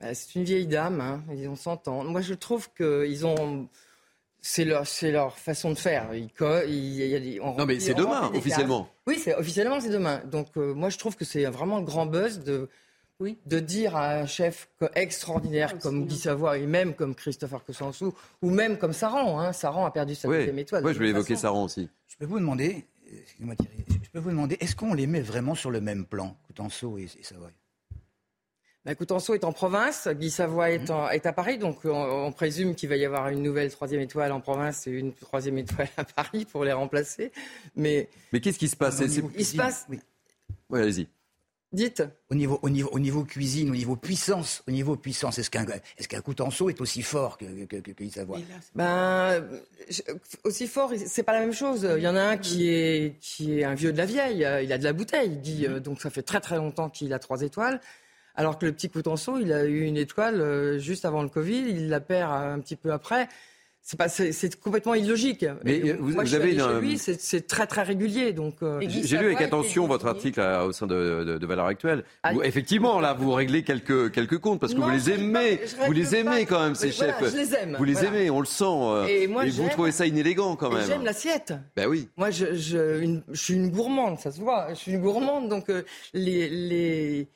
Bah, 0.00 0.14
C'est 0.14 0.34
une 0.34 0.44
vieille 0.44 0.66
dame. 0.66 1.00
Hein, 1.00 1.22
ils 1.32 1.48
ont 1.48 1.56
100 1.56 1.88
ans. 1.88 2.04
Moi, 2.04 2.20
je 2.22 2.34
trouve 2.34 2.68
qu'ils 2.74 3.24
ont 3.24 3.68
c'est 4.46 4.64
leur, 4.64 4.84
leur 5.02 5.36
façon 5.36 5.70
de 5.70 5.74
faire. 5.74 6.14
Ils, 6.14 7.40
non, 7.40 7.66
mais 7.66 7.80
c'est 7.80 7.94
demain, 7.94 8.30
officiellement. 8.32 8.88
Oui, 9.06 9.18
c'est, 9.18 9.34
officiellement, 9.34 9.80
c'est 9.80 9.90
demain. 9.90 10.22
Donc, 10.24 10.56
euh, 10.56 10.72
moi, 10.72 10.88
je 10.88 10.98
trouve 10.98 11.16
que 11.16 11.24
c'est 11.24 11.44
vraiment 11.46 11.78
le 11.78 11.84
grand 11.84 12.06
buzz 12.06 12.38
de, 12.44 12.68
oui. 13.18 13.38
de 13.46 13.58
dire 13.58 13.96
à 13.96 14.14
un 14.14 14.26
chef 14.26 14.68
extraordinaire 14.94 15.76
comme 15.80 16.06
Guy 16.06 16.16
Savoy, 16.16 16.62
et 16.62 16.66
même 16.66 16.94
comme 16.94 17.16
Christopher 17.16 17.64
Cossensou, 17.64 18.14
ou 18.40 18.50
même 18.50 18.78
comme 18.78 18.92
Saran. 18.92 19.40
Hein. 19.40 19.52
Saran 19.52 19.84
a 19.84 19.90
perdu 19.90 20.14
sa 20.14 20.28
deuxième 20.28 20.60
étoile. 20.60 20.84
Oui, 20.84 20.92
je 20.92 20.98
voulais 20.98 21.10
évoquer 21.10 21.34
Saran 21.34 21.64
aussi. 21.64 21.88
Je 22.06 22.16
peux 22.16 22.26
vous 22.26 22.38
demander, 22.38 22.84
excusez-moi 23.04 23.56
Thierry, 23.56 23.84
je 24.00 24.10
peux 24.10 24.20
vous 24.20 24.30
demander, 24.30 24.56
est-ce 24.60 24.76
qu'on 24.76 24.94
les 24.94 25.08
met 25.08 25.22
vraiment 25.22 25.56
sur 25.56 25.72
le 25.72 25.80
même 25.80 26.06
plan, 26.06 26.36
Coutenceau 26.46 26.98
et, 26.98 27.08
et 27.18 27.24
Savoy 27.24 27.50
bah, 28.86 28.94
Coutenceau 28.94 29.34
est 29.34 29.42
en 29.42 29.52
province, 29.52 30.06
Guy 30.06 30.30
Savoy 30.30 30.74
est, 30.74 30.88
mhm. 30.88 31.08
est 31.10 31.26
à 31.26 31.32
Paris, 31.32 31.58
donc 31.58 31.80
on, 31.84 32.30
présume 32.30 32.76
qu'il 32.76 32.88
va 32.88 32.96
y 32.96 33.04
avoir 33.04 33.28
une 33.28 33.42
nouvelle 33.42 33.70
troisième 33.72 34.00
étoile 34.00 34.30
en 34.30 34.40
province 34.40 34.86
et 34.86 34.92
une 34.92 35.12
troisième 35.12 35.58
étoile 35.58 35.88
à 35.96 36.04
Paris 36.04 36.44
pour 36.44 36.64
les 36.64 36.72
remplacer. 36.72 37.32
Mais, 37.74 38.08
mais 38.32 38.40
qu'est-ce 38.40 38.60
qui 38.60 38.68
se 38.68 38.76
passe? 38.76 39.00
Il 39.36 39.44
se 39.44 39.56
passe. 39.56 39.86
Oui, 40.70 40.80
allez-y. 40.80 41.08
Dites. 41.72 42.04
Au 42.30 42.36
niveau, 42.36 42.60
au, 42.62 42.70
niveau, 42.70 42.88
au 42.92 43.00
niveau 43.00 43.24
cuisine, 43.24 43.70
au 43.70 43.74
niveau 43.74 43.96
puissance, 43.96 44.62
au 44.68 44.70
niveau 44.70 44.94
puissance, 44.94 45.40
est-ce 45.40 45.50
qu'un 45.50 45.66
est 45.66 46.20
Coutenceau 46.20 46.70
est 46.70 46.80
aussi 46.80 47.02
fort 47.02 47.36
que, 47.38 47.64
que, 47.64 47.76
que, 47.78 47.90
Guy 47.90 48.10
Savoy 48.10 48.44
Ben 48.76 49.44
aussi 50.44 50.68
fort, 50.68 50.92
c'est 51.06 51.24
pas 51.24 51.32
la 51.32 51.40
même 51.40 51.52
chose. 51.52 51.86
Il 51.96 52.02
y 52.02 52.08
en 52.08 52.14
a 52.14 52.22
un 52.22 52.36
qui 52.36 52.68
est 52.68 53.18
qui 53.20 53.58
est 53.58 53.64
un 53.64 53.74
vieux 53.74 53.92
de 53.92 53.98
la 53.98 54.06
vieille. 54.06 54.46
Il 54.62 54.72
a 54.72 54.78
de 54.78 54.84
la 54.84 54.92
bouteille, 54.92 55.38
Guy. 55.38 55.66
Mhm. 55.66 55.80
Donc 55.80 56.00
ça 56.00 56.08
fait 56.08 56.22
très 56.22 56.40
très 56.40 56.56
longtemps 56.56 56.88
qu'il 56.88 57.12
a 57.12 57.18
trois 57.18 57.42
étoiles. 57.42 57.80
Alors 58.36 58.58
que 58.58 58.66
le 58.66 58.72
petit 58.72 58.90
Coutenceau, 58.90 59.38
il 59.38 59.52
a 59.52 59.64
eu 59.64 59.82
une 59.82 59.96
étoile 59.96 60.40
euh, 60.40 60.78
juste 60.78 61.04
avant 61.04 61.22
le 61.22 61.28
Covid, 61.28 61.64
il 61.68 61.88
la 61.88 62.00
perd 62.00 62.30
un 62.30 62.60
petit 62.60 62.76
peu 62.76 62.92
après. 62.92 63.28
C'est 63.80 63.96
pas, 63.96 64.08
c'est 64.08 64.60
complètement 64.60 64.94
illogique. 64.94 65.46
Mais 65.64 65.80
euh, 65.80 65.96
vous, 66.00 66.10
vous 66.10 66.34
avez 66.34 66.54
une... 66.54 66.80
lui, 66.80 66.98
c'est 66.98 67.46
très 67.46 67.68
très 67.68 67.84
régulier. 67.84 68.32
Donc 68.32 68.56
euh, 68.62 68.80
j'ai 68.82 69.16
lu 69.16 69.26
avec 69.26 69.40
attention 69.40 69.86
votre 69.86 70.06
article 70.06 70.40
au 70.40 70.72
sein 70.72 70.88
de, 70.88 71.22
de, 71.24 71.38
de 71.38 71.46
Valeurs 71.46 71.66
Actuelles. 71.66 72.02
Ah, 72.24 72.32
effectivement, 72.42 72.98
là, 72.98 73.14
vous 73.14 73.32
réglez 73.32 73.62
quelques 73.62 74.10
quelques 74.10 74.38
comptes 74.38 74.58
parce 74.58 74.74
que 74.74 74.80
vous 74.80 74.90
les 74.90 75.12
aimez, 75.12 75.60
vous 75.86 75.92
les 75.92 76.16
aimez 76.16 76.46
quand 76.46 76.60
même 76.60 76.74
ces 76.74 76.90
chefs. 76.90 77.30
je 77.30 77.36
les 77.36 77.54
aime. 77.54 77.76
Vous 77.78 77.84
les 77.84 78.04
aimez, 78.04 78.28
on 78.28 78.40
le 78.40 78.46
sent. 78.46 79.08
Et, 79.08 79.28
moi, 79.28 79.44
vous 79.46 79.68
trouvez 79.68 79.92
ça 79.92 80.04
inélégant 80.04 80.56
quand 80.56 80.72
même. 80.72 80.84
J'aime 80.84 81.04
l'assiette. 81.04 81.54
Ben 81.76 81.86
oui. 81.86 82.08
Moi, 82.16 82.30
je, 82.32 82.56
je, 82.56 83.20
je, 83.30 83.40
suis 83.40 83.54
une 83.54 83.70
gourmande, 83.70 84.18
ça 84.18 84.32
se 84.32 84.40
voit. 84.40 84.66
Je 84.70 84.74
suis 84.74 84.92
une 84.92 85.00
gourmande, 85.00 85.48
donc 85.48 85.70
les 86.12 86.48
les 86.48 87.28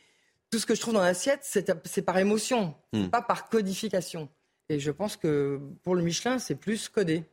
tout 0.51 0.59
ce 0.59 0.66
que 0.66 0.74
je 0.74 0.80
trouve 0.80 0.94
dans 0.94 1.01
l'assiette, 1.01 1.40
c'est 1.42 2.03
par 2.03 2.18
émotion, 2.18 2.74
hmm. 2.92 3.09
pas 3.09 3.22
par 3.22 3.48
codification. 3.48 4.28
Et 4.68 4.78
je 4.78 4.90
pense 4.90 5.16
que 5.16 5.61
pour 5.82 5.94
le 5.94 6.03
Michelin, 6.03 6.38
c'est 6.38 6.55
plus 6.55 6.88
codé. 6.88 7.24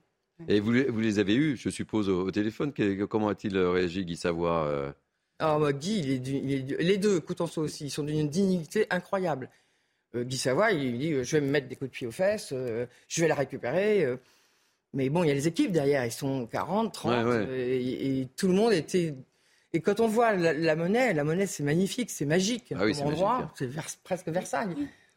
Et 0.47 0.59
vous, 0.59 0.73
vous, 0.89 0.99
les 0.99 1.19
avez 1.19 1.35
eus, 1.35 1.57
je 1.57 1.69
suppose, 1.69 2.09
au, 2.09 2.29
téléphone. 2.29 2.71
comment 3.09 3.29
a-t-il 3.29 3.57
réagi, 3.57 4.05
Guy 4.05 4.15
Savoie 4.15 4.65
euh 4.65 4.91
ah, 5.39 5.57
bah, 5.59 5.71
Guy, 5.71 5.99
il 5.99 6.51
est, 6.51 6.81
les 6.81 6.97
deux, 6.97 7.19
Coutenceau 7.19 7.61
aussi, 7.61 7.85
ils 7.85 7.89
sont 7.91 8.03
d'une 8.03 8.27
dignité 8.27 8.87
incroyable. 8.89 9.49
Euh, 10.15 10.23
Guy 10.23 10.37
Savoie, 10.37 10.71
il 10.71 10.97
dit 10.97 11.23
Je 11.23 11.37
vais 11.37 11.41
me 11.41 11.51
mettre 11.51 11.67
des 11.67 11.75
coups 11.75 11.91
de 11.91 11.95
pied 11.95 12.07
aux 12.07 12.11
fesses, 12.11 12.53
euh, 12.53 12.87
je 13.07 13.21
vais 13.21 13.27
la 13.27 13.35
récupérer. 13.35 14.07
mais 14.93 15.09
bon, 15.09 15.23
il 15.23 15.27
y 15.27 15.31
a 15.31 15.35
les 15.35 15.47
équipes 15.47 15.71
derrière, 15.71 16.05
ils 16.05 16.11
sont 16.11 16.47
40, 16.47 16.93
30, 16.93 17.27
et, 17.51 18.27
tout 18.35 18.47
le 18.47 18.53
monde 18.53 18.73
était 18.73 19.13
et 19.73 19.81
quand 19.81 19.99
on 19.99 20.07
voit 20.07 20.33
la, 20.33 20.75
monnaie, 20.75 21.13
la 21.13 21.23
monnaie 21.23 21.47
c'est 21.47 21.63
magnifique, 21.63 22.09
c'est 22.09 22.25
magique. 22.25 22.73
Ah 22.75 22.85
oui, 22.85 22.95
c'est 22.95 23.03
endroit, 23.03 23.51
c'est 23.55 23.69
presque 24.03 24.29
Versailles. 24.29 24.75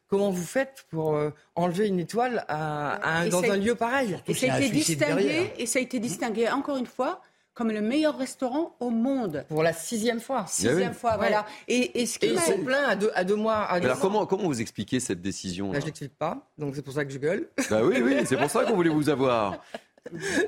Comment 0.08 0.30
vous 0.30 0.44
faites 0.44 0.86
pour 0.90 1.14
euh, 1.14 1.30
enlever 1.54 1.86
une 1.86 2.00
étoile 2.00 2.44
à, 2.48 3.28
dans 3.30 3.44
un 3.44 3.56
lieu 3.56 3.76
pareil? 3.76 4.16
et 4.26 4.34
ça, 4.34 4.54
a 4.54 4.60
été 4.60 4.70
distingué, 4.70 5.52
et 5.56 5.66
ça 5.66 5.78
a 5.78 5.82
été 5.82 6.00
distingué 6.00 6.48
encore 6.48 6.78
une 6.78 6.86
fois 6.86 7.22
comme 7.54 7.72
le 7.72 7.80
meilleur 7.80 8.16
restaurant 8.16 8.74
au 8.80 8.90
monde. 8.90 9.44
Pour 9.48 9.62
la 9.62 9.72
sixième 9.72 10.18
fois. 10.20 10.46
Sixième 10.48 10.94
fois, 10.94 11.16
voilà. 11.16 11.44
Et, 11.68 12.06
ce 12.06 12.18
ils 12.22 12.38
sont 12.38 12.58
pleins 12.64 12.88
à 12.88 12.96
deux, 12.96 13.10
à 13.14 13.22
deux 13.22 13.36
mois. 13.36 13.58
Alors 13.58 14.00
comment, 14.00 14.26
comment 14.26 14.44
vous 14.44 14.60
expliquez 14.60 14.98
cette 14.98 15.20
décision 15.20 15.70
là 15.70 15.80
Je 15.80 15.86
n'explique 15.86 16.16
pas, 16.16 16.50
donc 16.58 16.74
c'est 16.74 16.82
pour 16.82 16.94
ça 16.94 17.04
que 17.04 17.12
je 17.12 17.18
gueule. 17.18 17.48
Bah 17.68 17.80
oui, 17.84 18.00
oui, 18.02 18.16
c'est 18.24 18.36
pour 18.36 18.50
ça 18.50 18.64
qu'on 18.64 18.74
voulait 18.74 18.90
vous 18.90 19.08
avoir. 19.10 19.58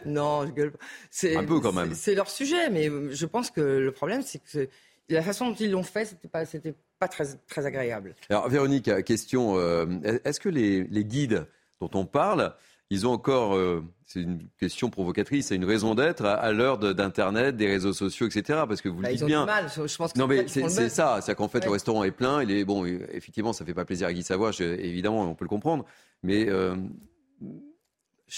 non, 0.06 0.46
je 0.46 0.52
gueule. 0.52 0.72
C'est 1.10 1.36
un 1.36 1.44
peu 1.44 1.60
quand 1.60 1.72
même. 1.72 1.94
C'est 1.94 2.14
leur 2.14 2.30
sujet, 2.30 2.70
mais 2.70 2.90
je 3.10 3.26
pense 3.26 3.50
que 3.50 3.60
le 3.60 3.92
problème, 3.92 4.22
c'est 4.22 4.38
que 4.38 4.68
la 5.08 5.22
façon 5.22 5.50
dont 5.50 5.54
ils 5.54 5.70
l'ont 5.70 5.82
fait, 5.82 6.04
c'était 6.04 6.28
pas, 6.28 6.44
c'était 6.44 6.74
pas 6.98 7.08
très, 7.08 7.24
très 7.48 7.66
agréable. 7.66 8.14
Alors, 8.30 8.48
Véronique, 8.48 9.04
question 9.04 9.58
euh, 9.58 9.86
est-ce 10.24 10.40
que 10.40 10.48
les, 10.48 11.04
guides 11.04 11.46
dont 11.80 11.90
on 11.94 12.06
parle, 12.06 12.54
ils 12.90 13.06
ont 13.06 13.12
encore, 13.12 13.54
euh, 13.54 13.84
c'est 14.06 14.20
une 14.20 14.46
question 14.58 14.90
provocatrice, 14.90 15.48
c'est 15.48 15.56
une 15.56 15.64
raison 15.64 15.94
d'être 15.94 16.24
à, 16.24 16.52
l'heure 16.52 16.78
d'Internet, 16.78 17.56
des 17.56 17.66
réseaux 17.66 17.92
sociaux, 17.92 18.26
etc. 18.26 18.60
Parce 18.68 18.80
que 18.80 18.88
vous 18.88 18.98
le 18.98 19.02
bah, 19.02 19.12
dites 19.12 19.24
bien. 19.24 19.44
mal. 19.44 19.66
Je 19.68 19.96
pense 19.96 20.12
que 20.12 20.18
non, 20.18 20.26
mais 20.26 20.46
c'est 20.48 20.88
ça. 20.88 21.20
C'est 21.22 21.34
qu'en 21.34 21.48
fait, 21.48 21.64
le 21.64 21.70
restaurant 21.70 22.04
est 22.04 22.10
plein. 22.10 22.42
Il 22.42 22.50
est 22.50 22.64
bon. 22.64 22.84
Effectivement, 22.84 23.52
ça 23.52 23.64
fait 23.64 23.74
pas 23.74 23.84
plaisir 23.84 24.08
à 24.08 24.12
Guy 24.12 24.22
Savoie. 24.22 24.50
évidemment, 24.60 25.22
on 25.22 25.34
peut 25.34 25.44
le 25.44 25.48
comprendre. 25.48 25.84
Mais 26.22 26.48
euh, 26.48 26.76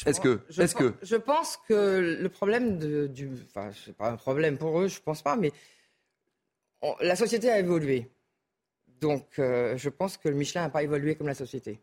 est-ce 0.06 0.20
que, 0.20 0.40
je, 0.48 0.62
est 0.62 0.74
que, 0.74 0.94
je 1.02 1.16
pense 1.16 1.56
que 1.68 2.18
le 2.20 2.28
problème 2.28 2.78
de, 2.78 3.06
du, 3.06 3.30
enfin, 3.46 3.70
c'est 3.84 3.96
pas 3.96 4.10
un 4.10 4.16
problème 4.16 4.58
pour 4.58 4.80
eux, 4.80 4.88
je 4.88 5.00
pense 5.00 5.22
pas, 5.22 5.36
mais 5.36 5.52
la 7.00 7.16
société 7.16 7.50
a 7.50 7.58
évolué. 7.58 8.10
Donc, 9.00 9.38
euh, 9.38 9.76
je 9.76 9.88
pense 9.88 10.16
que 10.16 10.28
le 10.28 10.34
Michelin 10.34 10.62
n'a 10.62 10.70
pas 10.70 10.82
évolué 10.82 11.14
comme 11.14 11.26
la 11.26 11.34
société. 11.34 11.80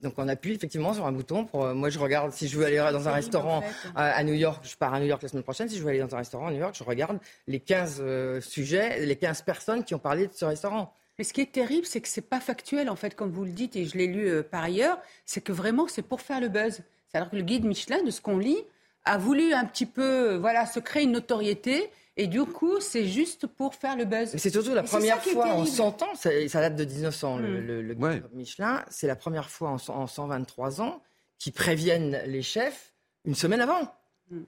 Donc, 0.00 0.14
on 0.16 0.26
appuie 0.26 0.54
effectivement 0.54 0.92
sur 0.92 1.06
un 1.06 1.12
bouton. 1.12 1.44
Pour, 1.44 1.64
euh, 1.64 1.74
moi, 1.74 1.88
je 1.88 1.98
regarde 1.98 2.32
si 2.32 2.48
je 2.48 2.58
veux 2.58 2.66
aller 2.66 2.76
dans 2.76 3.08
un 3.08 3.12
restaurant 3.12 3.62
à, 3.94 4.22
New 4.24 4.34
York. 4.34 4.64
Je 4.68 4.76
pars 4.76 4.92
à 4.92 5.00
New 5.00 5.06
York 5.06 5.22
la 5.22 5.28
semaine 5.28 5.44
prochaine. 5.44 5.68
Si 5.68 5.76
je 5.76 5.82
veux 5.82 5.90
aller 5.90 6.00
dans 6.00 6.12
un 6.12 6.18
restaurant 6.18 6.48
à 6.48 6.50
New 6.50 6.58
York, 6.58 6.74
je 6.76 6.82
regarde 6.82 7.18
les 7.46 7.60
15 7.60 7.98
euh, 8.00 8.40
sujets, 8.40 9.04
les 9.06 9.16
15 9.16 9.42
personnes 9.42 9.84
qui 9.84 9.94
ont 9.94 10.00
parlé 10.00 10.26
de 10.26 10.32
ce 10.32 10.44
restaurant. 10.44 10.92
Mais 11.22 11.26
ce 11.26 11.32
qui 11.32 11.40
est 11.40 11.52
terrible, 11.52 11.86
c'est 11.86 12.00
que 12.00 12.08
c'est 12.08 12.28
pas 12.28 12.40
factuel, 12.40 12.90
en 12.90 12.96
fait, 12.96 13.14
comme 13.14 13.30
vous 13.30 13.44
le 13.44 13.52
dites, 13.52 13.76
et 13.76 13.84
je 13.84 13.96
l'ai 13.96 14.08
lu 14.08 14.28
euh, 14.28 14.42
par 14.42 14.64
ailleurs, 14.64 14.98
c'est 15.24 15.40
que 15.40 15.52
vraiment, 15.52 15.86
c'est 15.86 16.02
pour 16.02 16.20
faire 16.20 16.40
le 16.40 16.48
buzz. 16.48 16.80
C'est-à-dire 17.06 17.30
que 17.30 17.36
le 17.36 17.42
guide 17.42 17.64
Michelin, 17.64 18.02
de 18.02 18.10
ce 18.10 18.20
qu'on 18.20 18.38
lit, 18.38 18.58
a 19.04 19.18
voulu 19.18 19.52
un 19.52 19.64
petit 19.64 19.86
peu, 19.86 20.32
euh, 20.32 20.38
voilà, 20.38 20.66
se 20.66 20.80
créer 20.80 21.04
une 21.04 21.12
notoriété. 21.12 21.88
Et 22.16 22.26
du 22.26 22.42
coup, 22.44 22.80
c'est 22.80 23.06
juste 23.06 23.46
pour 23.46 23.76
faire 23.76 23.96
le 23.96 24.04
buzz. 24.04 24.34
C'est 24.36 24.50
surtout 24.50 24.74
la 24.74 24.82
première 24.82 25.22
fois 25.22 25.46
en 25.46 25.64
100 25.64 26.02
ans, 26.02 26.14
ça, 26.16 26.30
date 26.32 26.74
de 26.74 26.84
1900, 26.84 27.38
le, 27.38 27.82
mm. 27.82 27.94
guide 27.94 28.24
Michelin, 28.32 28.84
c'est 28.90 29.06
la 29.06 29.14
première 29.14 29.48
fois 29.48 29.76
en, 29.90 30.06
123 30.08 30.80
ans 30.80 31.00
qu'ils 31.38 31.52
préviennent 31.52 32.20
les 32.26 32.42
chefs 32.42 32.94
une 33.24 33.36
semaine 33.36 33.60
avant 33.60 33.94
mm. 34.32 34.40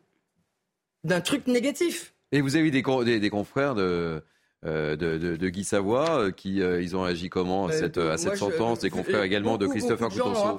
d'un 1.04 1.20
truc 1.20 1.46
négatif. 1.46 2.16
Et 2.32 2.40
vous 2.40 2.56
avez 2.56 2.72
des, 2.72 3.20
des 3.20 3.30
confrères 3.30 3.76
de, 3.76 4.24
euh, 4.66 4.96
de, 4.96 5.48
Guy 5.48 5.62
Savoie, 5.62 6.08
euh, 6.18 6.30
qui 6.30 6.62
euh, 6.62 6.80
ils 6.80 6.96
ont 6.96 7.04
agi 7.04 7.28
comment 7.28 7.66
à 7.66 7.72
cette, 7.72 7.98
à 7.98 8.16
cette 8.16 8.36
sentence, 8.36 8.78
des 8.78 8.88
confrères 8.88 9.22
également 9.22 9.58
de 9.58 9.66
Christopher 9.66 10.08
Coutenceau. 10.08 10.58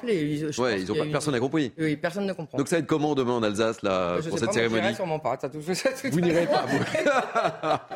Ouais, 0.62 0.82
ils 0.82 0.92
ont 0.92 0.96
personne 1.12 1.34
n'a 1.34 1.40
compris. 1.40 1.72
Oui, 1.78 1.96
personne 1.96 2.26
ne 2.26 2.34
comprend. 2.34 2.58
Donc 2.58 2.68
ça 2.68 2.76
va 2.76 2.82
être 2.82 2.88
comment 2.88 3.16
demain 3.16 3.34
en 3.34 3.44
Alsace 3.44 3.82
là 3.82 4.18
pour 4.28 4.38
cette 4.38 4.54
cérémonie 4.54 4.94
sûrement 4.94 5.20
pas. 5.20 5.38
Ça 5.40 5.50
vous 5.50 6.22
n'irez 6.22 6.46
pas. 6.46 6.66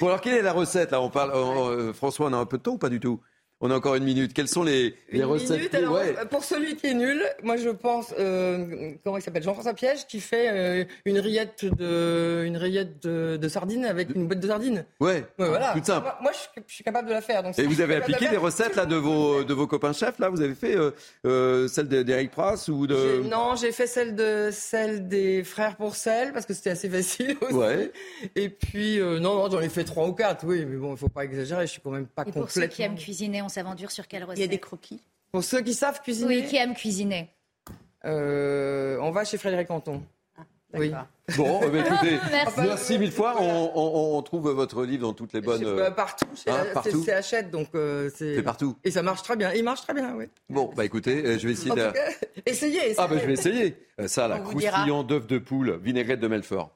bon 0.00 0.06
alors 0.06 0.20
quelle 0.20 0.34
est 0.34 0.42
la 0.42 0.52
recette 0.52 0.90
là? 0.90 1.00
On 1.00 1.08
parle, 1.08 1.92
François, 1.94 2.28
on 2.28 2.32
a 2.32 2.36
un 2.36 2.46
peu 2.46 2.58
de 2.58 2.62
temps 2.62 2.72
ou 2.72 2.78
pas 2.78 2.90
du 2.90 3.00
tout? 3.00 3.20
On 3.62 3.70
a 3.70 3.74
encore 3.76 3.94
une 3.94 4.04
minute. 4.04 4.32
Quelles 4.32 4.48
sont 4.48 4.62
les, 4.62 4.94
les 5.12 5.18
Une 5.18 5.24
recettes 5.24 5.58
minute, 5.58 5.74
alors, 5.74 6.00
Pour 6.30 6.44
celui 6.44 6.76
qui 6.76 6.86
est 6.86 6.94
nul, 6.94 7.22
moi 7.42 7.56
je 7.58 7.68
pense, 7.68 8.14
euh, 8.18 8.92
comment 9.04 9.18
il 9.18 9.22
s'appelle 9.22 9.42
Jean-François 9.42 9.74
Piège 9.74 10.06
qui 10.06 10.20
fait 10.20 10.48
euh, 10.48 10.84
une 11.04 11.18
rillette 11.18 11.64
de, 11.66 12.44
une 12.46 12.56
rillette 12.56 13.02
de, 13.02 13.36
de 13.36 13.48
sardines 13.48 13.84
avec 13.84 14.14
une 14.14 14.26
boîte 14.26 14.40
de 14.40 14.46
sardines. 14.48 14.84
Ouais, 14.98 15.24
Ouais, 15.38 15.48
voilà. 15.48 15.72
tout 15.76 15.84
simple. 15.84 16.04
Moi, 16.06 16.18
moi, 16.22 16.32
je, 16.56 16.62
je 16.66 16.74
suis 16.74 16.84
capable 16.84 17.08
de 17.08 17.12
la 17.12 17.20
faire. 17.20 17.42
Donc, 17.42 17.58
Et 17.58 17.64
vous 17.64 17.80
avez 17.82 17.96
appliqué 17.96 18.26
faire, 18.26 18.40
recettes 18.40 18.76
là 18.76 18.86
de 18.86 18.96
vos 18.96 19.44
de 19.44 19.52
vos 19.54 19.66
copains 19.66 19.92
chefs 19.92 20.18
là 20.18 20.30
Vous 20.30 20.40
avez 20.40 20.54
fait 20.54 20.76
euh, 20.76 20.90
euh, 21.26 21.68
celle 21.68 21.88
de- 21.88 22.02
d'Eric 22.02 22.30
Pras 22.30 22.64
ou 22.68 22.86
de 22.86 23.22
Non, 23.28 23.56
j'ai 23.56 23.72
fait 23.72 23.86
celle 23.86 24.14
de 24.14 24.48
celle 24.52 25.06
des 25.08 25.44
frères 25.44 25.76
pour 25.76 25.96
sel 25.96 26.32
parce 26.32 26.46
que 26.46 26.54
c'était 26.54 26.70
assez 26.70 26.88
facile 26.88 27.36
aussi. 27.42 27.54
Ouais. 27.54 27.92
Et 28.36 28.48
puis 28.48 28.98
euh, 29.00 29.18
non, 29.18 29.34
non, 29.34 29.50
j'en 29.50 29.60
ai 29.60 29.68
fait 29.68 29.84
trois 29.84 30.06
ou 30.06 30.12
quatre, 30.14 30.46
oui, 30.46 30.64
mais 30.64 30.76
bon, 30.76 30.92
il 30.92 30.98
faut 30.98 31.08
pas 31.10 31.24
exagérer. 31.24 31.66
Je 31.66 31.72
suis 31.72 31.80
quand 31.82 31.90
même 31.90 32.06
pas 32.06 32.22
Et 32.26 32.32
pour 32.32 32.50
ceux 32.50 32.62
complètement. 32.62 32.74
qui 32.74 32.82
aiment 32.82 32.94
cuisiner, 32.96 33.42
on 33.42 33.48
s'aventure 33.50 33.90
sur 33.90 34.08
quelle 34.08 34.24
recette 34.24 34.38
Il 34.38 34.42
y 34.42 34.44
a 34.44 34.48
des 34.48 34.58
croquis. 34.58 35.00
Pour 35.32 35.44
ceux 35.44 35.60
qui 35.60 35.74
savent 35.74 36.00
cuisiner. 36.00 36.36
Oui, 36.42 36.46
qui 36.46 36.56
aiment 36.56 36.74
cuisiner. 36.74 37.28
Euh, 38.04 38.98
on 39.02 39.10
va 39.10 39.24
chez 39.24 39.36
Frédéric 39.38 39.68
Canton. 39.68 40.02
oui. 40.74 40.92
Bon, 41.36 41.60
eh 41.62 41.68
ben, 41.68 41.84
écoutez, 41.86 42.18
Merci. 42.32 42.60
merci 42.60 42.98
mille 42.98 43.12
fois. 43.12 43.36
On, 43.40 43.70
on- 43.74 44.18
on 44.18 44.22
trouve 44.22 44.50
votre 44.50 44.84
livre 44.84 45.02
dans 45.02 45.12
toutes 45.12 45.32
les 45.32 45.40
bonnes. 45.40 45.62
Je- 45.62 45.76
bah, 45.76 45.90
partout, 45.92 46.26
chez 46.34 46.50
Hein, 46.50 46.64
partout. 46.74 47.02
c'est 47.04 47.12
Hachette, 47.12 47.50
donc 47.52 47.68
euh, 47.76 48.10
c'est. 48.16 48.42
Partout. 48.42 48.76
Et 48.82 48.90
ça 48.90 49.02
marche 49.02 49.22
très 49.22 49.36
bien. 49.36 49.52
Il 49.52 49.62
marche 49.62 49.82
très 49.82 49.94
bien, 49.94 50.12
oui. 50.16 50.24
Bon, 50.48 50.72
bah 50.74 50.84
écoutez, 50.84 51.24
euh, 51.24 51.38
je 51.38 51.46
vais 51.46 51.52
essayer 51.52 51.70
de. 51.70 51.76
cas, 51.76 51.92
essayez, 52.46 52.78
essayez. 52.78 52.94
Ah 52.98 53.06
bah 53.06 53.16
je 53.20 53.26
vais 53.26 53.34
essayer. 53.34 53.76
Euh, 54.00 54.08
Ça, 54.08 54.26
là, 54.26 54.40
croustillant 54.40 55.04
d'œufs 55.04 55.26
de 55.28 55.38
poule, 55.38 55.78
vinaigrette 55.80 56.18
de 56.20 56.26
Melfort. 56.28 56.70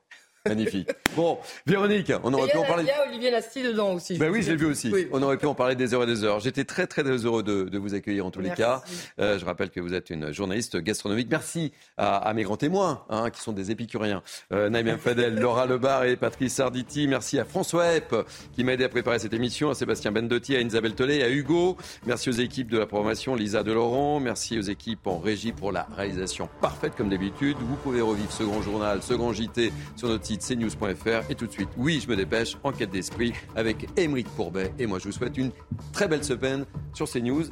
Magnifique. 0.47 0.91
Bon, 1.17 1.39
Véronique, 1.65 2.13
on 2.23 2.35
aurait 2.35 2.51
pu 2.51 2.59
en 2.59 2.65
parler. 2.65 2.83
il 2.85 2.89
y 2.89 2.91
a 2.91 3.09
Olivier 3.09 3.31
Lasty 3.31 3.63
dedans 3.63 3.95
aussi. 3.95 4.19
Ben 4.19 4.31
oui, 4.31 4.43
je 4.43 4.51
l'ai 4.51 4.57
vu 4.57 4.67
aussi. 4.67 4.91
Oui. 4.93 5.09
On 5.11 5.23
aurait 5.23 5.39
pu 5.39 5.47
en 5.47 5.55
parler 5.55 5.75
des 5.75 5.95
heures 5.95 6.03
et 6.03 6.07
des 6.07 6.23
heures. 6.23 6.39
J'étais 6.41 6.65
très, 6.65 6.87
très, 6.87 7.03
heureux 7.03 7.43
de, 7.43 7.65
de 7.65 7.79
vous 7.79 7.95
accueillir 7.95 8.27
en 8.27 8.31
tous 8.31 8.41
les 8.43 8.51
cas. 8.51 8.83
Euh, 9.19 9.39
je 9.39 9.45
rappelle 9.47 9.71
que 9.71 9.81
vous 9.81 9.95
êtes 9.95 10.11
une 10.11 10.33
journaliste 10.33 10.77
gastronomique. 10.77 11.29
Merci 11.31 11.73
à, 11.97 12.17
à 12.19 12.35
mes 12.35 12.43
grands 12.43 12.59
témoins, 12.59 13.05
hein, 13.09 13.31
qui 13.31 13.41
sont 13.41 13.53
des 13.53 13.71
épicuriens. 13.71 14.23
Euh, 14.53 14.69
Naïm 14.69 14.99
Fadel, 14.99 15.37
Laura 15.37 15.65
Lebar 15.67 16.05
et 16.05 16.17
Patrice 16.17 16.61
Arditi. 16.61 17.07
Merci 17.09 17.39
à 17.39 17.47
François 17.47 17.95
Epp, 17.95 18.15
qui 18.55 18.65
m'a 18.65 18.73
aidé 18.75 18.85
à 18.85 18.91
préparer 18.91 19.19
cette 19.21 19.33
émission, 19.33 19.71
à 19.71 19.75
Sébastien 19.75 20.13
Bendotti, 20.13 20.57
à 20.57 20.61
Isabelle 20.61 20.95
Tollet, 20.95 21.23
à 21.23 21.31
Hugo. 21.31 21.79
Merci 22.05 22.29
aux 22.29 22.33
équipes 22.33 22.71
de 22.71 22.79
la 22.79 22.85
programmation, 22.87 23.35
Lisa 23.35 23.63
Delaurent. 23.63 24.21
Merci 24.21 24.59
aux 24.59 24.63
équipes 24.63 25.07
en 25.07 25.19
régie 25.21 25.53
pour 25.53 25.73
la 25.73 25.87
réalisation 25.97 26.51
parfaite, 26.61 26.93
comme 26.97 27.09
d'habitude. 27.09 27.57
Vous 27.61 27.77
pouvez 27.77 28.03
revivre 28.03 28.31
ce 28.31 28.43
grand 28.43 28.61
journal, 28.61 29.01
ce 29.03 29.15
grand 29.15 29.33
JT 29.33 29.73
sur 29.97 30.09
notre 30.09 30.27
site 30.27 30.34
cnews.fr. 30.43 31.31
Et 31.31 31.35
tout 31.35 31.47
de 31.47 31.53
suite, 31.53 31.69
oui, 31.77 32.01
je 32.03 32.09
me 32.11 32.17
dépêche, 32.17 32.57
enquête 32.65 32.91
d'esprit 32.91 33.33
avec 33.57 33.89
Émeric 33.97 34.27
Courbet. 34.37 34.73
Et 34.79 34.87
moi, 34.87 34.99
je 34.99 35.05
vous 35.05 35.13
souhaite 35.13 35.37
une 35.37 35.51
très 35.93 36.09
belle 36.09 36.25
semaine 36.25 36.65
sur 36.93 37.09
CNews. 37.11 37.45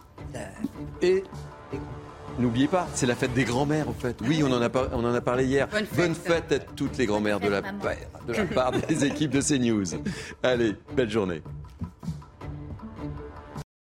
Et 1.03 1.23
n'oubliez 2.39 2.69
pas, 2.69 2.89
c'est 2.95 3.07
la 3.07 3.15
fête 3.15 3.35
des 3.35 3.45
grands-mères, 3.45 3.89
en 3.89 3.93
fait. 3.95 4.17
Oui, 4.27 4.43
on 4.45 4.53
en 4.53 4.63
a, 4.63 4.69
par- 4.71 4.89
on 4.93 5.05
en 5.05 5.15
a 5.15 5.21
parlé 5.21 5.45
hier. 5.45 5.69
Bonne 5.97 6.15
fête. 6.15 6.53
à 6.53 6.59
toutes 6.59 6.97
les 6.99 7.07
grands-mères 7.07 7.41
de, 7.41 7.49
la 7.49 7.61
de 7.61 8.33
la 8.33 8.45
part 8.47 8.73
des 8.73 9.05
équipes 9.05 9.31
de 9.33 9.41
CNews. 9.41 9.85
Allez, 10.43 10.75
belle 10.97 11.11
journée. 11.11 11.43